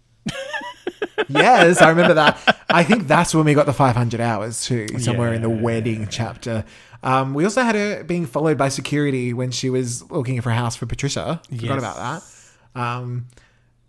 Yes, 1.28 1.80
I 1.82 1.88
remember 1.90 2.14
that. 2.14 2.62
I 2.68 2.82
think 2.84 3.06
that's 3.06 3.34
when 3.34 3.44
we 3.44 3.54
got 3.54 3.66
the 3.66 3.72
500 3.72 4.20
hours 4.20 4.64
too, 4.64 4.86
somewhere 4.98 5.32
in 5.32 5.42
the 5.42 5.50
wedding 5.50 6.08
chapter. 6.10 6.64
Um, 7.02 7.34
we 7.34 7.44
also 7.44 7.62
had 7.62 7.74
her 7.74 8.02
being 8.04 8.26
followed 8.26 8.58
by 8.58 8.68
security 8.68 9.32
when 9.32 9.50
she 9.50 9.70
was 9.70 10.08
looking 10.10 10.40
for 10.40 10.50
a 10.50 10.54
house 10.54 10.74
for 10.76 10.86
Patricia. 10.86 11.40
Forgot 11.48 11.62
Yes. 11.62 11.78
about 11.78 11.96
that. 12.74 12.80
Um, 12.80 13.26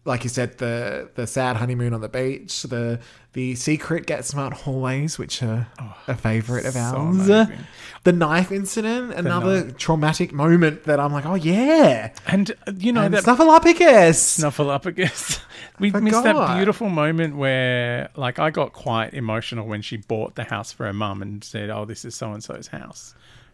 like 0.07 0.23
you 0.23 0.29
said, 0.29 0.57
the 0.57 1.09
the 1.15 1.27
sad 1.27 1.57
honeymoon 1.57 1.93
on 1.93 2.01
the 2.01 2.09
beach, 2.09 2.63
the 2.63 2.99
the 3.33 3.53
secret 3.55 4.07
get 4.07 4.25
smart 4.25 4.53
hallways, 4.53 5.19
which 5.19 5.43
are 5.43 5.67
a 6.07 6.15
favorite 6.15 6.65
of 6.65 6.75
Oh, 6.75 6.79
so 6.91 6.97
ours. 6.97 7.29
amazing. 7.29 7.65
the 8.03 8.13
knife 8.13 8.51
incident, 8.51 9.13
another 9.13 9.69
traumatic 9.71 10.31
moment 10.33 10.85
that 10.85 10.99
I'm 10.99 11.11
like, 11.13 11.25
oh 11.25 11.35
yeah, 11.35 12.13
And 12.25 12.49
uh, 12.65 12.71
you 12.77 12.91
know 12.91 13.03
and 13.03 13.13
that 13.13 13.23
Snuffleupagus. 13.25 14.39
Snuffleupagus. 14.41 15.41
We 15.79 15.91
missed 15.91 16.23
that 16.23 16.55
beautiful 16.55 16.89
moment 16.89 17.35
where, 17.37 18.09
like, 18.15 18.39
I 18.39 18.49
got 18.49 18.73
quite 18.73 19.13
emotional 19.13 19.67
when 19.67 19.83
she 19.83 19.97
bought 19.97 20.33
the 20.33 20.43
house 20.43 20.71
for 20.71 20.85
her 20.87 20.93
mum 20.93 21.21
and 21.21 21.43
said, 21.43 21.69
"Oh, 21.69 21.85
this 21.85 22.03
is 22.03 22.15
so 22.15 22.31
and 22.33 22.43
so's 22.43 22.65
house," 22.65 23.13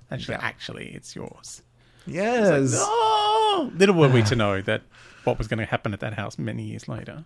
and 0.09 0.21
she's 0.21 0.29
like, 0.29 0.41
"Actually, 0.41 0.87
it's 0.95 1.17
yours." 1.17 1.63
yes. 2.07 2.75
Oh, 2.77 3.69
little 3.75 3.95
were 3.95 4.07
we 4.07 4.23
to 4.23 4.35
know 4.37 4.61
that 4.61 4.83
what 5.23 5.37
was 5.37 5.47
going 5.47 5.59
to 5.59 5.65
happen 5.65 5.93
at 5.93 5.99
that 6.01 6.13
house 6.13 6.37
many 6.37 6.63
years 6.63 6.87
later. 6.87 7.23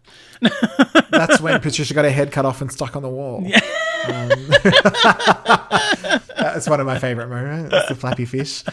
That's 1.10 1.42
when 1.42 1.60
Patricia 1.62 1.94
got 1.94 2.06
her 2.06 2.12
head 2.12 2.32
cut 2.32 2.46
off 2.46 2.62
and 2.62 2.72
stuck 2.72 2.96
on 2.96 3.02
the 3.02 3.10
wall. 3.10 3.46
Um, 4.08 4.30
that's 6.38 6.70
one 6.70 6.80
of 6.80 6.86
my 6.86 7.00
favorite 7.00 7.28
moments. 7.28 7.76
The 7.88 7.96
flappy 7.96 8.26
fish. 8.26 8.64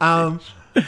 um, 0.00 0.40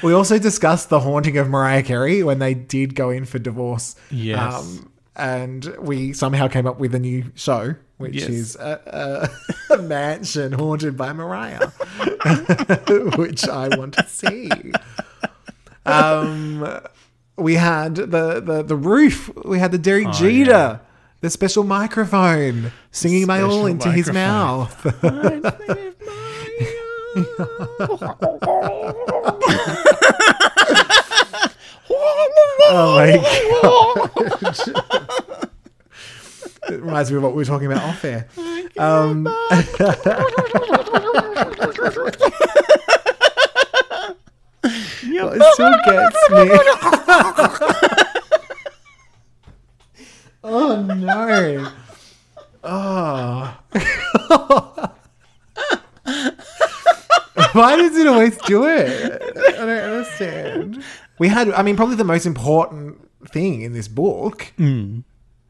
we 0.03 0.13
also 0.13 0.39
discussed 0.39 0.89
the 0.89 1.01
haunting 1.01 1.37
of 1.39 1.49
Mariah 1.49 1.83
Carey 1.83 2.23
when 2.23 2.39
they 2.39 2.55
did 2.55 2.95
go 2.95 3.11
in 3.11 3.25
for 3.25 3.39
divorce. 3.39 3.97
Yes. 4.11 4.55
Um, 4.55 4.91
and 5.17 5.65
we 5.79 6.13
somehow 6.13 6.49
came 6.49 6.67
up 6.67 6.81
with 6.81 6.95
a 6.95 6.99
new 6.99 7.25
show, 7.35 7.75
which 7.99 8.15
Yes. 8.17 8.29
is 8.29 8.57
a, 8.57 9.31
a, 9.71 9.75
a 9.75 9.79
mansion 9.83 10.53
haunted 10.53 10.97
by 10.97 11.13
Mariah, 11.13 11.69
which 13.17 13.49
I 13.49 13.69
want 13.77 13.95
to 13.95 14.07
see. 14.09 14.51
Um, 15.87 16.81
we 17.37 17.55
had 17.55 17.97
the, 17.97 18.41
the, 18.41 18.63
the 18.63 18.77
roof. 18.77 19.31
We 19.45 19.59
had 19.59 19.73
the 19.73 19.79
Derek 19.79 20.11
Jeter, 20.13 20.53
Oh, 20.53 20.55
yeah. 20.55 20.79
the 21.21 21.31
special 21.31 21.65
microphone, 21.65 22.73
singing 22.91 23.27
my 23.27 23.41
all 23.43 23.51
Special 23.51 23.67
into 23.67 23.93
his 23.93 24.13
mouth. 24.13 24.87
Oh 32.67 32.95
my 32.97 34.11
god! 34.17 35.49
it 36.71 36.81
reminds 36.83 37.11
me 37.11 37.17
of 37.19 37.23
what 37.23 37.33
we 37.33 37.37
were 37.37 37.45
talking 37.45 37.67
about 37.71 37.83
off 37.83 38.05
air. 38.05 38.27
Um, 38.79 39.27
it 45.23 45.43
still 45.55 45.73
gets 45.85 46.31
me. 46.31 46.51
oh 50.45 50.83
no! 50.83 51.73
Oh. 52.65 53.59
Why 57.53 57.77
does 57.77 57.97
it 57.97 58.07
always 58.07 58.37
do 58.39 58.67
it? 58.67 59.23
I 59.37 59.53
don't 59.53 59.69
understand. 59.69 60.83
We 61.19 61.29
had, 61.29 61.51
I 61.51 61.63
mean, 61.63 61.77
probably 61.77 61.97
the 61.97 62.05
most 62.05 62.27
important 62.27 62.99
thing 63.29 63.63
in 63.63 63.73
this 63.73 63.89
book 63.89 64.53
hmm. 64.57 65.01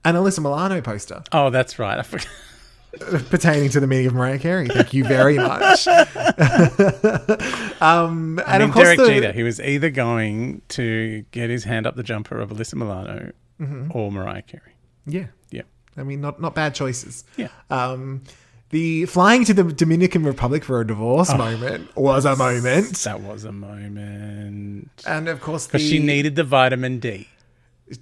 an 0.04 0.14
Alyssa 0.14 0.40
Milano 0.40 0.80
poster 0.80 1.22
Oh, 1.32 1.50
that's 1.50 1.78
right. 1.78 1.98
I 1.98 2.02
forgot. 2.02 2.28
Pertaining 3.30 3.70
to 3.70 3.80
the 3.80 3.86
meaning 3.86 4.06
of 4.06 4.14
Mariah 4.14 4.38
Carey. 4.38 4.68
Thank 4.68 4.92
you 4.94 5.04
very 5.04 5.36
much. 5.36 5.86
um, 7.80 8.38
I 8.46 8.54
and 8.54 8.62
mean, 8.62 8.62
of 8.62 8.72
course, 8.72 8.84
Derek 8.84 8.98
the, 8.98 9.06
Jeter, 9.06 9.32
he 9.32 9.42
was 9.42 9.60
either 9.60 9.90
going 9.90 10.62
to 10.70 11.24
get 11.30 11.50
his 11.50 11.64
hand 11.64 11.86
up 11.86 11.96
the 11.96 12.02
jumper 12.02 12.38
of 12.40 12.50
Alyssa 12.50 12.74
Milano 12.74 13.32
Mm-hmm. 13.60 13.96
or 13.96 14.10
Mariah 14.10 14.42
Carey. 14.42 14.72
yeah, 15.06 15.26
Yeah. 15.52 15.62
I 15.96 16.02
mean, 16.02 16.20
not 16.20 16.40
not 16.40 16.56
bad 16.56 16.74
choices. 16.74 17.22
Yeah. 17.36 17.48
Um, 17.70 18.22
the 18.70 19.06
flying 19.06 19.44
to 19.44 19.54
the 19.54 19.62
Dominican 19.62 20.24
Republic 20.24 20.64
for 20.64 20.80
a 20.80 20.86
divorce 20.86 21.30
Oh. 21.30 21.36
moment 21.36 21.94
was 21.96 22.24
a 22.24 22.34
moment, 22.34 22.96
That 23.04 23.20
was 23.20 23.44
a 23.44 23.52
moment. 23.52 24.90
and 25.06 25.28
of 25.28 25.40
course, 25.40 25.66
the, 25.66 25.78
she 25.78 26.00
needed 26.00 26.34
the 26.34 26.42
vitamin 26.42 26.98
D. 26.98 27.28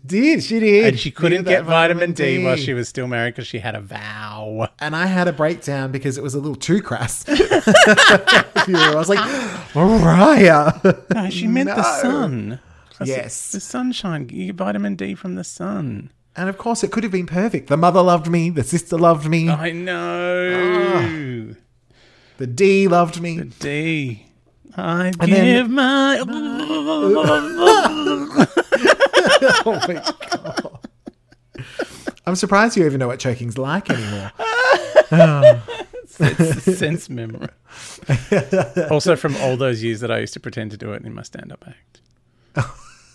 did 0.07 0.43
she 0.45 0.61
did, 0.61 0.87
And 0.87 0.99
she 0.99 1.11
couldn't 1.11 1.45
get 1.45 1.65
that 1.65 1.65
vitamin 1.65 2.13
D, 2.13 2.43
while 2.45 2.57
she 2.57 2.73
was 2.73 2.89
still 2.89 3.09
married 3.09 3.35
because 3.35 3.49
she 3.49 3.59
had 3.59 3.75
a 3.75 3.81
vow. 3.81 4.69
And 4.79 4.95
I 4.95 5.07
had 5.07 5.27
a 5.29 5.33
breakdown 5.33 5.91
because 5.91 6.17
it 6.17 6.23
was 6.23 6.35
a 6.35 6.39
little 6.39 6.55
too 6.55 6.81
crass. 6.81 7.25
I 7.29 8.93
was 8.95 9.09
like, 9.09 9.19
Mariah. 9.75 10.73
No, 11.13 11.31
she 11.31 11.49
meant 11.49 11.69
the 11.69 11.83
sun. 12.01 12.61
Plus 12.91 13.09
Yes. 13.09 13.53
The 13.53 13.61
sunshine. 13.61 14.29
You 14.31 14.47
get 14.47 14.55
vitamin 14.57 14.95
D 14.95 15.15
from 15.15 15.35
the 15.35 15.45
sun. 15.45 16.11
And 16.37 16.49
of 16.49 16.59
course, 16.59 16.83
it 16.85 16.93
could 16.93 17.03
have 17.03 17.13
been 17.13 17.27
perfect. 17.27 17.69
The 17.69 17.77
mother 17.77 18.03
loved 18.03 18.31
me. 18.31 18.51
The 18.51 18.63
sister 18.65 18.97
loved 18.97 19.29
me. 19.29 19.51
I 19.51 19.71
know. 19.73 21.53
Ah. 21.53 21.57
The 22.39 22.47
D 22.47 22.89
loved 22.89 23.21
me. 23.21 23.39
The 23.39 23.45
D. 23.45 24.27
I 24.77 25.13
then- 25.19 25.29
give 25.29 25.69
my. 25.69 26.19
Oh 29.67 29.81
my 29.89 29.95
god. 29.95 30.79
I'm 32.27 32.37
surprised 32.37 32.77
you 32.77 32.85
even 32.87 32.99
know 33.01 33.09
what 33.09 33.19
choking's 33.19 33.59
like 33.59 33.91
anymore. 33.91 34.33
It's 36.21 36.79
sense 36.79 37.09
memory. 37.09 37.49
also, 38.91 39.17
from 39.17 39.35
all 39.39 39.57
those 39.57 39.83
years 39.83 40.01
that 40.01 40.11
I 40.11 40.19
used 40.19 40.35
to 40.35 40.41
pretend 40.41 40.71
to 40.73 40.77
do 40.77 40.93
it 40.93 41.03
in 41.05 41.15
my 41.15 41.23
stand-up 41.23 41.65
act. 41.67 42.01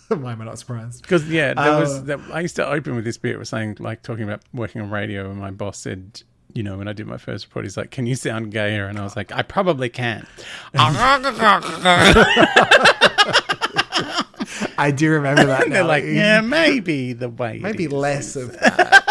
Why 0.08 0.32
am 0.32 0.42
I 0.42 0.44
not 0.44 0.58
surprised? 0.58 1.02
Because 1.02 1.28
yeah, 1.28 1.54
there 1.54 1.74
Oh. 1.74 1.80
was 1.80 1.98
uh, 1.98 2.02
that 2.02 2.20
I 2.32 2.40
used 2.40 2.56
to 2.56 2.66
open 2.66 2.96
with 2.96 3.04
this 3.04 3.16
bit. 3.16 3.32
It 3.34 3.38
was 3.38 3.50
saying 3.50 3.76
like 3.78 4.02
talking 4.02 4.24
about 4.24 4.40
working 4.52 4.80
on 4.82 4.90
radio, 4.90 5.30
and 5.30 5.38
my 5.38 5.50
boss 5.52 5.78
said, 5.78 6.22
you 6.54 6.62
know, 6.62 6.76
when 6.78 6.88
I 6.88 6.92
did 6.92 7.06
my 7.06 7.18
first 7.18 7.46
report, 7.46 7.64
he's 7.66 7.76
like, 7.76 7.90
"Can 7.92 8.06
you 8.06 8.14
sound 8.16 8.50
gayer?" 8.50 8.86
And 8.86 8.98
I 8.98 9.04
was 9.04 9.16
like, 9.16 9.30
"I 9.32 9.42
probably 9.42 9.88
can." 9.90 10.26
I 14.78 14.90
do 14.90 15.10
remember 15.10 15.44
that. 15.46 15.62
And 15.66 15.74
they're 15.74 15.84
like, 15.84 16.04
"Yeah, 16.04 16.40
maybe 16.40 17.12
the 17.12 17.28
way." 17.28 17.58
maybe 17.62 17.84
is." 17.84 17.92
less 17.92 18.36
of 18.36 18.52
that. 18.58 19.04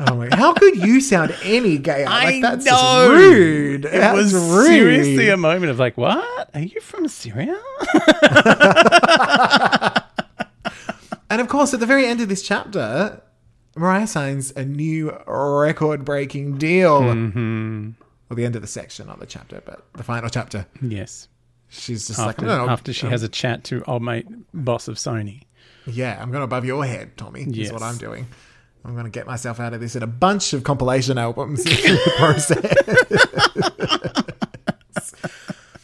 oh 0.00 0.14
my! 0.16 0.28
How 0.34 0.52
could 0.54 0.76
you 0.76 1.00
sound 1.00 1.34
any 1.42 1.78
gayer? 1.78 2.06
I 2.08 2.24
like 2.24 2.42
that's 2.42 2.64
know. 2.66 3.08
rude. 3.10 3.84
It 3.84 3.90
That's 3.92 4.16
was 4.16 4.34
rude. 4.34 4.66
seriously 4.66 5.28
a 5.30 5.36
moment 5.36 5.70
of 5.70 5.78
like, 5.78 5.96
"What? 5.96 6.50
Are 6.54 6.60
you 6.60 6.80
from 6.80 7.08
Syria?" 7.08 7.58
And 11.30 11.40
of 11.40 11.48
course, 11.48 11.72
at 11.72 11.80
the 11.80 11.86
very 11.86 12.04
end 12.06 12.20
of 12.20 12.28
this 12.28 12.42
chapter, 12.42 13.22
Mariah 13.74 14.06
signs 14.06 14.50
a 14.52 14.66
new 14.66 15.18
record-breaking 15.26 16.58
deal. 16.58 17.00
Mm-hmm. 17.00 17.90
Well, 18.28 18.36
the 18.36 18.44
end 18.44 18.54
of 18.54 18.60
the 18.60 18.68
section, 18.68 19.06
not 19.06 19.18
the 19.18 19.24
chapter, 19.26 19.62
but 19.64 19.86
the 19.94 20.02
final 20.04 20.28
chapter. 20.28 20.66
yes. 20.82 21.28
She's 21.74 22.06
just 22.06 22.18
like, 22.18 22.28
After, 22.38 22.42
I'm 22.42 22.58
gonna, 22.58 22.72
after 22.72 22.92
she 22.92 23.06
has 23.06 23.22
a 23.22 23.28
chat 23.28 23.64
to 23.64 23.82
old 23.84 24.02
mate 24.02 24.26
boss 24.52 24.88
of 24.88 24.96
Sony. 24.96 25.42
yeah, 25.86 26.20
I'm 26.20 26.30
going 26.30 26.44
above 26.44 26.66
your 26.66 26.84
head, 26.84 27.16
Tommy. 27.16 27.42
Is 27.42 27.72
what 27.72 27.82
I'm 27.82 27.96
doing. 27.96 28.26
I'm 28.84 28.92
going 28.92 29.04
to 29.04 29.10
get 29.10 29.26
myself 29.26 29.58
out 29.60 29.72
of 29.74 29.80
this 29.80 29.94
in 29.96 30.02
a 30.02 30.08
bunch 30.08 30.52
of 30.52 30.64
compilation 30.64 31.16
albums 31.16 31.64
in 31.66 31.94
the 31.94 32.12
process. 32.16 32.66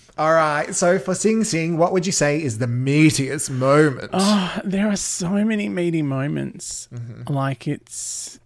All 0.19 0.33
right. 0.33 0.75
So 0.75 0.99
for 0.99 1.15
Sing 1.15 1.45
Sing, 1.45 1.79
what 1.79 1.93
would 1.93 2.05
you 2.05 2.13
say 2.13 2.43
is 2.43 2.59
the 2.59 2.67
meatiest 2.67 3.51
moment? 3.51 4.11
Oh, 4.13 4.61
there 4.65 4.89
are 4.89 4.97
so 4.97 5.31
many 5.31 5.69
meaty 5.69 6.03
moments. 6.03 6.89
Mm-hmm. 6.93 7.33
Like 7.33 7.69
it's, 7.69 8.41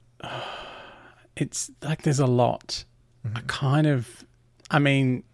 it's 1.34 1.70
like 1.82 2.02
there's 2.02 2.20
a 2.20 2.26
lot. 2.26 2.84
Mm-hmm. 3.26 3.36
I 3.38 3.40
kind 3.46 3.86
of, 3.86 4.24
I 4.70 4.78
mean, 4.78 5.24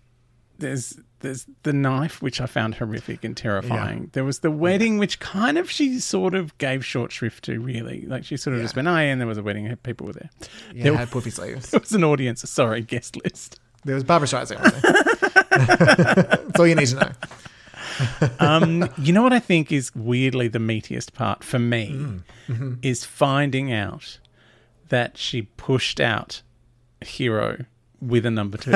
there's 0.59 0.97
there's 1.21 1.47
the 1.65 1.73
knife 1.73 2.23
which 2.23 2.41
I 2.41 2.47
found 2.47 2.77
horrific 2.77 3.25
and 3.25 3.37
terrifying. 3.37 4.11
There 4.13 4.25
was 4.25 4.39
the 4.41 4.51
wedding 4.51 4.99
which 4.99 5.19
kind 5.21 5.59
of 5.59 5.71
she 5.71 5.99
sort 6.01 6.35
of 6.35 6.57
gave 6.59 6.85
short 6.85 7.11
shrift 7.13 7.45
to. 7.45 7.59
Really, 7.61 8.03
like 8.07 8.25
she 8.25 8.37
sort 8.37 8.57
of 8.57 8.63
just 8.63 8.75
Yeah. 8.75 8.79
went, 8.85 8.89
"Oh, 8.89 8.93
yeah," 8.97 9.13
and 9.13 9.21
there 9.21 9.27
was 9.29 9.39
a 9.39 9.43
wedding. 9.43 9.75
People 9.83 10.07
were 10.07 10.13
there. 10.13 10.31
Yeah, 10.75 10.85
there, 10.85 10.97
had 10.97 11.11
puffy 11.11 11.31
sleeves. 11.31 11.71
there 11.73 11.81
was 11.81 11.93
an 11.93 12.05
audience. 12.05 12.49
Sorry, 12.49 12.83
guest 12.83 13.17
list. 13.25 13.59
There 13.85 13.95
was 13.95 14.05
Barbra 14.05 14.29
Streisand. 14.29 14.63
That's 15.51 16.59
all 16.61 16.67
you 16.67 16.75
need 16.75 16.87
to 16.89 16.97
know. 16.97 17.11
Um, 18.39 18.89
you 18.99 19.13
know 19.13 19.25
what 19.25 19.33
I 19.33 19.41
think 19.41 19.73
is 19.73 19.93
weirdly 19.93 20.47
the 20.47 20.61
meatiest 20.61 21.15
part 21.15 21.43
for 21.43 21.59
me 21.59 21.91
Mm. 21.93 22.23
Mm-hmm. 22.47 22.75
is 22.81 23.05
finding 23.05 23.73
out 23.73 24.21
that 24.89 25.19
she 25.19 25.43
pushed 25.43 25.99
out 25.99 26.43
Hero 27.05 27.65
with 28.01 28.27
a 28.27 28.31
number 28.31 28.59
two. 28.59 28.73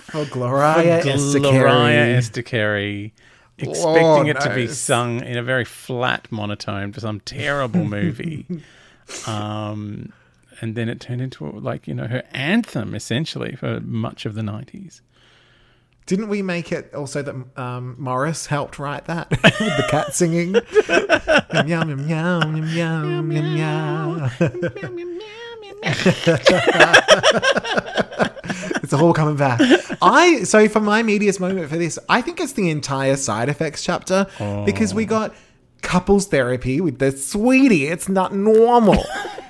For 0.00 0.24
Gloria 0.26 1.02
Gloria. 1.02 2.18
Estefan 2.18 3.12
expecting 3.58 4.26
it 4.26 4.40
to 4.40 4.54
be 4.54 4.66
knows. 4.66 4.78
sung 4.78 5.24
in 5.24 5.38
a 5.38 5.42
very 5.42 5.64
flat 5.64 6.30
monotone 6.30 6.92
for 6.92 7.00
some 7.00 7.20
terrible 7.20 7.84
movie. 7.84 8.46
um, 9.26 10.12
and 10.60 10.74
then 10.74 10.88
it 10.88 11.00
turned 11.00 11.20
into 11.20 11.50
like, 11.50 11.86
you 11.86 11.94
know, 11.94 12.06
her 12.06 12.22
anthem 12.32 12.94
essentially 12.94 13.54
for 13.56 13.80
much 13.80 14.26
of 14.26 14.34
the 14.34 14.42
90s. 14.42 15.00
Didn't 16.06 16.28
we 16.28 16.40
make 16.40 16.70
it 16.70 16.94
also 16.94 17.20
that 17.22 17.34
um, 17.60 17.96
Morris 17.98 18.46
helped 18.46 18.78
write 18.78 19.06
that 19.06 19.28
with 19.30 19.40
the 19.42 19.86
cat 19.90 20.14
singing? 20.14 20.54
Yum, 21.66 21.68
yum, 21.68 22.08
yum, 22.08 22.08
yum, 22.08 23.32
yum, 23.32 23.32
yum, 23.32 24.30
yum. 24.40 25.20
It's 28.82 28.92
all 28.92 29.12
coming 29.12 29.36
back. 29.36 29.60
I 30.02 30.42
so 30.44 30.68
for 30.68 30.80
my 30.80 31.02
meatiest 31.02 31.40
moment 31.40 31.68
for 31.68 31.76
this, 31.76 31.98
I 32.08 32.20
think 32.22 32.40
it's 32.40 32.52
the 32.52 32.70
entire 32.70 33.16
side 33.16 33.48
effects 33.48 33.82
chapter 33.82 34.26
because 34.64 34.94
we 34.94 35.04
got 35.04 35.34
couples 35.82 36.26
therapy 36.26 36.80
with 36.80 36.98
the 36.98 37.12
sweetie. 37.12 37.86
It's 37.86 38.08
not 38.08 38.34
normal. 38.34 39.04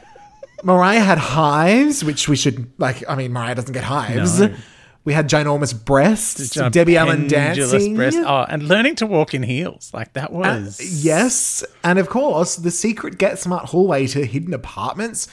Mariah 0.64 1.00
had 1.00 1.18
hives, 1.18 2.02
which 2.02 2.28
we 2.28 2.36
should 2.36 2.70
like. 2.78 3.04
I 3.08 3.14
mean, 3.14 3.32
Mariah 3.32 3.54
doesn't 3.54 3.72
get 3.72 3.84
hives. 3.84 4.40
No. 4.40 4.54
We 5.04 5.12
had 5.12 5.28
ginormous 5.28 5.72
breasts. 5.84 6.50
Debbie 6.50 6.96
Allen 6.96 7.28
dancing. 7.28 7.94
breast- 7.94 8.18
Oh, 8.18 8.44
and 8.48 8.64
learning 8.64 8.96
to 8.96 9.06
walk 9.06 9.34
in 9.34 9.44
heels. 9.44 9.92
Like 9.94 10.14
that 10.14 10.30
uh, 10.30 10.34
was. 10.34 11.04
Yes, 11.04 11.62
and 11.84 12.00
of 12.00 12.08
course, 12.08 12.56
the 12.56 12.72
secret 12.72 13.16
Get 13.16 13.38
Smart 13.38 13.66
hallway 13.66 14.08
to 14.08 14.24
hidden 14.26 14.52
apartments. 14.52 15.28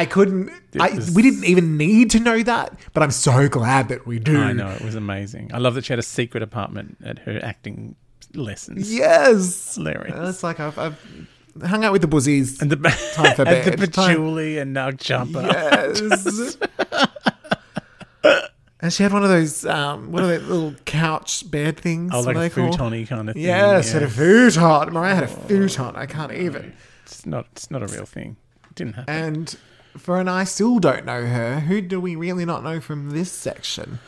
I 0.00 0.06
couldn't. 0.06 0.50
I, 0.80 0.90
was- 0.94 1.10
we 1.14 1.20
didn't 1.22 1.44
even 1.44 1.76
need 1.76 2.10
to 2.12 2.20
know 2.20 2.42
that, 2.42 2.78
but 2.94 3.02
I'm 3.02 3.10
so 3.10 3.48
glad 3.48 3.88
that 3.88 4.06
we 4.06 4.18
do. 4.18 4.38
I 4.40 4.52
know 4.52 4.68
it 4.68 4.80
was 4.82 4.94
amazing. 4.94 5.50
I 5.52 5.58
love 5.58 5.74
that 5.74 5.84
she 5.84 5.92
had 5.92 5.98
a 5.98 6.02
secret 6.02 6.42
apartment 6.42 6.96
at 7.04 7.18
her 7.20 7.38
acting 7.42 7.96
lessons. 8.34 8.92
Yes. 8.92 9.74
Hilarious. 9.74 10.14
It's 10.30 10.42
like 10.42 10.58
I've, 10.60 10.78
I've 10.78 11.28
hung 11.64 11.84
out 11.84 11.92
with 11.92 12.00
the 12.00 12.08
buzzies. 12.08 12.62
And 12.62 12.70
the 12.72 12.76
Time 12.76 13.34
for 13.36 13.42
and 13.46 13.72
the 13.72 13.76
bed. 13.76 13.92
Time- 13.92 14.06
patchouli 14.14 14.58
and 14.58 14.74
nug 14.74 14.96
jumper. 14.98 15.42
Yes. 15.42 16.56
and 18.80 18.92
she 18.92 19.02
had 19.02 19.12
one 19.12 19.22
of 19.22 19.28
those, 19.28 19.66
um, 19.66 20.10
what 20.12 20.22
are 20.22 20.26
they, 20.28 20.38
little 20.38 20.74
couch 20.84 21.50
bed 21.50 21.78
things? 21.78 22.12
Oh, 22.14 22.20
like 22.20 22.36
a 22.36 22.48
futon 22.50 23.06
kind 23.06 23.28
of 23.28 23.34
thing. 23.34 23.42
Yes, 23.44 23.92
had 23.92 24.02
a 24.02 24.08
futon. 24.08 24.92
Mariah 24.94 25.14
had 25.14 25.24
a 25.24 25.28
futon. 25.28 25.96
I 25.96 26.06
can't 26.06 26.32
even. 26.32 26.72
It's 27.04 27.26
not. 27.26 27.46
It's 27.52 27.70
not 27.70 27.82
a 27.82 27.86
real 27.86 28.06
thing. 28.06 28.36
It 28.70 28.74
didn't 28.76 28.94
happen. 28.94 29.14
And 29.14 29.56
for 29.96 30.18
an 30.20 30.28
I 30.28 30.44
still 30.44 30.78
don't 30.78 31.04
know 31.04 31.26
her, 31.26 31.60
who 31.60 31.80
do 31.80 32.00
we 32.00 32.16
really 32.16 32.44
not 32.44 32.62
know 32.62 32.80
from 32.80 33.10
this 33.10 33.30
section? 33.32 33.98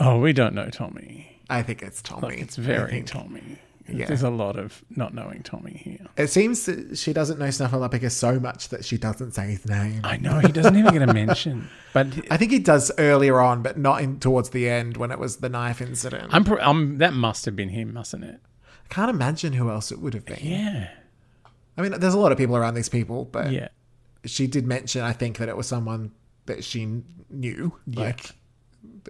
oh, 0.00 0.18
we 0.20 0.32
don't 0.32 0.54
know 0.54 0.68
Tommy. 0.70 1.40
I 1.50 1.62
think 1.62 1.82
it's 1.82 2.00
Tommy. 2.02 2.22
Like, 2.28 2.38
it's 2.40 2.56
very. 2.56 3.02
Tommy. 3.02 3.58
Yeah. 3.90 4.04
There's 4.06 4.22
a 4.22 4.28
lot 4.28 4.58
of 4.58 4.84
not 4.94 5.14
knowing 5.14 5.42
Tommy 5.42 5.72
here. 5.72 6.06
It 6.18 6.26
seems 6.28 6.66
that 6.66 6.98
she 6.98 7.14
doesn't 7.14 7.38
know 7.38 7.46
Snuffleupagus 7.46 8.12
so 8.12 8.38
much 8.38 8.68
that 8.68 8.84
she 8.84 8.98
doesn't 8.98 9.32
say 9.32 9.46
his 9.52 9.66
name. 9.66 10.02
I 10.04 10.18
know 10.18 10.40
he 10.40 10.52
doesn't 10.52 10.76
even 10.76 10.92
get 10.92 11.00
a 11.08 11.12
mention, 11.14 11.70
but 11.94 12.06
I 12.30 12.36
think 12.36 12.52
he 12.52 12.58
does 12.58 12.92
earlier 12.98 13.40
on, 13.40 13.62
but 13.62 13.78
not 13.78 14.02
in 14.02 14.20
towards 14.20 14.50
the 14.50 14.68
end 14.68 14.98
when 14.98 15.10
it 15.10 15.18
was 15.18 15.38
the 15.38 15.48
knife 15.48 15.80
incident. 15.80 16.28
I'm, 16.34 16.44
pr- 16.44 16.60
I'm. 16.60 16.98
That 16.98 17.14
must 17.14 17.46
have 17.46 17.56
been 17.56 17.70
him, 17.70 17.94
mustn't 17.94 18.24
it? 18.24 18.40
I 18.90 18.94
can't 18.94 19.08
imagine 19.10 19.54
who 19.54 19.70
else 19.70 19.90
it 19.90 20.00
would 20.00 20.12
have 20.12 20.26
been. 20.26 20.38
Yeah. 20.42 20.90
I 21.78 21.80
mean, 21.80 21.98
there's 21.98 22.14
a 22.14 22.18
lot 22.18 22.30
of 22.30 22.36
people 22.36 22.56
around 22.58 22.74
these 22.74 22.90
people, 22.90 23.24
but 23.24 23.50
Yeah. 23.50 23.68
She 24.24 24.46
did 24.46 24.66
mention, 24.66 25.02
I 25.02 25.12
think, 25.12 25.38
that 25.38 25.48
it 25.48 25.56
was 25.56 25.66
someone 25.66 26.12
that 26.46 26.64
she 26.64 27.02
knew, 27.30 27.72
Yeah. 27.86 28.00
like, 28.00 28.30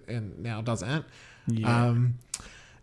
and 0.06 0.38
now 0.42 0.60
doesn't. 0.60 1.04
Yeah. 1.46 1.86
Um, 1.86 2.18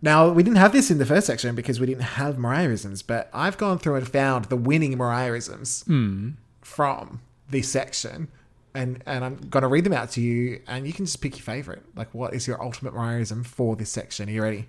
now 0.02 0.30
we 0.30 0.44
didn't 0.44 0.58
have 0.58 0.72
this 0.72 0.90
in 0.92 0.98
the 0.98 1.06
first 1.06 1.28
section 1.28 1.56
because 1.56 1.80
we 1.80 1.86
didn't 1.86 2.04
have 2.04 2.36
Mariahisms, 2.38 3.04
but 3.06 3.30
I've 3.34 3.58
gone 3.58 3.80
through 3.80 3.96
and 3.96 4.08
found 4.08 4.46
the 4.46 4.56
winning 4.58 4.98
Mariahisms 4.98 5.86
Hmm. 5.86 6.30
from 6.62 7.22
this 7.50 7.70
section. 7.70 8.28
And, 8.74 9.02
and 9.06 9.24
I'm 9.24 9.36
going 9.38 9.62
to 9.62 9.70
read 9.70 9.86
them 9.86 9.94
out 9.94 10.10
to 10.12 10.22
you, 10.22 10.60
and 10.68 10.86
you 10.86 10.92
can 10.92 11.06
just 11.06 11.22
pick 11.22 11.38
your 11.38 11.44
favorite. 11.46 11.84
Like, 11.96 12.14
what 12.14 12.34
is 12.34 12.46
your 12.46 12.62
ultimate 12.62 12.94
Mariahism 12.94 13.46
for 13.46 13.78
this 13.78 13.90
section? 13.90 14.28
Are 14.28 14.32
you 14.34 14.42
ready? 14.44 14.66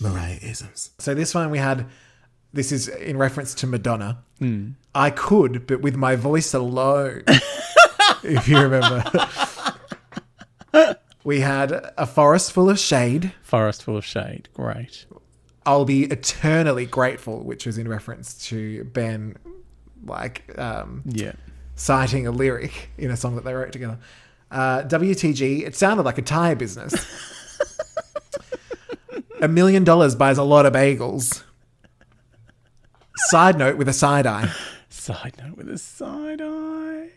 Mariahisms. 0.00 0.90
So 0.98 1.14
this 1.14 1.34
one 1.34 1.50
we 1.50 1.58
had. 1.58 1.86
This 2.52 2.72
is 2.72 2.88
in 2.88 3.16
reference 3.18 3.54
to 3.56 3.66
Madonna. 3.66 4.18
Hmm. 4.38 4.70
I 4.94 5.10
could, 5.10 5.66
but 5.66 5.82
with 5.82 5.96
my 5.96 6.16
voice 6.16 6.54
alone. 6.54 7.24
if 8.22 8.48
you 8.48 8.58
remember, 8.58 9.04
we 11.24 11.40
had 11.40 11.72
a 11.98 12.06
forest 12.06 12.52
full 12.52 12.70
of 12.70 12.78
shade. 12.78 13.32
Forest 13.42 13.82
full 13.82 13.96
of 13.96 14.04
shade. 14.04 14.48
Great. 14.54 15.04
I'll 15.66 15.84
be 15.84 16.04
eternally 16.04 16.86
grateful, 16.86 17.42
which 17.42 17.66
was 17.66 17.76
in 17.76 17.88
reference 17.88 18.34
to 18.48 18.84
Ben, 18.84 19.36
like 20.04 20.56
um, 20.58 21.02
Yeah. 21.04 21.32
citing 21.74 22.26
a 22.26 22.30
lyric 22.30 22.90
in 22.96 23.10
a 23.10 23.16
song 23.16 23.34
that 23.36 23.44
they 23.44 23.52
wrote 23.52 23.72
together. 23.72 23.98
Uh, 24.50 24.82
WTG, 24.84 25.66
it 25.66 25.74
sounded 25.74 26.04
like 26.04 26.18
a 26.18 26.22
tire 26.22 26.54
business. 26.54 26.94
a 29.40 29.48
million 29.48 29.84
dollars 29.84 30.14
buys 30.14 30.38
a 30.38 30.42
lot 30.42 30.66
of 30.66 30.72
bagels. 30.72 31.42
Side 33.28 33.58
note 33.58 33.76
with 33.76 33.88
a 33.88 33.92
side 33.92 34.26
eye. 34.26 34.52
Side 34.88 35.34
note 35.42 35.56
with 35.56 35.68
a 35.68 35.78
side 35.78 36.40
eye. 36.42 37.10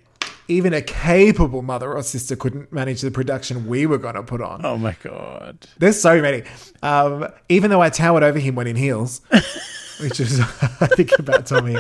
Even 0.48 0.74
a 0.74 0.82
capable 0.82 1.62
mother 1.62 1.94
or 1.94 2.02
sister 2.02 2.36
couldn't 2.36 2.74
manage 2.74 3.02
the 3.02 3.12
production 3.12 3.68
we 3.68 3.86
were 3.86 4.00
going 4.00 4.16
to 4.16 4.24
put 4.24 4.42
on. 4.42 4.66
Oh 4.66 4.78
my 4.78 4.96
god. 5.04 5.68
There's 5.78 6.02
so 6.02 6.22
many. 6.22 6.44
Um, 6.82 7.28
even 7.50 7.70
though 7.70 7.82
I 7.82 7.90
towered 7.90 8.24
over 8.24 8.40
him 8.40 8.56
when 8.56 8.66
in 8.66 8.76
heels, 8.76 9.22
which 10.00 10.20
is, 10.20 10.40
I 10.40 10.88
think, 10.88 11.12
about 11.20 11.46
Tommy. 11.46 11.78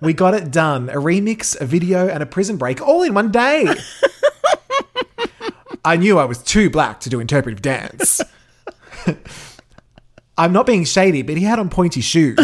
We 0.00 0.12
got 0.12 0.34
it 0.34 0.50
done. 0.50 0.88
A 0.88 0.94
remix, 0.94 1.60
a 1.60 1.66
video, 1.66 2.08
and 2.08 2.22
a 2.22 2.26
prison 2.26 2.56
break 2.56 2.80
all 2.80 3.02
in 3.02 3.14
one 3.14 3.30
day. 3.30 3.74
I 5.84 5.96
knew 5.96 6.18
I 6.18 6.24
was 6.24 6.42
too 6.42 6.70
black 6.70 7.00
to 7.00 7.10
do 7.10 7.20
interpretive 7.20 7.62
dance. 7.62 8.20
I'm 10.40 10.54
not 10.54 10.64
being 10.64 10.84
shady, 10.84 11.20
but 11.20 11.36
he 11.36 11.44
had 11.44 11.58
on 11.58 11.68
pointy 11.68 12.00
shoes. 12.00 12.38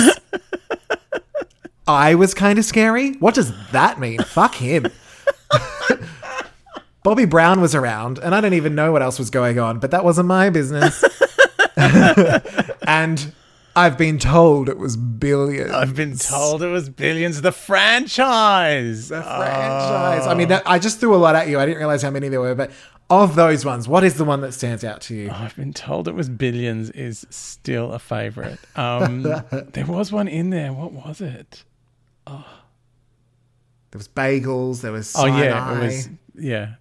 I 1.88 2.14
was 2.14 2.34
kind 2.34 2.58
of 2.58 2.66
scary. 2.66 3.14
What 3.14 3.34
does 3.34 3.54
that 3.70 3.98
mean? 3.98 4.18
Fuck 4.18 4.56
him. 4.56 4.88
Bobby 7.02 7.24
Brown 7.24 7.62
was 7.62 7.74
around, 7.74 8.18
and 8.18 8.34
I 8.34 8.42
don't 8.42 8.52
even 8.52 8.74
know 8.74 8.92
what 8.92 9.00
else 9.00 9.18
was 9.18 9.30
going 9.30 9.58
on, 9.58 9.78
but 9.78 9.92
that 9.92 10.04
wasn't 10.04 10.28
my 10.28 10.50
business. 10.50 11.02
and 12.86 13.32
I've 13.74 13.96
been 13.96 14.18
told 14.18 14.68
it 14.68 14.76
was 14.76 14.98
billions. 14.98 15.70
I've 15.70 15.94
been 15.94 16.18
told 16.18 16.62
it 16.62 16.68
was 16.68 16.90
billions. 16.90 17.40
The 17.40 17.52
franchise. 17.52 19.08
The 19.08 19.22
franchise. 19.22 20.26
I 20.26 20.34
mean, 20.34 20.48
that, 20.48 20.64
I 20.66 20.78
just 20.78 21.00
threw 21.00 21.14
a 21.14 21.16
lot 21.16 21.34
at 21.34 21.48
you. 21.48 21.58
I 21.58 21.64
didn't 21.64 21.78
realize 21.78 22.02
how 22.02 22.10
many 22.10 22.28
there 22.28 22.40
were, 22.42 22.54
but 22.54 22.72
of 23.08 23.36
those 23.36 23.64
ones, 23.64 23.86
what 23.88 24.02
is 24.04 24.14
the 24.14 24.24
one 24.24 24.40
that 24.40 24.52
stands 24.52 24.82
out 24.84 25.00
to 25.02 25.14
you? 25.14 25.30
I've 25.30 25.54
been 25.56 25.72
told 25.72 26.08
it 26.08 26.14
was 26.14 26.28
billions 26.28 26.90
is 26.90 27.26
still 27.30 27.92
a 27.92 27.98
favorite. 27.98 28.58
Um, 28.74 29.22
there 29.72 29.86
was 29.86 30.10
one 30.12 30.28
in 30.28 30.50
there. 30.50 30.72
What 30.72 30.92
was 30.92 31.20
it? 31.20 31.62
There 32.26 33.98
was 33.98 34.08
bagels. 34.08 34.80
There 34.82 34.92
was 34.92 35.14
Oh 35.16 35.26
yeah, 35.26 35.76
it 35.76 35.84
was 35.84 36.08
yeah. 36.34 36.74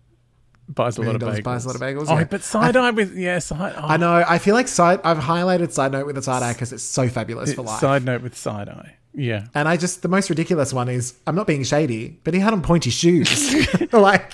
Buys 0.67 0.97
a 0.97 1.03
lot 1.03 1.15
of 1.15 1.21
bagels. 1.21 1.43
buys 1.43 1.63
a 1.65 1.67
lot 1.67 1.75
of 1.75 1.81
bagels, 1.81 2.05
Oh, 2.09 2.17
yeah. 2.17 2.23
but 2.23 2.41
side 2.41 2.75
eye 2.75 2.89
with 2.89 3.15
yeah 3.15 3.37
side. 3.37 3.73
Oh, 3.77 3.81
I 3.83 3.97
know. 3.97 4.25
I 4.27 4.39
feel 4.39 4.55
like 4.55 4.67
side. 4.67 4.99
I've 5.03 5.19
highlighted 5.19 5.71
side 5.71 5.91
note 5.91 6.07
with 6.07 6.17
a 6.17 6.23
side 6.23 6.41
eye 6.41 6.53
because 6.53 6.73
it's 6.73 6.83
so 6.83 7.07
fabulous 7.07 7.53
for 7.53 7.61
life. 7.61 7.79
Side 7.79 8.03
note 8.03 8.23
with 8.23 8.35
side 8.35 8.67
eye. 8.69 8.95
Yeah. 9.13 9.45
And 9.53 9.67
I 9.67 9.77
just 9.77 10.01
the 10.01 10.07
most 10.07 10.29
ridiculous 10.29 10.73
one 10.73 10.89
is 10.89 11.13
I'm 11.27 11.35
not 11.35 11.45
being 11.45 11.63
shady, 11.63 12.19
but 12.23 12.33
he 12.33 12.39
had 12.39 12.51
on 12.51 12.63
pointy 12.63 12.89
shoes. 12.89 13.53
like 13.93 14.31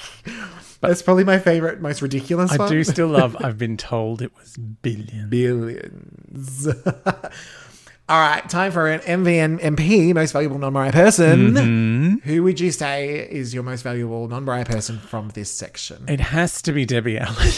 that's 0.89 1.01
probably 1.01 1.23
my 1.23 1.39
favorite, 1.39 1.81
most 1.81 2.01
ridiculous 2.01 2.51
I 2.51 2.57
one. 2.57 2.69
do 2.69 2.83
still 2.83 3.07
love. 3.07 3.35
I've 3.39 3.57
been 3.59 3.77
told 3.77 4.21
it 4.21 4.35
was 4.37 4.57
billions. 4.57 5.29
billions. 5.29 6.67
All 8.09 8.19
right, 8.19 8.47
time 8.49 8.73
for 8.73 8.89
an 8.89 8.99
MVN 9.01 9.61
MP, 9.61 10.13
most 10.13 10.33
valuable 10.33 10.57
non-Mariah 10.57 10.91
person. 10.91 11.51
Mm-hmm. 11.53 12.29
Who 12.29 12.43
would 12.43 12.59
you 12.59 12.71
say 12.71 13.25
is 13.29 13.53
your 13.53 13.63
most 13.63 13.83
valuable 13.83 14.27
non-Mariah 14.27 14.65
person 14.65 14.99
from 14.99 15.29
this 15.29 15.49
section? 15.49 16.03
It 16.09 16.19
has 16.19 16.61
to 16.63 16.73
be 16.73 16.85
Debbie 16.85 17.17
Allen. 17.19 17.51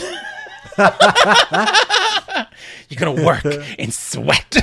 You're 2.90 3.00
gonna 3.00 3.26
work 3.26 3.46
in 3.80 3.92
sweat. 3.92 4.58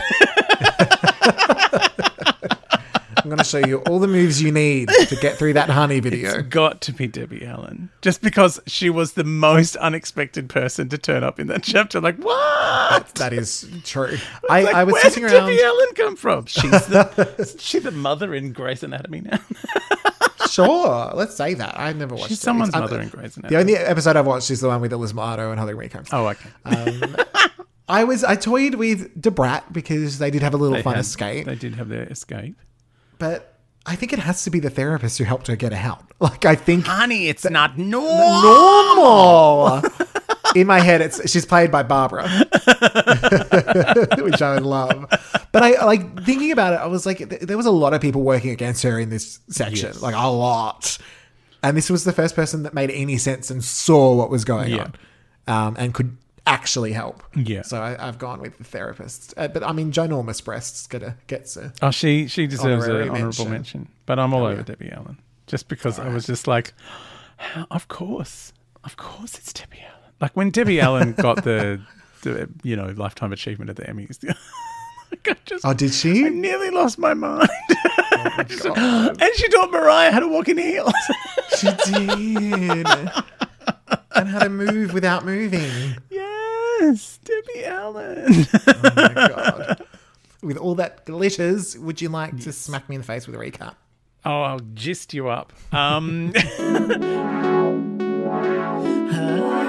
I'm 3.22 3.28
going 3.30 3.38
to 3.38 3.44
show 3.44 3.58
you 3.58 3.78
all 3.88 3.98
the 3.98 4.08
moves 4.08 4.42
you 4.42 4.50
need 4.52 4.88
to 4.88 5.16
get 5.16 5.36
through 5.38 5.52
that 5.54 5.68
honey 5.70 6.00
video. 6.00 6.42
Got 6.42 6.80
to 6.82 6.92
be 6.92 7.06
Debbie 7.06 7.44
Allen, 7.46 7.90
just 8.02 8.22
because 8.22 8.60
she 8.66 8.90
was 8.90 9.12
the 9.12 9.24
most 9.24 9.76
unexpected 9.76 10.48
person 10.48 10.88
to 10.88 10.98
turn 10.98 11.22
up 11.24 11.38
in 11.38 11.46
that 11.48 11.62
chapter. 11.62 12.00
Like 12.00 12.16
what? 12.18 13.06
That 13.16 13.32
is 13.32 13.68
true. 13.84 14.16
I, 14.50 14.62
Like, 14.62 14.74
I 14.74 14.84
was 14.84 14.94
where 14.94 15.02
sitting 15.02 15.24
did 15.24 15.32
around. 15.34 15.48
Debbie 15.48 15.62
Allen 15.62 15.88
come 15.94 16.16
from? 16.16 16.46
She's 16.46 16.70
the 16.86 17.34
isn't 17.38 17.60
she 17.60 17.78
the 17.78 17.90
mother 17.90 18.34
in 18.34 18.52
Grey's 18.52 18.82
Anatomy 18.82 19.20
now. 19.22 19.38
Sure, 20.48 21.12
let's 21.14 21.36
say 21.36 21.54
that. 21.54 21.78
I've 21.78 21.96
never 21.96 22.16
watched. 22.16 22.28
She's 22.30 22.38
it. 22.38 22.42
someone's 22.42 22.72
mother 22.74 23.00
in 23.00 23.08
Grey's 23.08 23.36
Anatomy. 23.36 23.54
The 23.54 23.60
only 23.60 23.76
episode 23.76 24.16
I've 24.16 24.26
watched 24.26 24.50
is 24.50 24.60
the 24.60 24.66
one 24.66 24.80
with 24.80 24.92
Elizabeth 24.92 25.14
Milano 25.22 25.50
and 25.52 25.60
Holly 25.60 25.74
Marie 25.74 25.88
Combs. 25.88 26.08
Oh, 26.12 26.26
okay. 26.26 26.48
Um, 26.64 27.16
I 27.88 28.02
was 28.02 28.24
I 28.24 28.34
toyed 28.34 28.74
with 28.74 29.20
Da 29.20 29.30
Brat 29.30 29.72
because 29.72 30.18
they 30.18 30.28
did 30.30 30.42
have 30.42 30.52
a 30.54 30.56
little 30.56 30.76
They 30.76 30.82
fun 30.82 30.94
had- 30.94 31.02
escape, 31.04 31.46
They 31.46 31.54
did 31.54 31.76
have 31.76 31.88
their 31.88 32.02
escape. 32.04 32.56
But 33.20 33.54
I 33.86 33.94
think 33.96 34.12
it 34.12 34.18
has 34.18 34.42
to 34.44 34.50
be 34.50 34.58
the 34.58 34.68
therapist 34.70 35.18
who 35.18 35.24
helped 35.24 35.46
her 35.46 35.54
get 35.56 35.72
out. 35.72 36.02
Like 36.20 36.44
I 36.44 36.54
think 36.54 36.84
Honey, 36.84 37.28
it's 37.28 37.48
not 37.48 37.78
normal. 37.78 38.42
normal. 38.94 39.82
In 40.54 40.66
my 40.66 40.80
head, 40.80 41.00
it's 41.00 41.30
she's 41.30 41.46
played 41.46 41.70
by 41.72 41.82
Barbara, 41.82 42.28
which 44.18 44.42
I 44.42 44.54
would 44.54 44.62
love. 44.66 45.06
But 45.52 45.62
I 45.62 45.82
like 45.84 46.24
thinking 46.24 46.52
about 46.52 46.74
it. 46.74 46.76
I 46.80 46.86
was 46.88 47.06
like, 47.06 47.18
th- 47.18 47.40
there 47.42 47.56
was 47.56 47.64
a 47.66 47.70
lot 47.70 47.94
of 47.94 48.00
people 48.02 48.22
working 48.22 48.50
against 48.50 48.82
her 48.82 48.98
in 48.98 49.08
this 49.08 49.40
section, 49.48 49.88
Yes. 49.94 50.02
like 50.02 50.14
a 50.14 50.28
lot. 50.28 50.98
And 51.62 51.74
this 51.76 51.88
was 51.90 52.04
the 52.04 52.12
first 52.12 52.34
person 52.36 52.62
that 52.64 52.74
made 52.74 52.90
any 52.90 53.16
sense 53.18 53.50
and 53.50 53.62
saw 53.64 54.14
what 54.14 54.30
was 54.30 54.44
going 54.44 54.72
Yeah. 54.74 54.88
on, 55.48 55.66
um, 55.68 55.76
and 55.78 55.94
could 55.94 56.16
actually 56.46 56.92
help. 56.92 57.22
Yeah. 57.34 57.62
So 57.62 57.80
I, 57.80 58.08
I've 58.08 58.18
gone 58.18 58.40
with 58.40 58.58
the 58.58 58.64
therapist. 58.64 59.34
Uh, 59.36 59.48
but 59.48 59.62
I 59.62 59.72
mean, 59.72 59.92
ginormous 59.92 60.44
breasts 60.44 60.86
get 60.86 61.02
a 61.02 61.16
gets 61.26 61.56
a. 61.56 61.72
Oh, 61.82 61.90
she 61.90 62.26
she 62.26 62.46
deserves 62.46 62.86
an 62.86 63.10
honourable 63.10 63.12
mention. 63.18 63.46
Oh, 63.46 63.50
mention. 63.50 63.88
But 64.06 64.18
I'm 64.18 64.34
all 64.34 64.44
over 64.44 64.56
yeah. 64.56 64.62
Debbie 64.62 64.90
Allen 64.92 65.18
just 65.50 65.68
because 65.68 65.98
I 65.98 66.08
was 66.08 66.26
just 66.26 66.46
like, 66.46 66.72
of 67.70 67.88
course, 67.88 68.52
of 68.84 68.96
course, 68.96 69.34
it's 69.34 69.52
Debbie 69.52 69.80
Allen. 69.80 70.12
Like 70.20 70.36
when 70.36 70.50
Debbie 70.50 70.80
Allen 70.80 71.12
got 71.12 71.44
the, 71.44 71.80
the 72.22 72.48
you 72.62 72.76
know 72.76 72.94
lifetime 72.96 73.32
achievement 73.32 73.70
at 73.70 73.76
the 73.76 73.82
Emmys. 73.82 74.22
like 75.26 75.44
just 75.44 75.64
Oh, 75.64 75.74
did 75.74 75.92
she? 75.92 76.24
I 76.24 76.28
nearly 76.28 76.70
lost 76.70 76.98
my 76.98 77.14
mind. 77.14 77.48
God. 78.62 79.22
and 79.22 79.30
she 79.34 79.48
taught 79.48 79.70
Mariah 79.70 80.12
how 80.12 80.20
to 80.20 80.28
walk 80.28 80.48
in 80.48 80.58
heels. 80.58 80.92
She 81.58 81.68
did. 81.86 82.86
And 84.14 84.28
how 84.28 84.40
to 84.40 84.48
move 84.48 84.92
without 84.92 85.24
moving. 85.24 85.96
Yes, 86.10 87.18
Debbie 87.24 87.64
Allen. 87.66 88.46
Oh 88.66 88.92
my 88.96 89.14
god. 89.14 89.84
With 90.42 90.56
all 90.56 90.74
that 90.76 91.04
glitters, 91.04 91.78
would 91.78 92.00
you 92.00 92.08
like 92.08 92.38
to 92.40 92.52
smack 92.52 92.88
me 92.88 92.94
in 92.96 93.02
the 93.02 93.06
face 93.06 93.26
with 93.26 93.36
a 93.36 93.38
recap? 93.38 93.74
oh, 94.24 94.42
I'll 94.42 94.60
gist 94.74 95.14
you 95.14 95.28
up. 95.28 95.52
Um, 95.72 96.32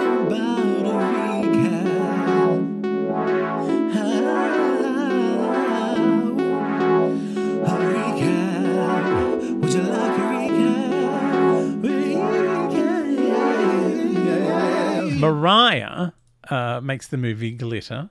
Mariah 15.21 16.11
uh, 16.49 16.81
makes 16.83 17.07
the 17.07 17.17
movie 17.17 17.51
Glitter, 17.51 18.09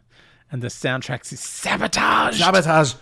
and 0.51 0.63
the 0.63 0.69
soundtrack 0.69 1.31
is 1.33 1.41
Sabotage 1.41 2.39
Sabotage. 2.41 2.95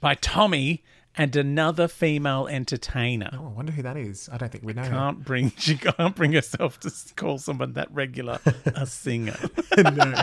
by 0.00 0.14
Tommy 0.14 0.84
and 1.20 1.34
another 1.34 1.88
female 1.88 2.46
entertainer. 2.46 3.30
Oh, 3.32 3.46
I 3.46 3.48
wonder 3.50 3.72
who 3.72 3.82
that 3.82 3.96
is. 3.96 4.28
I 4.32 4.36
don't 4.36 4.52
think 4.52 4.62
we 4.62 4.72
know. 4.72 4.84
Can't 4.88 5.24
bring 5.24 5.50
she 5.58 5.76
can't 5.76 6.14
bring 6.14 6.32
herself 6.32 6.78
to 6.80 6.88
s- 6.88 7.12
call 7.16 7.38
someone 7.38 7.72
that 7.72 7.90
regular 7.92 8.38
a 8.66 8.86
singer. 9.04 9.36
no. 9.76 10.14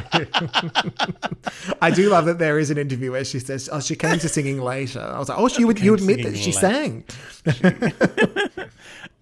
I 1.82 1.92
do 1.92 2.10
love 2.10 2.26
that 2.26 2.40
there 2.40 2.58
is 2.60 2.70
an 2.72 2.78
interview 2.78 3.12
where 3.12 3.26
she 3.26 3.40
says, 3.40 3.68
"Oh, 3.72 3.82
she 3.82 3.96
came 3.98 4.20
to 4.20 4.30
singing 4.30 4.62
later." 4.62 5.02
I 5.02 5.20
was 5.20 5.28
like, 5.28 5.38
"Oh, 5.38 5.50
she 5.50 5.66
would 5.66 5.80
you 5.82 5.94
admit 5.96 6.24
that 6.24 6.38
she 6.38 6.54
sang?" 6.54 7.04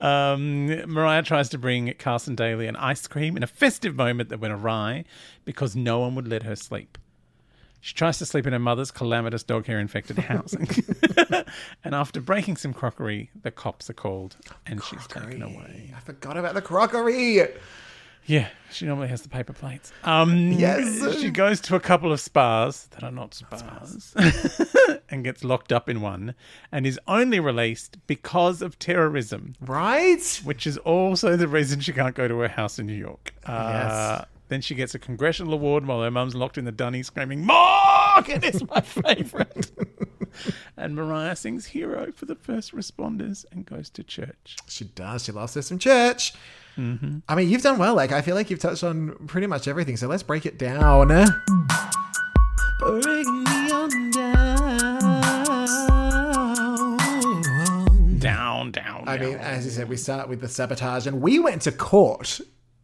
Um, 0.04 0.68
Mariah 0.92 1.24
tries 1.24 1.48
to 1.50 1.58
bring 1.58 1.94
Carson 1.98 2.36
Daly 2.36 2.68
an 2.68 2.76
ice 2.76 3.08
cream 3.08 3.38
in 3.38 3.42
a 3.42 3.48
festive 3.48 3.96
moment 3.96 4.28
that 4.30 4.40
went 4.42 4.54
awry 4.54 5.06
because 5.46 5.78
no 5.78 6.00
one 6.00 6.14
would 6.16 6.28
let 6.28 6.44
her 6.44 6.58
sleep. 6.58 6.98
She 7.80 7.94
tries 7.94 8.18
to 8.20 8.26
sleep 8.26 8.46
in 8.46 8.52
her 8.52 8.60
mother's 8.60 8.92
calamitous 8.92 9.44
dog 9.44 9.66
hair 9.66 9.80
infected 9.80 10.18
house. 10.20 10.54
and 11.84 11.96
after 11.96 12.20
breaking 12.20 12.58
some 12.58 12.74
crockery, 12.74 13.30
the 13.44 13.52
cops 13.52 13.90
are 13.90 13.94
called 13.94 14.36
and 14.66 14.84
she's 14.84 15.08
taken 15.08 15.42
away. 15.42 15.94
I 15.96 16.00
forgot 16.02 16.36
about 16.36 16.54
the 16.54 16.62
crockery. 16.62 17.40
Yeah, 18.26 18.48
she 18.72 18.86
normally 18.86 19.10
has 19.10 19.22
the 19.22 19.30
paper 19.30 19.52
plates. 19.54 19.92
Um, 20.04 20.54
Yes. 20.54 21.20
She 21.20 21.30
goes 21.30 21.60
to 21.62 21.76
a 21.76 21.80
couple 21.80 22.12
of 22.14 22.20
spas 22.22 22.86
that 22.92 23.04
are 23.04 23.12
not 23.12 23.34
spas 23.34 24.16
and 25.10 25.24
gets 25.24 25.44
locked 25.44 25.74
up 25.74 25.90
in 25.90 26.00
one 26.00 26.34
and 26.72 26.88
is 26.88 27.00
only 27.08 27.40
released 27.42 27.98
because 28.08 28.62
of 28.62 28.80
terrorism, 28.80 29.56
Right? 29.60 30.42
which 30.46 30.66
is 30.66 30.78
also 30.80 31.36
the 31.36 31.48
reason 31.48 31.82
she 31.82 31.92
can't 31.92 32.16
go 32.16 32.28
to 32.30 32.40
her 32.40 32.48
house 32.48 32.80
in 32.80 32.86
New 32.88 32.94
York. 32.94 33.34
Uh, 33.46 33.52
Yes. 34.22 34.26
Then 34.50 34.62
she 34.62 34.76
gets 34.76 34.94
a 34.94 35.00
congressional 35.00 35.54
award 35.54 35.86
while 35.88 36.02
her 36.02 36.12
mum's 36.12 36.36
locked 36.36 36.58
in 36.58 36.66
the 36.66 36.72
dunny 36.72 37.02
screaming, 37.02 37.46
Morgan 37.46 38.44
is 38.44 38.64
my 38.70 38.82
favourite. 38.82 39.72
and 40.78 40.96
Mariah 40.96 41.36
sings 41.36 41.66
Hero 41.68 42.12
for 42.12 42.26
the 42.26 42.36
first 42.36 42.74
responders 42.76 43.46
and 43.52 43.66
goes 43.66 43.90
to 43.92 44.04
church. 44.04 44.58
She 44.68 44.86
does. 44.86 45.24
She 45.26 45.32
loves 45.32 45.56
her 45.56 45.62
some 45.62 45.80
church. 45.80 46.34
Mm-hmm. 46.78 47.20
I 47.28 47.36
mean, 47.36 47.50
you've 47.50 47.62
done 47.62 47.78
well. 47.78 47.96
Like, 47.96 48.12
I 48.12 48.22
feel 48.22 48.36
like 48.36 48.50
you've 48.50 48.60
touched 48.60 48.84
on 48.84 49.16
pretty 49.28 49.48
much 49.48 49.68
everything. 49.68 49.98
So 49.98 50.08
let's 50.08 50.24
break 50.24 50.46
it 50.46 50.58
down. 50.58 51.10
Down, 58.20 58.72
down, 58.72 59.04
I 59.08 59.18
down. 59.18 59.30
mean, 59.30 59.38
as 59.38 59.66
you 59.66 59.72
said, 59.72 59.90
we 59.90 59.98
start 59.98 60.30
with 60.30 60.42
the 60.42 60.48
sabotage, 60.48 61.06
and 61.08 61.22
we 61.22 61.40
went 61.40 61.64
to 61.64 61.72
court 61.72 62.40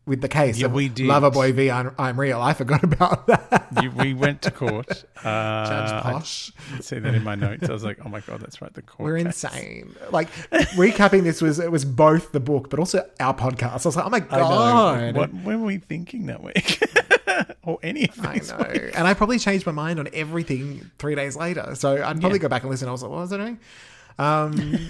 with 0.09 0.19
the 0.21 0.27
case. 0.27 0.57
Yeah, 0.57 0.65
of 0.65 0.73
we 0.73 0.89
did. 0.89 1.07
Loverboy 1.07 1.53
v. 1.53 1.71
I'm, 1.71 1.95
I'm 1.97 2.19
Real. 2.19 2.41
I 2.41 2.53
forgot 2.53 2.83
about 2.91 3.27
that. 3.27 3.67
You, 3.81 3.91
we 3.91 4.13
went 4.13 4.41
to 4.41 4.51
court. 4.51 5.05
Uh, 5.19 5.65
Judge 5.67 5.91
I 5.91 6.01
Posh. 6.13 6.51
didn't 6.71 6.83
see 6.85 6.97
that 6.99 7.13
in 7.13 7.25
my 7.25 7.35
notes. 7.35 7.67
I 7.69 7.73
was 7.73 7.83
like, 7.83 7.97
oh 8.05 8.07
my 8.07 8.21
god, 8.21 8.39
that's 8.39 8.61
right. 8.61 8.73
The 8.73 8.81
court. 8.81 9.05
We're 9.05 9.17
case. 9.17 9.25
insane. 9.43 9.93
Like 10.11 10.31
recapping 10.77 11.23
this 11.23 11.41
was 11.41 11.59
it 11.59 11.69
was 11.69 11.83
both 11.83 12.31
the 12.31 12.39
book, 12.39 12.69
but 12.69 12.79
also 12.79 13.05
our 13.19 13.33
podcast. 13.35 13.85
I 13.85 13.89
was 13.89 13.95
like, 13.97 14.05
oh 14.05 14.09
my 14.09 14.17
I 14.17 14.21
god. 14.39 15.15
What 15.17 15.33
were 15.43 15.57
we 15.57 15.77
thinking 15.77 16.27
that 16.27 16.41
week? 16.41 16.81
or 17.63 17.79
any 17.83 18.07
of 18.07 18.17
I 18.19 18.23
know. 18.23 18.29
weeks? 18.29 18.51
And 18.95 19.05
I 19.09 19.13
probably 19.13 19.39
changed 19.39 19.65
my 19.65 19.73
mind 19.73 19.99
on 19.99 20.07
everything 20.13 20.89
three 20.99 21.15
days 21.15 21.35
later. 21.35 21.75
So 21.75 21.95
I'd 22.01 22.21
probably 22.21 22.37
Yeah. 22.39 22.43
go 22.43 22.47
back 22.47 22.61
and 22.61 22.71
listen. 22.71 22.87
I 22.87 22.91
was 22.93 23.03
like, 23.03 23.11
what 23.11 23.19
was 23.19 23.33
I 23.33 23.37
doing? 23.37 23.59
Um, 24.17 24.87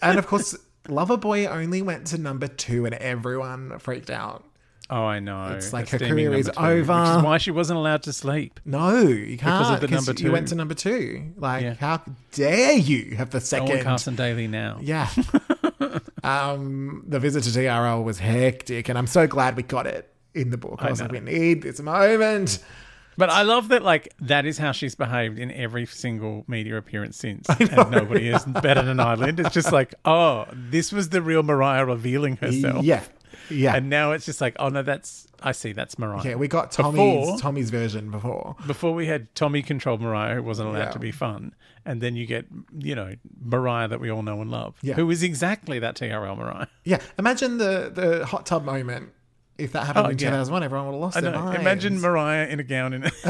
and 0.00 0.18
of 0.18 0.26
course, 0.26 0.56
Loverboy 0.84 1.50
only 1.50 1.82
went 1.82 2.06
to 2.08 2.18
number 2.18 2.48
two 2.48 2.86
and 2.86 2.94
everyone 2.94 3.78
freaked 3.78 4.10
out. 4.10 4.44
Oh, 4.92 5.04
I 5.04 5.20
know. 5.20 5.52
It's 5.54 5.72
like 5.72 5.86
The 5.88 5.98
her 5.98 6.08
career 6.08 6.34
is 6.34 6.46
two, 6.46 6.50
Which 6.50 6.58
over. 6.58 7.16
is 7.18 7.22
why 7.22 7.38
she 7.38 7.52
wasn't 7.52 7.78
allowed 7.78 8.02
to 8.04 8.12
sleep. 8.12 8.58
No, 8.64 8.98
you 9.02 9.38
can't. 9.38 9.74
of 9.74 9.80
the 9.80 9.86
number 9.86 10.12
You 10.20 10.32
went 10.32 10.48
to 10.48 10.56
number 10.56 10.74
two. 10.74 11.32
Like, 11.36 11.62
Yeah. 11.62 11.74
how 11.74 12.02
dare 12.32 12.72
you 12.72 13.14
have 13.16 13.30
the 13.30 13.40
second? 13.40 13.68
I 13.70 13.74
want 13.74 13.84
Carson 13.84 14.16
Daly 14.16 14.48
now. 14.48 14.78
Yeah. 14.80 15.08
um, 16.24 17.04
the 17.06 17.20
visit 17.20 17.44
to 17.44 17.50
TRL 17.50 18.02
was 18.02 18.18
hectic, 18.18 18.88
and 18.88 18.98
I'm 18.98 19.06
so 19.06 19.26
glad 19.28 19.56
we 19.56 19.62
got 19.62 19.86
it 19.86 20.12
in 20.34 20.50
the 20.50 20.56
book. 20.58 20.80
I, 20.82 20.88
I 20.88 20.90
was 20.90 21.00
like, 21.00 21.12
we 21.12 21.20
need 21.20 21.62
this 21.62 21.80
moment. 21.80 22.58
But 23.16 23.28
I 23.30 23.42
love 23.42 23.68
that, 23.68 23.82
like, 23.82 24.14
that 24.20 24.46
is 24.46 24.56
how 24.58 24.72
she's 24.72 24.94
behaved 24.94 25.38
in 25.38 25.50
every 25.52 25.84
single 25.86 26.44
media 26.46 26.76
appearance 26.76 27.16
since. 27.18 27.46
And 27.48 27.90
nobody 27.90 28.28
is 28.28 28.44
better 28.44 28.82
than 28.82 28.98
Island. 29.00 29.40
It's 29.40 29.52
just 29.54 29.72
like, 29.72 29.94
oh, 30.04 30.46
this 30.52 30.92
was 30.92 31.10
the 31.10 31.20
real 31.20 31.42
Mariah 31.42 31.84
revealing 31.84 32.36
herself. 32.36 32.84
Yeah. 32.84 33.02
Yeah. 33.50 33.74
And 33.76 33.90
now 33.90 34.12
it's 34.12 34.24
just 34.26 34.40
like, 34.40 34.54
oh, 34.60 34.68
no, 34.68 34.82
that's, 34.82 35.26
I 35.42 35.52
see, 35.52 35.72
that's 35.72 35.98
Mariah. 35.98 36.22
yeah, 36.24 36.34
we 36.36 36.46
got 36.48 36.70
Tommy's 36.70 36.92
Before- 37.26 37.38
Tommy's 37.38 37.70
version 37.70 38.10
before. 38.10 38.54
Before 38.66 38.94
we 38.94 39.06
had 39.06 39.34
Tommy 39.34 39.62
controlled 39.62 40.00
Mariah, 40.00 40.36
who 40.36 40.42
wasn't 40.44 40.68
allowed 40.68 40.78
Yeah. 40.78 40.90
to 40.92 40.98
be 41.00 41.10
fun. 41.10 41.54
And 41.84 42.00
then 42.00 42.14
you 42.14 42.26
get, 42.26 42.46
you 42.78 42.94
know, 42.94 43.14
Mariah 43.42 43.88
that 43.88 44.00
we 44.00 44.08
all 44.10 44.22
know 44.22 44.40
and 44.40 44.50
love, 44.50 44.76
Yeah. 44.82 44.94
who 44.94 45.10
is 45.10 45.22
exactly 45.22 45.78
that 45.80 45.96
TRL 45.96 46.36
Mariah. 46.36 46.66
Yeah. 46.84 47.00
Imagine 47.18 47.58
the 47.58 47.90
the 47.92 48.24
hot 48.26 48.46
tub 48.46 48.64
moment. 48.64 49.10
If 49.60 49.72
that 49.72 49.86
happened 49.86 50.06
Oh, 50.06 50.10
in 50.10 50.18
yeah. 50.18 50.30
2001, 50.30 50.62
everyone 50.62 50.86
would 50.86 50.92
have 50.94 51.00
lost 51.00 51.16
I 51.16 51.20
their 51.20 51.32
know. 51.32 51.42
minds. 51.44 51.60
Imagine 51.60 52.00
Mariah 52.00 52.46
in 52.48 52.60
a 52.60 52.62
gown 52.64 52.92
in 52.94 53.04
a, 53.04 53.10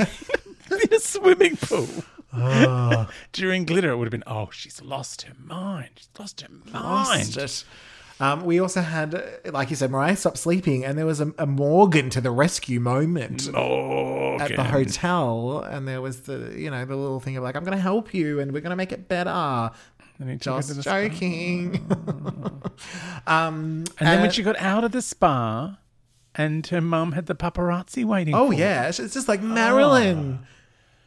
in 0.70 0.92
a 0.94 0.98
swimming 1.00 1.56
pool. 1.56 1.88
Ah. 2.32 3.10
During 3.32 3.64
glitter, 3.64 3.90
it 3.90 3.96
would 3.96 4.06
have 4.06 4.12
been, 4.12 4.22
oh, 4.26 4.48
she's 4.52 4.80
lost 4.82 5.22
her 5.22 5.34
mind. 5.44 5.90
She's 5.96 6.08
lost 6.18 6.40
her 6.42 6.48
mind. 6.72 7.36
Lost. 7.36 7.66
Um, 8.20 8.44
we 8.44 8.60
also 8.60 8.82
had, 8.82 9.40
like 9.50 9.70
you 9.70 9.76
said, 9.76 9.90
Mariah 9.90 10.14
stopped 10.14 10.36
sleeping, 10.36 10.84
and 10.84 10.98
there 10.98 11.06
was 11.06 11.20
a, 11.22 11.32
a 11.38 11.46
Morgan 11.46 12.10
to 12.10 12.20
the 12.20 12.30
rescue 12.30 12.78
moment. 12.78 13.48
Oh, 13.54 14.38
at 14.38 14.54
the 14.54 14.62
hotel, 14.62 15.60
and 15.60 15.88
there 15.88 16.02
was 16.02 16.20
the 16.22 16.52
you 16.54 16.70
know 16.70 16.84
the 16.84 16.96
little 16.96 17.18
thing 17.20 17.36
of 17.38 17.42
like 17.42 17.56
I'm 17.56 17.64
going 17.64 17.76
to 17.76 17.82
help 17.82 18.12
you 18.12 18.38
and 18.40 18.52
we're 18.52 18.60
going 18.60 18.70
to 18.70 18.76
make 18.76 18.92
it 18.92 19.08
better. 19.08 19.70
And 20.18 20.38
Just 20.38 20.82
joking. 20.82 21.76
um, 23.26 23.84
And 23.98 24.08
then 24.08 24.20
when 24.20 24.28
uh, 24.28 24.32
she 24.32 24.42
got 24.42 24.56
out 24.58 24.84
of 24.84 24.92
the 24.92 25.00
spa, 25.00 25.78
and 26.40 26.66
her 26.68 26.80
mum 26.80 27.12
had 27.12 27.26
the 27.26 27.34
paparazzi 27.34 28.04
waiting. 28.04 28.34
oh 28.34 28.48
for 28.48 28.54
her. 28.54 28.58
yeah, 28.58 28.88
it's 28.88 28.98
just 28.98 29.28
like 29.28 29.42
Marilyn. 29.42 30.40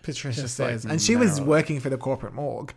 Patricia 0.04 0.42
Just 0.42 0.60
like 0.60 0.70
says, 0.72 0.86
and 0.86 1.02
she 1.02 1.16
was 1.16 1.40
working 1.40 1.80
for 1.80 1.90
the 1.90 1.98
corporate 1.98 2.34
morgue. 2.34 2.74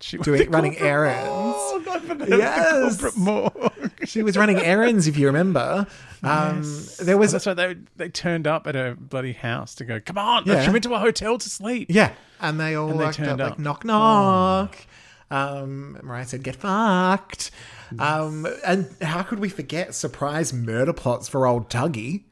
she 0.00 0.16
was 0.16 0.24
doing- 0.26 0.38
the 0.44 0.48
running 0.48 0.72
corporate 0.72 0.90
errands. 0.90 1.56
morgue. 1.56 1.88
I 1.88 1.98
forgot 1.98 2.28
Yes. 2.28 2.96
the 2.96 3.02
corporate 3.10 3.16
morgue. 3.18 3.92
She 4.04 4.22
was 4.22 4.36
running 4.36 4.58
errands, 4.60 5.08
if 5.08 5.18
you 5.18 5.26
remember. 5.26 5.86
Um, 6.22 6.62
There 7.00 7.16
Oh, 7.16 7.18
was 7.18 7.32
that's 7.32 7.46
why 7.46 7.54
they 7.54 7.76
they 7.96 8.08
turned 8.08 8.46
up 8.46 8.66
at 8.68 8.74
her 8.76 8.94
bloody 8.94 9.32
house 9.32 9.74
to 9.76 9.84
go. 9.84 9.98
Come 10.00 10.18
on, 10.18 10.44
Yeah. 10.46 10.62
she 10.64 10.70
went 10.70 10.84
to 10.84 10.94
a 10.94 10.98
hotel 11.00 11.36
to 11.36 11.48
sleep. 11.50 11.88
yeah, 11.90 12.12
and 12.40 12.60
they 12.60 12.76
all 12.76 12.88
they 12.88 12.94
walked 12.94 13.18
up, 13.20 13.26
turned 13.26 13.40
like 13.40 13.52
up. 13.52 13.56
Oh. 13.58 13.62
knock 13.62 13.84
knock. 13.84 14.76
Um, 15.30 15.98
Mariah 16.02 16.26
said, 16.26 16.42
"Get 16.42 16.56
fucked." 16.56 17.50
Um, 17.98 18.46
and 18.66 18.88
how 19.02 19.22
could 19.22 19.38
we 19.38 19.48
forget 19.48 19.94
surprise 19.94 20.52
murder 20.52 20.92
plots 20.92 21.28
for 21.28 21.46
old 21.46 21.68
Tuggy? 21.70 22.24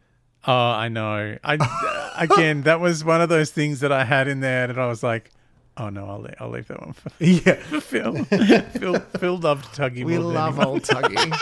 Oh, 0.46 0.52
I 0.52 0.88
know. 0.88 1.36
I 1.42 2.14
again, 2.18 2.62
that 2.62 2.78
was 2.80 3.04
one 3.04 3.20
of 3.20 3.28
those 3.28 3.50
things 3.50 3.80
that 3.80 3.90
I 3.92 4.04
had 4.04 4.28
in 4.28 4.40
there 4.40 4.66
that 4.68 4.78
I 4.78 4.86
was 4.86 5.02
like, 5.02 5.30
oh 5.76 5.88
no, 5.88 6.06
I'll 6.08 6.20
leave, 6.20 6.34
I'll 6.40 6.50
leave 6.50 6.68
that 6.68 6.80
one 6.80 6.92
for, 6.92 7.10
Yeah, 7.24 7.54
for 7.54 7.80
Phil. 7.82 8.24
Phil. 8.24 9.00
Phil 9.18 9.36
loved 9.38 9.74
Tuggy. 9.74 10.04
we 10.04 10.18
love 10.18 10.58
anyone. 10.58 10.66
old 10.68 10.82
Tuggy. 10.82 11.32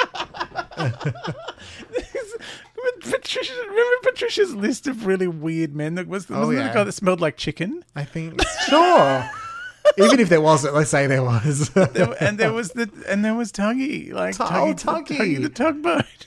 Patricia, 3.01 3.53
remember 3.69 3.97
Patricia's 4.11 4.55
list 4.55 4.87
of 4.87 5.07
really 5.07 5.27
weird 5.27 5.75
men? 5.75 5.95
That 5.95 6.07
was 6.07 6.29
wasn't 6.29 6.45
Oh, 6.47 6.51
yeah. 6.51 6.71
a 6.71 6.75
guy 6.75 6.85
that 6.85 6.93
smelled 6.93 7.21
like 7.21 7.37
chicken? 7.37 7.85
I 7.97 8.05
think 8.05 8.41
sure. 8.69 9.29
Even 9.99 10.21
if 10.21 10.29
there 10.29 10.41
wasn't, 10.41 10.75
let's 10.75 10.91
say 10.91 11.07
there 11.07 11.23
was. 11.23 11.71
There- 11.71 12.17
and 12.21 12.39
there 12.39 12.53
was 12.53 12.73
the 12.73 12.91
and 13.09 13.25
there 13.25 13.35
was 13.35 13.53
Tuggy, 13.53 14.13
like 14.13 14.37
Tu- 14.37 14.43
Tuggy, 14.43 14.51
oh, 14.53 14.73
the- 14.73 14.83
Tuggy. 14.83 15.17
Tuggy 15.19 15.43
the 15.43 15.49
tugboat, 15.49 16.27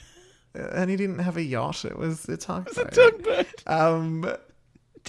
and 0.53 0.89
he 0.89 0.95
didn't 0.95 1.19
have 1.19 1.37
a 1.37 1.43
yacht; 1.43 1.85
it 1.85 1.97
was 1.97 2.27
a 2.29 2.37
tugboat. 2.37 2.73
the 2.75 2.85
tugboat. 2.85 3.63
Um, 3.67 4.33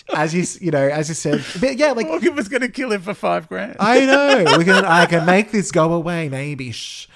as 0.14 0.34
you 0.34 0.44
you 0.64 0.70
know, 0.70 0.86
as 0.88 1.08
you 1.08 1.14
said, 1.14 1.44
but 1.60 1.76
yeah, 1.76 1.92
like 1.92 2.06
Morgan 2.06 2.34
was 2.36 2.48
going 2.48 2.62
to 2.62 2.68
kill 2.68 2.92
him 2.92 3.02
for 3.02 3.14
five 3.14 3.48
grand. 3.48 3.76
I 3.80 4.04
know 4.06 4.56
we 4.58 4.64
can 4.64 4.84
I 4.84 5.06
can 5.06 5.24
make 5.26 5.50
this 5.50 5.70
go 5.70 5.92
away, 5.92 6.28
maybe. 6.28 6.72
Shh. 6.72 7.06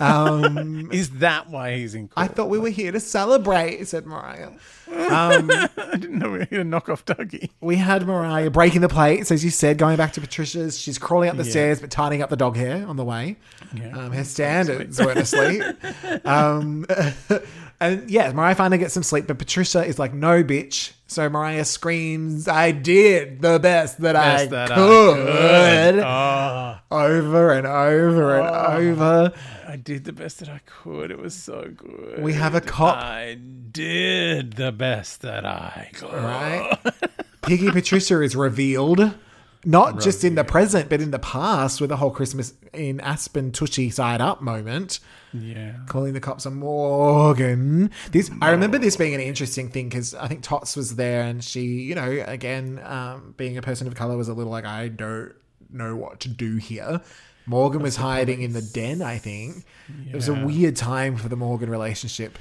Um, 0.00 0.90
Is 0.92 1.10
that 1.18 1.48
why 1.48 1.76
he's 1.76 1.94
in 1.94 2.08
court? 2.08 2.24
I 2.30 2.32
thought 2.32 2.48
we 2.50 2.58
were 2.58 2.68
here 2.70 2.92
to 2.92 3.00
celebrate," 3.00 3.84
said 3.86 4.06
Mariah. 4.06 4.50
I 4.88 5.40
didn't 5.98 6.18
know 6.18 6.30
we 6.30 6.38
were 6.38 6.46
going 6.46 6.62
to 6.62 6.64
knock 6.64 6.88
off 6.88 7.04
Tuggy. 7.04 7.50
We 7.60 7.76
had 7.76 8.06
Mariah 8.06 8.50
breaking 8.50 8.82
the 8.82 8.88
plates, 8.88 9.32
as 9.32 9.44
you 9.44 9.50
said, 9.50 9.78
going 9.78 9.96
back 9.96 10.12
to 10.12 10.20
Patricia's. 10.20 10.78
She's 10.78 10.96
crawling 10.98 11.28
up 11.28 11.36
the 11.36 11.42
Yeah. 11.44 11.50
stairs, 11.50 11.80
but 11.80 11.90
tidying 11.90 12.22
up 12.22 12.30
the 12.30 12.36
dog 12.36 12.56
hair 12.56 12.86
on 12.86 12.96
the 12.96 13.04
way. 13.04 13.36
Yeah. 13.74 13.96
Um, 13.98 14.12
her 14.12 14.22
standards 14.22 15.00
weren't 15.00 15.18
asleep. 15.18 15.62
Um, 16.24 16.86
and 17.80 18.08
yeah, 18.08 18.30
Mariah 18.32 18.54
finally 18.54 18.78
gets 18.78 18.94
some 18.94 19.02
sleep, 19.02 19.26
but 19.26 19.38
Patricia 19.38 19.84
is 19.84 19.98
like, 19.98 20.14
no, 20.14 20.44
bitch. 20.44 20.92
So 21.08 21.28
Mariah 21.28 21.64
screams, 21.64 22.48
I 22.48 22.72
did 22.72 23.40
the 23.40 23.60
best 23.60 24.00
that 24.00 24.16
I 24.16 24.38
Best 24.38 24.50
that 24.50 24.72
I 24.72 24.74
could. 24.74 25.16
could. 25.26 26.04
Oh, 26.04 26.78
Over 26.90 27.52
and 27.52 27.66
over 27.66 28.36
and 28.38 28.46
ah. 28.48 28.74
over. 28.76 29.32
I 29.68 29.76
did 29.76 30.04
the 30.04 30.12
best 30.12 30.40
that 30.40 30.48
I 30.48 30.60
could. 30.66 31.10
It 31.12 31.18
was 31.18 31.34
so 31.34 31.70
good. 31.76 32.20
We 32.22 32.32
have 32.34 32.54
a 32.56 32.60
cop. 32.60 32.96
I 32.96 33.34
did 33.70 34.54
the 34.54 34.72
best 34.72 35.22
that 35.22 35.44
I 35.46 35.90
could. 35.94 36.12
Right? 36.12 36.76
Piggy 37.42 37.70
Patricia 37.70 38.20
is 38.22 38.34
revealed. 38.34 39.14
Not 39.66 40.00
just 40.00 40.22
in 40.24 40.36
the 40.36 40.44
present, 40.44 40.88
but 40.88 41.00
in 41.00 41.10
the 41.10 41.18
past, 41.18 41.80
with 41.80 41.90
the 41.90 41.96
whole 41.96 42.10
Christmas 42.12 42.54
in 42.72 43.00
Aspen 43.00 43.50
Tushy 43.50 43.90
side 43.90 44.20
up 44.20 44.40
moment. 44.40 45.00
Yeah. 45.32 45.72
calling 45.86 46.14
the 46.14 46.20
cops 46.20 46.46
on 46.46 46.54
Morgan. 46.54 47.90
This 48.10 48.30
I 48.40 48.50
remember 48.50 48.78
this 48.78 48.96
being 48.96 49.14
an 49.14 49.20
interesting 49.20 49.68
thing 49.68 49.88
because 49.90 50.14
I 50.14 50.28
think 50.28 50.42
Tots 50.42 50.76
was 50.76 50.96
there 50.96 51.22
and 51.24 51.44
she, 51.44 51.60
you 51.62 51.94
know, 51.94 52.24
again, 52.26 52.80
um, 52.84 53.34
being 53.36 53.58
a 53.58 53.62
person 53.62 53.86
of 53.86 53.94
color, 53.94 54.16
was 54.16 54.28
a 54.28 54.34
little 54.34 54.52
like 54.52 54.64
I 54.64 54.88
don't 54.88 55.34
know 55.68 55.94
what 55.94 56.20
to 56.20 56.28
do 56.30 56.56
here. 56.56 57.02
Morgan 57.44 57.82
was 57.82 57.96
hiding 57.96 58.40
in 58.42 58.52
the 58.54 58.62
den. 58.62 59.02
I 59.02 59.18
think 59.18 59.64
it 60.08 60.14
was 60.14 60.28
a 60.28 60.34
weird 60.34 60.74
time 60.76 61.16
for 61.16 61.28
the 61.28 61.36
Morgan 61.36 61.68
relationship. 61.70 62.38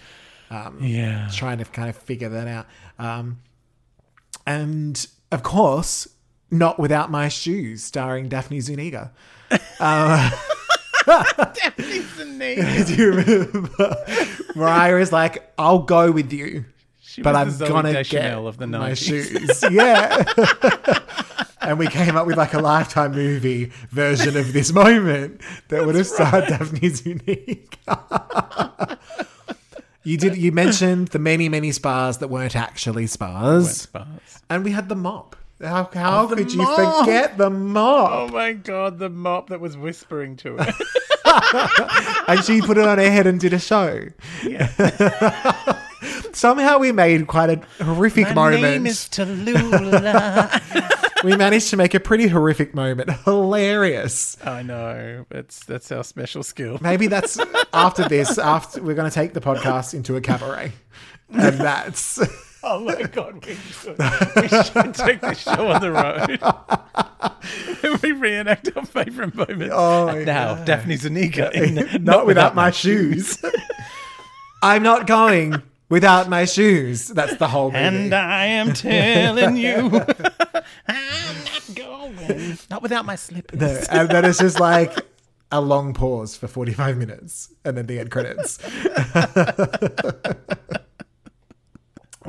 Um, 0.50 0.78
Yeah. 0.82 1.28
trying 1.34 1.58
to 1.58 1.66
kind 1.66 1.90
of 1.90 1.98
figure 1.98 2.30
that 2.30 2.48
out. 2.48 2.68
Um, 2.98 3.40
and 4.46 5.06
of 5.32 5.44
course, 5.44 6.08
not 6.52 6.80
without 6.80 7.10
my 7.12 7.28
shoes, 7.28 7.84
starring 7.84 8.30
Daphne 8.30 8.60
Zuniga. 8.62 9.12
Daphne's 11.06 12.16
the 12.18 12.26
name. 12.26 12.86
Do 12.86 12.96
you 12.96 13.12
remember? 13.14 13.96
Mariah 14.56 14.98
is 14.98 15.12
like, 15.12 15.52
I'll 15.58 15.80
go 15.84 16.12
with 16.12 16.32
you, 16.34 16.66
She 17.02 17.22
but 17.22 17.36
I'm 17.36 17.48
was 17.48 17.58
the 17.60 17.66
Zooey 17.66 17.70
gonna 17.70 17.94
Deschanel 17.94 18.44
get 18.44 18.50
of 18.50 18.58
the 18.58 18.68
my 18.68 18.94
shoes. 18.94 19.64
Yeah. 19.72 20.24
and 21.62 21.80
we 21.80 21.88
came 21.88 22.16
up 22.16 22.28
with 22.28 22.38
like 22.38 22.54
a 22.54 22.60
lifetime 22.60 23.12
movie 23.14 23.72
version 23.90 24.38
of 24.38 24.54
this 24.54 24.72
moment 24.72 25.42
that 25.70 25.86
would 25.86 25.96
have 25.96 26.08
starred 26.08 26.48
Daphne 26.48 26.90
Zuniga. 26.90 27.66
you 30.04 30.18
did. 30.18 30.38
You 30.38 30.52
mentioned 30.52 31.10
the 31.10 31.20
many, 31.20 31.50
many 31.50 31.72
spas 31.72 32.20
that 32.20 32.30
weren't 32.30 32.56
actually 32.56 33.08
spas, 33.08 33.82
Spas. 33.82 34.42
and 34.50 34.64
we 34.64 34.72
had 34.72 34.90
the 34.90 34.96
mop. 34.96 35.36
How, 35.62 35.90
how 35.94 36.24
Oh, 36.24 36.28
could 36.36 36.52
you 36.52 36.58
mop. 36.58 37.06
forget 37.06 37.38
the 37.38 37.50
mop? 37.50 38.12
Oh 38.12 38.28
my 38.28 38.54
god, 38.54 39.00
the 39.00 39.10
mop 39.10 39.50
that 39.50 39.60
was 39.62 39.78
whispering 39.78 40.36
to 40.38 40.58
her. 40.58 40.74
and 42.28 42.44
she 42.44 42.62
put 42.62 42.78
it 42.78 42.86
on 42.86 42.98
her 42.98 43.10
head 43.10 43.26
and 43.28 43.40
did 43.40 43.54
a 43.54 43.60
show. 43.60 44.08
Somehow 46.34 46.78
we 46.80 46.92
made 46.92 47.28
quite 47.28 47.50
a 47.50 47.84
horrific 47.84 48.36
moment. 48.36 48.62
Name 48.62 48.86
is 48.86 49.08
Tallulah. 49.10 50.62
we 51.24 51.36
managed 51.38 51.70
to 51.70 51.78
make 51.78 51.94
a 51.94 52.00
pretty 52.00 52.28
horrific 52.28 52.76
moment 52.76 53.10
hilarious. 53.24 54.38
I 54.44 54.62
know. 54.62 55.26
That's 55.30 55.64
that's 55.66 55.92
our 55.92 56.04
special 56.04 56.44
skill. 56.44 56.78
Maybe 56.82 57.08
that's 57.08 57.40
after 57.74 58.08
this. 58.10 58.38
After 58.38 58.84
we're 58.84 58.96
going 58.96 59.10
to 59.10 59.16
take 59.16 59.34
the 59.34 59.42
podcast 59.42 59.94
into 59.94 60.16
a 60.18 60.22
cabaret, 60.22 60.74
and 61.32 61.58
that's 61.58 62.20
Oh 62.68 62.80
my 62.80 63.04
god, 63.04 63.46
we 63.46 63.54
should, 63.54 63.96
we 64.36 64.48
should 64.48 64.96
take 64.96 65.22
this 65.22 65.38
show 65.38 65.68
on 65.68 65.82
the 65.82 65.92
road. 65.92 66.40
we 68.02 68.12
reenact 68.12 68.76
our 68.76 68.84
favourite 68.84 69.36
moments. 69.36 69.72
Oh 69.72 70.08
my 70.08 70.18
And 70.18 70.26
now, 70.26 70.56
God. 70.56 70.66
Daphne 70.66 70.96
Zuniga 70.96 71.52
in 71.54 71.76
not, 72.04 72.26
without, 72.26 72.56
my, 72.56 72.72
shoes. 72.72 73.38
I'm 74.64 74.82
not 74.82 75.06
going 75.06 75.62
without 75.90 76.28
my 76.28 76.46
shoes. 76.46 77.08
That's 77.08 77.38
the 77.38 77.48
whole 77.48 77.72
movie. 77.72 77.84
And 77.84 78.16
I 78.16 78.46
am 78.46 78.74
telling 78.74 79.58
you, 79.58 80.02
I'm 80.88 81.36
not 81.46 81.76
going. 81.76 82.58
Not 82.72 82.82
without 82.82 83.06
my 83.06 83.16
slippers. 83.16 83.62
No, 83.62 83.80
and 83.92 84.10
then 84.10 84.26
it's 84.26 84.40
just 84.40 84.60
like 84.60 84.92
a 85.52 85.62
long 85.62 85.94
pause 85.94 86.36
for 86.36 86.48
45 86.48 86.98
minutes 86.98 87.54
and 87.64 87.78
then 87.78 87.86
the 87.86 88.00
end 88.00 88.10
credits. 88.10 88.58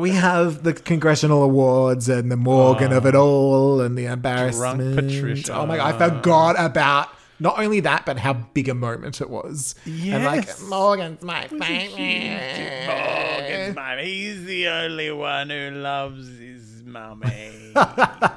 We 0.07 0.13
have 0.13 0.63
the 0.63 0.73
congressional 0.73 1.43
awards 1.43 2.09
and 2.09 2.31
the 2.31 2.37
Morgan 2.37 2.93
of 2.93 3.07
it 3.07 3.17
all 3.17 3.81
and 3.81 3.99
the 3.99 4.05
embarrassment. 4.07 4.95
Patricia. 4.95 5.53
Oh 5.55 5.67
my 5.67 5.79
god, 5.79 6.01
I 6.01 6.09
forgot 6.09 6.55
about 6.61 7.09
not 7.41 7.59
only 7.59 7.81
that, 7.81 8.07
but 8.07 8.17
how 8.19 8.35
big 8.35 8.69
a 8.69 8.75
moment 8.75 9.21
it 9.21 9.29
was. 9.29 9.75
And 9.85 10.23
like 10.25 10.47
Yes. 10.47 10.63
Morgan's 10.63 11.23
my 11.23 11.49
Morgan's 11.51 11.93
favorite. 11.95 13.75
mum. 13.75 13.99
He's 13.99 14.45
the 14.45 14.69
only 14.69 15.11
one 15.11 15.51
who 15.51 15.71
loves 15.73 16.39
his 16.39 16.85
mummy. 16.85 17.73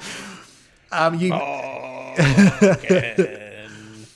Um, 0.92 1.14
you, 1.20 1.30
Morgan. 1.30 2.16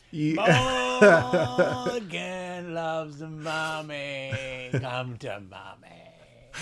you 0.10 0.34
Morgan 0.38 1.04
loves 2.74 3.20
the 3.20 3.30
mummy. 3.30 4.34
Come 4.72 5.18
to 5.20 5.40
mummy. 5.52 6.03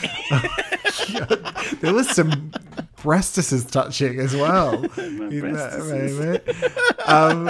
there 1.82 1.94
was 1.94 2.10
some 2.10 2.52
breastises 2.98 3.70
touching 3.70 4.20
as 4.20 4.36
well 4.36 4.76
in 4.98 5.54
that 5.54 5.80
moment. 5.80 7.08
Um, 7.10 7.48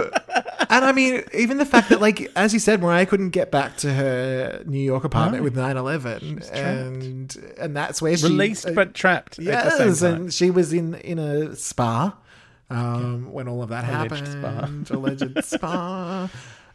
and 0.69 0.85
I 0.85 0.91
mean, 0.93 1.23
even 1.33 1.57
the 1.57 1.65
fact 1.65 1.89
that, 1.89 1.99
like, 2.01 2.31
as 2.35 2.53
you 2.53 2.59
said, 2.59 2.81
Mariah 2.81 3.05
couldn't 3.05 3.31
get 3.31 3.51
back 3.51 3.77
to 3.77 3.93
her 3.93 4.63
New 4.65 4.79
York 4.79 5.03
apartment 5.03 5.41
No. 5.41 5.43
with 5.43 5.55
9-11. 5.55 6.49
and 6.53 7.53
and 7.59 7.75
that's 7.75 8.01
where 8.01 8.15
she 8.15 8.27
Released 8.27 8.67
uh, 8.67 8.71
but 8.71 8.93
trapped 8.93 9.39
at 9.39 9.45
the 9.45 9.51
yes, 9.51 9.77
same 9.77 9.95
time. 10.11 10.21
and 10.23 10.33
she 10.33 10.49
was 10.51 10.71
in 10.73 10.95
in 10.95 11.19
a 11.19 11.55
spa 11.55 12.15
um, 12.69 13.31
when 13.33 13.47
all 13.49 13.61
of 13.61 13.69
that 13.69 13.83
Alleged 13.89 14.27
spa. 14.27 14.51
happened. 14.51 14.89
Alleged 14.91 15.43
spa, 15.43 16.29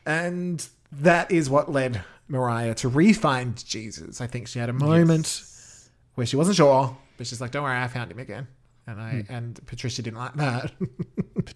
and 0.04 0.66
that 0.92 1.30
is 1.32 1.48
what 1.48 1.72
led 1.72 2.02
Mariah 2.28 2.74
to 2.74 2.88
re-find 2.88 3.64
Jesus. 3.64 4.20
I 4.20 4.26
think 4.26 4.48
she 4.48 4.58
had 4.58 4.68
a 4.68 4.72
moment 4.74 5.42
where 6.16 6.26
she 6.26 6.36
wasn't 6.36 6.56
sure, 6.56 6.96
but 7.16 7.26
she's 7.26 7.40
like, 7.40 7.52
"Don't 7.52 7.62
worry, 7.62 7.80
I 7.80 7.86
found 7.88 8.10
him 8.10 8.18
again." 8.18 8.48
And 8.88 9.00
I 9.00 9.22
Hmm. 9.22 9.32
and 9.32 9.66
Patricia 9.66 10.02
didn't 10.02 10.18
like 10.18 10.34
that. 10.34 10.72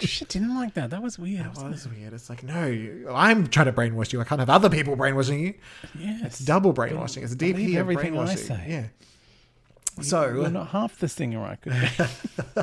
She 0.01 0.25
didn't 0.25 0.55
like 0.55 0.75
that. 0.75 0.91
That 0.91 1.03
was 1.03 1.19
weird. 1.19 1.47
That 1.57 1.69
was 1.69 1.89
weird. 1.89 2.13
It's 2.13 2.31
like, 2.31 2.45
no, 2.45 3.11
I'm 3.13 3.49
trying 3.49 3.67
to 3.67 3.73
brainwash 3.73 4.13
you. 4.13 4.21
I 4.21 4.25
can't 4.25 4.39
have 4.39 4.49
other 4.49 4.71
people 4.71 4.95
brainwashing 4.95 5.41
you. 5.41 5.49
it? 5.49 5.59
Yes. 5.99 6.39
Double 6.39 6.73
brainwashing. 6.73 7.25
It's 7.25 7.33
a 7.33 7.37
deep 7.37 7.57
of 7.57 7.75
everything 7.75 8.17
I 8.17 8.25
brainwashing. 8.25 8.37
say. 8.37 8.65
Yeah. 8.69 8.87
So 10.03 10.29
You're 10.33 10.49
not 10.51 10.69
half 10.69 10.97
the 11.01 11.09
singer 11.09 11.43
I 11.43 11.57
could 11.57 11.73
be. 11.73 12.63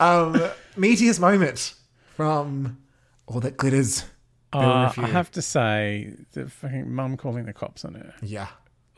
um, 0.00 0.40
meatiest 0.76 1.20
moment 1.20 1.74
from 2.16 2.78
All 3.26 3.40
That 3.40 3.58
Glitters. 3.58 4.04
Uh, 4.52 4.90
I 4.96 5.06
have 5.06 5.30
to 5.32 5.42
say, 5.42 6.14
the 6.32 6.48
fucking 6.48 6.90
mum 6.92 7.16
calling 7.18 7.44
the 7.44 7.52
cops 7.52 7.84
on 7.84 7.94
her, 7.94 8.14
Yeah. 8.22 8.48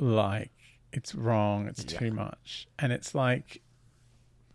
Like, 0.03 0.51
it's 0.93 1.15
wrong, 1.15 1.69
it's 1.69 1.85
too 1.85 2.11
much. 2.11 2.67
And 2.79 2.93
it's 2.93 3.15
like, 3.15 3.63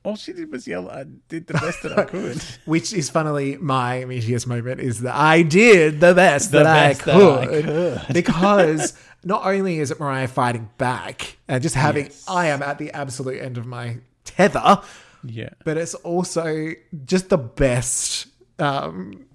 all 0.04 0.16
she 0.16 0.32
did 0.34 0.52
was 0.52 0.68
yell, 0.68 0.90
I 0.90 1.06
did 1.28 1.48
the 1.48 1.54
best 1.56 1.84
that 1.84 1.98
I 1.98 2.04
could. 2.06 2.42
Which 2.66 2.94
is 2.94 3.10
funnily 3.10 3.58
my 3.58 4.04
meatiest 4.08 4.48
moment 4.48 4.80
is 4.80 5.02
that 5.02 5.16
I 5.16 5.42
did 5.42 6.00
the 6.00 6.14
best 6.14 6.52
The 6.52 6.64
that, 6.64 6.98
best 6.98 7.08
I, 7.08 7.18
that 7.18 7.40
I 7.40 7.46
could. 7.48 7.66
could. 7.66 8.02
because 8.14 8.94
not 9.24 9.46
only 9.46 9.80
is 9.80 9.92
it 9.92 10.00
Mariah 10.00 10.28
fighting 10.28 10.70
back 10.78 11.38
and 11.48 11.62
just 11.64 11.76
having, 11.76 12.06
Yes. 12.06 12.26
I 12.28 12.48
am 12.48 12.62
at 12.62 12.78
the 12.78 12.92
absolute 12.92 13.42
end 13.42 13.58
of 13.58 13.66
my 13.66 13.98
tether, 14.24 14.82
yeah. 15.24 15.50
but 15.66 15.78
it's 15.78 15.96
also 15.96 16.72
just 17.06 17.30
the 17.30 17.38
best 17.38 18.28
um, 18.60 19.26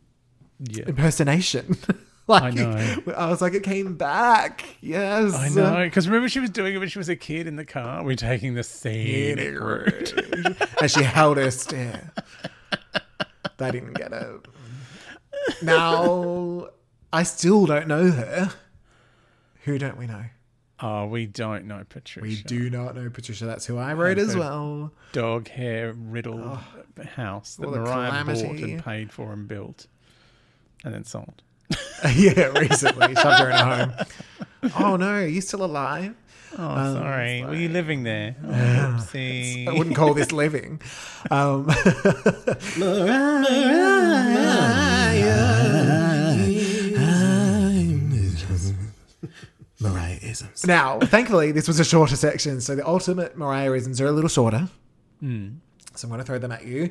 Yeah. 0.61 0.85
impersonation. 0.87 1.77
like, 2.29 2.43
I 2.43 2.51
know. 2.51 3.03
I 3.17 3.27
was 3.29 3.43
like, 3.43 3.55
it 3.55 3.63
came 3.63 3.97
back. 3.97 4.65
Yes. 4.81 5.35
I 5.35 5.49
know. 5.49 5.85
Because 5.85 6.07
remember, 6.09 6.29
she 6.29 6.41
was 6.41 6.51
doing 6.51 6.75
it 6.75 6.79
when 6.79 6.89
she 6.89 6.99
was 6.99 7.09
a 7.09 7.17
kid 7.17 7.47
in 7.47 7.57
the 7.57 7.65
car. 7.65 8.05
We're 8.05 8.17
taking 8.17 8.55
the 8.55 8.63
scenic 8.63 9.59
route. 9.59 10.13
and 10.81 10.91
she 10.91 11.03
held 11.03 11.37
her 11.37 11.51
stare. 11.51 12.13
They 13.59 13.71
didn't 13.71 13.95
get 13.95 14.13
it. 14.13 14.47
Now, 15.63 16.69
I 17.13 17.23
still 17.25 17.67
don't 17.67 17.89
know 17.89 18.11
her. 18.11 18.53
Who 19.65 19.79
don't 19.79 19.97
we 19.97 20.07
know? 20.07 20.25
Oh, 20.81 21.07
we 21.07 21.27
don't 21.27 21.67
know 21.67 21.85
Patricia. 21.89 22.27
We 22.27 22.43
do 22.43 22.69
not 22.69 22.97
know 22.97 23.09
Patricia. 23.09 23.45
That's 23.47 23.65
who 23.67 23.79
I 23.79 23.95
wrote 23.95 24.19
as 24.19 24.37
well. 24.37 24.91
Dog 25.13 25.47
hair 25.49 25.93
riddled 25.93 26.59
house 27.15 27.55
that 27.57 27.69
Mariah 27.69 28.25
bought 28.25 28.39
and 28.39 28.85
paid 28.85 29.13
for 29.13 29.33
and 29.33 29.47
built, 29.47 29.87
and 30.85 30.93
then 30.93 31.05
sold. 31.05 31.43
yeah, 32.15 32.47
recently 32.59 33.15
shoved 33.15 33.41
her 33.41 33.51
in 33.51 33.57
a 33.57 33.77
home. 33.77 33.93
Oh 34.79 34.95
no, 34.95 35.09
are 35.09 35.27
you 35.27 35.41
still 35.41 35.65
alive? 35.65 36.15
Oh, 36.57 36.95
sorry. 36.95 37.43
Were 37.45 37.55
you 37.57 37.69
living 37.69 38.05
there? 38.05 38.37
Oh, 38.47 38.97
oopsie. 38.99 39.67
I 39.67 39.73
wouldn't 39.73 39.97
call 39.97 40.15
this 40.15 40.31
living. 40.31 40.81
Um, 41.33 41.67
Mariah 49.81 50.19
isms. 50.23 50.67
now, 50.67 51.01
thankfully, 51.01 51.51
this 51.53 51.67
was 51.67 51.81
a 51.81 51.85
shorter 51.85 52.17
section, 52.17 52.61
so 52.61 52.75
the 52.77 52.87
ultimate 52.87 53.37
Mariahisms 53.37 54.01
are 54.01 54.07
a 54.07 54.13
little 54.13 54.29
shorter. 54.29 54.69
So 55.21 55.27
I'm 55.27 55.61
going 56.09 56.19
to 56.19 56.25
throw 56.25 56.39
them 56.39 56.53
at 56.53 56.65
you. 56.67 56.91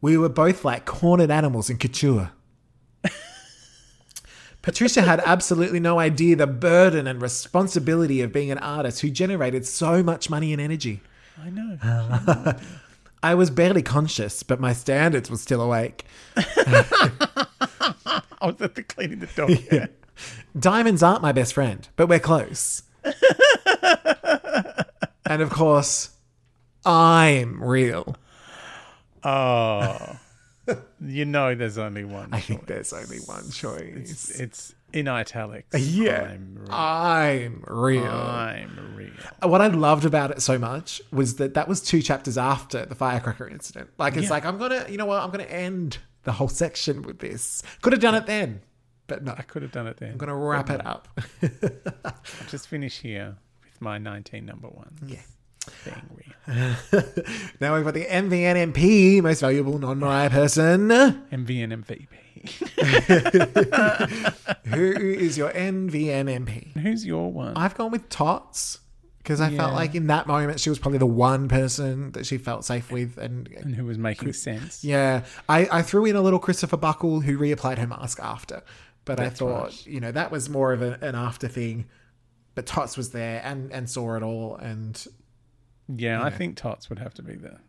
We 0.00 0.16
were 0.18 0.28
both 0.28 0.64
like 0.64 0.84
cornered 0.84 1.30
animals 1.30 1.68
in 1.70 1.78
couture. 1.78 2.30
Patricia 4.66 5.00
had 5.02 5.22
absolutely 5.24 5.78
no 5.78 6.00
idea 6.00 6.34
the 6.34 6.44
burden 6.44 7.06
and 7.06 7.22
responsibility 7.22 8.20
of 8.20 8.32
being 8.32 8.50
an 8.50 8.58
artist 8.58 9.00
who 9.00 9.08
generated 9.08 9.64
so 9.64 10.02
much 10.02 10.28
money 10.28 10.52
and 10.52 10.60
energy. 10.60 11.02
I 11.40 11.50
know. 11.50 12.56
I 13.22 13.36
was 13.36 13.48
barely 13.48 13.82
conscious, 13.82 14.42
but 14.42 14.58
my 14.58 14.72
standards 14.72 15.30
were 15.30 15.36
still 15.36 15.62
awake. 15.62 16.04
I 16.36 17.46
was 18.42 18.60
at 18.60 18.74
the 18.74 18.82
cleaning 18.82 19.20
the 19.20 19.28
dog. 19.36 19.50
hair. 19.50 19.88
Diamonds 20.58 21.00
aren't 21.00 21.22
my 21.22 21.30
best 21.30 21.54
friend, 21.54 21.86
but 21.94 22.08
we're 22.08 22.18
close. 22.18 22.82
and 25.24 25.42
of 25.42 25.50
course, 25.50 26.10
I'm 26.84 27.62
real. 27.62 28.16
Oh, 29.22 30.18
you 31.00 31.24
know, 31.24 31.54
there's 31.54 31.78
only 31.78 32.04
one. 32.04 32.28
I 32.32 32.40
think 32.40 32.66
there's 32.66 32.92
only 32.92 33.18
one 33.18 33.50
choice. 33.50 34.30
It's 34.38 34.74
in 34.92 35.08
italics. 35.08 35.78
Yeah. 35.78 36.22
I'm 36.22 36.54
real. 36.60 36.72
I'm 36.72 37.64
real. 37.66 38.04
I'm 38.06 38.94
real. 38.96 39.10
what 39.50 39.60
I 39.60 39.66
loved 39.68 40.04
about 40.04 40.30
it 40.30 40.40
so 40.42 40.58
much 40.58 41.00
was 41.12 41.36
that 41.36 41.54
that 41.54 41.68
was 41.68 41.80
two 41.80 42.00
chapters 42.02 42.38
after 42.38 42.86
the 42.86 42.94
firecracker 42.94 43.48
incident. 43.48 43.90
Like, 43.98 44.16
it's 44.16 44.24
Yeah. 44.24 44.30
like, 44.30 44.44
I'm 44.46 44.58
going 44.58 44.70
to, 44.70 44.90
you 44.90 44.96
know 44.98 45.06
what? 45.06 45.22
I'm 45.22 45.30
going 45.30 45.44
to 45.44 45.52
end 45.52 45.98
the 46.24 46.32
whole 46.32 46.48
section 46.48 47.02
with 47.02 47.18
this. 47.18 47.62
Could 47.82 47.92
have 47.92 48.02
done 48.02 48.14
it 48.14 48.26
then, 48.26 48.62
but 49.06 49.22
no. 49.22 49.34
I 49.36 49.42
could 49.42 49.62
have 49.62 49.72
done 49.72 49.86
it 49.86 49.98
then. 49.98 50.12
I'm 50.12 50.16
going 50.18 50.28
to 50.28 50.34
wrap 50.34 50.70
it 50.70 50.84
up. 50.86 51.08
I'll 52.04 52.14
just 52.48 52.68
finish 52.68 52.98
here 53.00 53.36
with 53.64 53.80
my 53.80 53.98
19 53.98 54.44
number 54.46 54.68
one. 54.68 54.92
Yeah. 55.06 55.18
Real. 55.84 55.96
now 57.60 57.74
we've 57.74 57.84
got 57.84 57.94
the 57.94 58.04
MVNMP, 58.06 59.20
most 59.22 59.40
valuable 59.40 59.78
non 59.78 59.98
Mariah 59.98 60.30
person. 60.30 60.88
MVN 60.88 61.84
MVP. 61.84 62.06
Who 64.66 64.92
is 64.92 65.36
your 65.36 65.50
NVNMP? 65.50 66.76
Who's 66.76 67.04
your 67.04 67.32
one? 67.32 67.56
I've 67.56 67.74
gone 67.74 67.90
with 67.90 68.08
Tots 68.08 68.78
because 69.18 69.40
I 69.40 69.48
felt 69.48 69.72
Yeah. 69.72 69.76
like 69.76 69.94
in 69.96 70.06
that 70.06 70.28
moment 70.28 70.60
she 70.60 70.70
was 70.70 70.78
probably 70.78 70.98
the 70.98 71.06
one 71.06 71.48
person 71.48 72.12
that 72.12 72.24
she 72.26 72.38
felt 72.38 72.64
safe 72.64 72.92
with. 72.92 73.18
And 73.18 73.48
and 73.48 73.74
who 73.74 73.84
was 73.84 73.98
making 73.98 74.32
sense? 74.34 74.84
yeah, 74.84 75.24
I, 75.48 75.68
I 75.72 75.82
threw 75.82 76.04
in 76.04 76.14
a 76.16 76.20
little 76.22 76.38
Christopher 76.38 76.76
Buckle 76.76 77.20
who 77.20 77.36
reapplied 77.38 77.78
her 77.78 77.86
mask 77.88 78.20
after. 78.22 78.62
But 79.04 79.18
I 79.20 79.28
thought, 79.30 79.86
you 79.86 80.00
know, 80.00 80.10
that 80.12 80.30
was 80.32 80.48
more 80.48 80.72
of 80.72 80.82
a, 80.82 80.98
an 81.00 81.14
after 81.14 81.46
thing. 81.48 81.86
But 82.56 82.66
Tots 82.66 82.96
was 82.96 83.10
there 83.10 83.40
and, 83.44 83.70
and 83.72 83.88
saw 83.88 84.16
it 84.16 84.22
all. 84.24 84.56
And 84.56 85.04
Yeah, 85.88 86.22
I 86.22 86.30
think 86.30 86.56
Tots 86.56 86.88
would 86.90 86.98
have 86.98 87.14
to 87.14 87.22
be 87.22 87.34
there. 87.34 87.60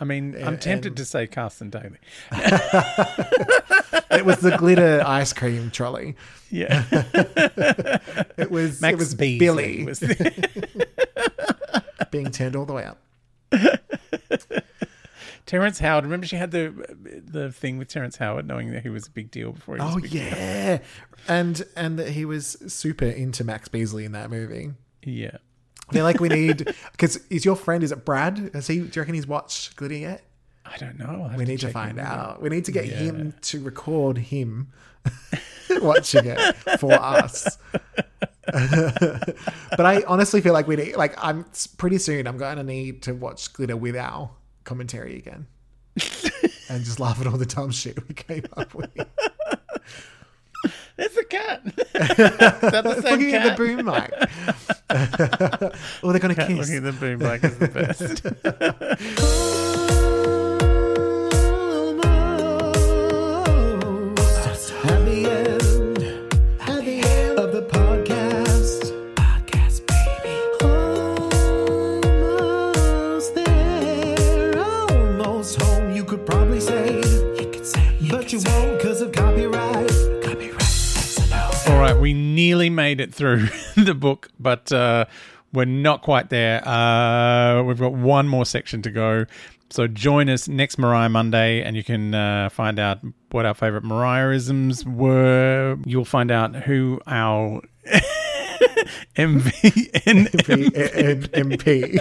I 0.00 0.04
mean, 0.04 0.36
I'm 0.44 0.58
tempted 0.58 0.96
to 0.96 1.04
say 1.04 1.26
Carson 1.26 1.70
Daly. 1.70 1.98
it 2.32 4.24
was 4.24 4.38
the 4.38 4.56
glitter 4.56 5.02
ice 5.04 5.32
cream 5.32 5.72
trolley. 5.72 6.14
Yeah, 6.50 6.84
It 8.38 8.48
was, 8.50 8.80
Max 8.80 8.92
it 8.92 8.98
was 8.98 9.14
Beesley 9.16 9.38
Billy 9.40 9.84
was 9.84 10.00
being 12.10 12.30
turned 12.30 12.54
all 12.54 12.64
the 12.64 12.72
way 12.72 12.84
up. 12.84 12.98
Terrence 15.46 15.78
Howard. 15.78 16.04
Remember, 16.04 16.26
she 16.26 16.36
had 16.36 16.50
the 16.50 17.22
the 17.26 17.50
thing 17.50 17.78
with 17.78 17.88
Terrence 17.88 18.16
Howard, 18.16 18.46
knowing 18.46 18.70
that 18.72 18.82
he 18.82 18.90
was 18.90 19.06
a 19.06 19.10
big 19.10 19.30
deal 19.30 19.52
before 19.52 19.76
he 19.76 19.82
was. 19.82 19.96
Oh 19.96 20.00
big 20.00 20.10
deal. 20.10 20.24
yeah, 20.24 20.78
and 21.26 21.64
and 21.74 21.98
that 21.98 22.10
he 22.10 22.24
was 22.24 22.56
super 22.72 23.06
into 23.06 23.44
Max 23.44 23.68
Beesley 23.68 24.04
in 24.04 24.12
that 24.12 24.30
movie. 24.30 24.72
yeah. 25.02 25.38
I 25.88 25.92
feel 25.92 26.04
like 26.04 26.20
we 26.20 26.28
need 26.28 26.74
because 26.92 27.16
is 27.30 27.44
your 27.44 27.56
friend 27.56 27.82
is 27.82 27.92
it 27.92 28.04
Brad? 28.04 28.50
Has 28.54 28.66
he? 28.66 28.78
Do 28.78 28.84
you 28.84 29.00
reckon 29.02 29.14
he's 29.14 29.26
watched 29.26 29.76
Glitter 29.76 29.94
yet? 29.96 30.22
I 30.66 30.76
don't 30.76 30.98
know. 30.98 31.30
We 31.36 31.44
need 31.46 31.60
to 31.60 31.70
find 31.70 31.98
him. 31.98 32.04
out. 32.04 32.42
We 32.42 32.50
need 32.50 32.66
to 32.66 32.72
get 32.72 32.86
Yeah. 32.86 32.96
him 32.96 33.34
to 33.42 33.60
record 33.62 34.18
him 34.18 34.68
watching 35.80 36.26
it 36.26 36.54
for 36.78 36.92
us. 36.92 37.56
but 38.52 39.80
I 39.80 40.02
honestly 40.06 40.40
feel 40.40 40.52
like 40.52 40.66
we 40.66 40.76
need 40.76 40.96
like 40.96 41.14
I'm 41.22 41.46
pretty 41.78 41.98
soon. 41.98 42.26
I'm 42.26 42.36
going 42.38 42.56
to 42.58 42.62
need 42.64 43.02
to 43.02 43.14
watch 43.14 43.52
Glitter 43.52 43.76
with 43.76 43.96
our 43.96 44.30
commentary 44.64 45.16
again. 45.16 45.46
and 46.68 46.84
just 46.84 47.00
laugh 47.00 47.20
at 47.20 47.26
all 47.26 47.38
the 47.38 47.46
dumb 47.46 47.70
shit 47.70 48.06
we 48.08 48.14
came 48.14 48.44
up 48.56 48.74
with. 48.74 48.90
It's 50.98 51.16
a 51.16 51.24
cat. 51.24 51.62
Is 51.64 51.74
that 51.94 52.82
the 52.84 53.00
same 53.00 53.12
Looking 53.20 53.34
at 53.34 53.42
cat? 53.42 53.56
the 53.56 53.64
boom 53.64 53.86
mic. 53.86 54.56
oh, 56.02 56.10
they're 56.10 56.18
gonna 56.18 56.34
Cat 56.34 56.48
kiss. 56.48 56.58
looking 56.58 56.76
at 56.76 56.82
the 56.84 56.92
boom 56.92 57.20
is 57.44 57.58
the 57.58 57.68
best. 57.68 59.64
nearly 82.48 82.70
made 82.70 82.98
it 83.00 83.14
through 83.14 83.46
the 83.76 83.94
book, 83.94 84.28
but 84.40 84.72
uh, 84.72 85.04
we're 85.52 85.66
not 85.66 86.00
quite 86.00 86.30
there. 86.30 86.66
Uh, 86.66 87.62
we've 87.62 87.78
got 87.78 87.92
one 87.92 88.26
more 88.26 88.46
section 88.46 88.80
to 88.82 88.90
go. 88.90 89.26
So 89.70 89.86
join 89.86 90.30
us 90.30 90.48
next 90.48 90.78
Mariah 90.78 91.10
Monday, 91.10 91.62
and 91.62 91.76
you 91.76 91.84
can 91.84 92.14
uh, 92.14 92.48
find 92.48 92.78
out 92.78 93.00
what 93.32 93.44
our 93.44 93.52
favorite 93.52 93.84
Mariahisms 93.84 94.86
were. 94.86 95.76
You'll 95.84 96.06
find 96.06 96.30
out 96.30 96.56
who 96.56 97.00
our 97.06 97.60
MVN. 99.16 100.28
MP. 101.28 101.98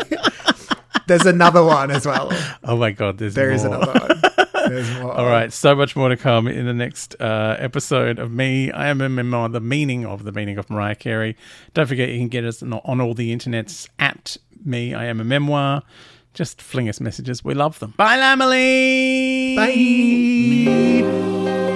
There's 1.07 1.25
another 1.25 1.63
one 1.63 1.91
as 1.91 2.05
well. 2.05 2.31
Oh 2.63 2.77
my 2.77 2.91
God, 2.91 3.17
there's 3.17 3.35
There 3.35 3.51
is 3.51 3.65
another 3.65 3.91
one. 3.99 4.21
There's 4.70 4.99
more. 4.99 5.13
All 5.13 5.26
right, 5.26 5.51
so 5.51 5.76
much 5.76 5.95
more 5.95 6.09
to 6.09 6.18
come 6.18 6.47
in 6.47 6.65
the 6.65 6.74
next 6.74 7.15
uh, 7.20 7.55
episode 7.59 8.20
of 8.20 8.32
me. 8.32 8.72
I 8.72 8.88
am 8.88 9.01
a 9.01 9.09
memoir, 9.09 9.49
the 9.49 9.59
meaning 9.59 10.05
of 10.05 10.24
the 10.24 10.32
meaning 10.32 10.57
of 10.57 10.70
Mariah 10.70 10.95
Carey. 10.95 11.36
Don't 11.74 11.88
forget, 11.88 12.09
you 12.09 12.20
can 12.20 12.28
get 12.28 12.45
us 12.45 12.61
on, 12.61 12.74
on 12.74 13.01
all 13.01 13.13
the 13.13 13.36
internets 13.36 13.88
at 13.99 14.38
me. 14.63 14.93
I 14.93 15.05
am 15.05 15.20
a 15.20 15.24
memoir. 15.24 15.84
Just 16.34 16.61
fling 16.61 16.88
us 16.88 16.99
messages. 16.99 17.43
We 17.43 17.55
love 17.55 17.80
them. 17.80 17.95
Bye, 17.97 18.18
Lambily. 18.18 19.55
Bye. 19.55 21.66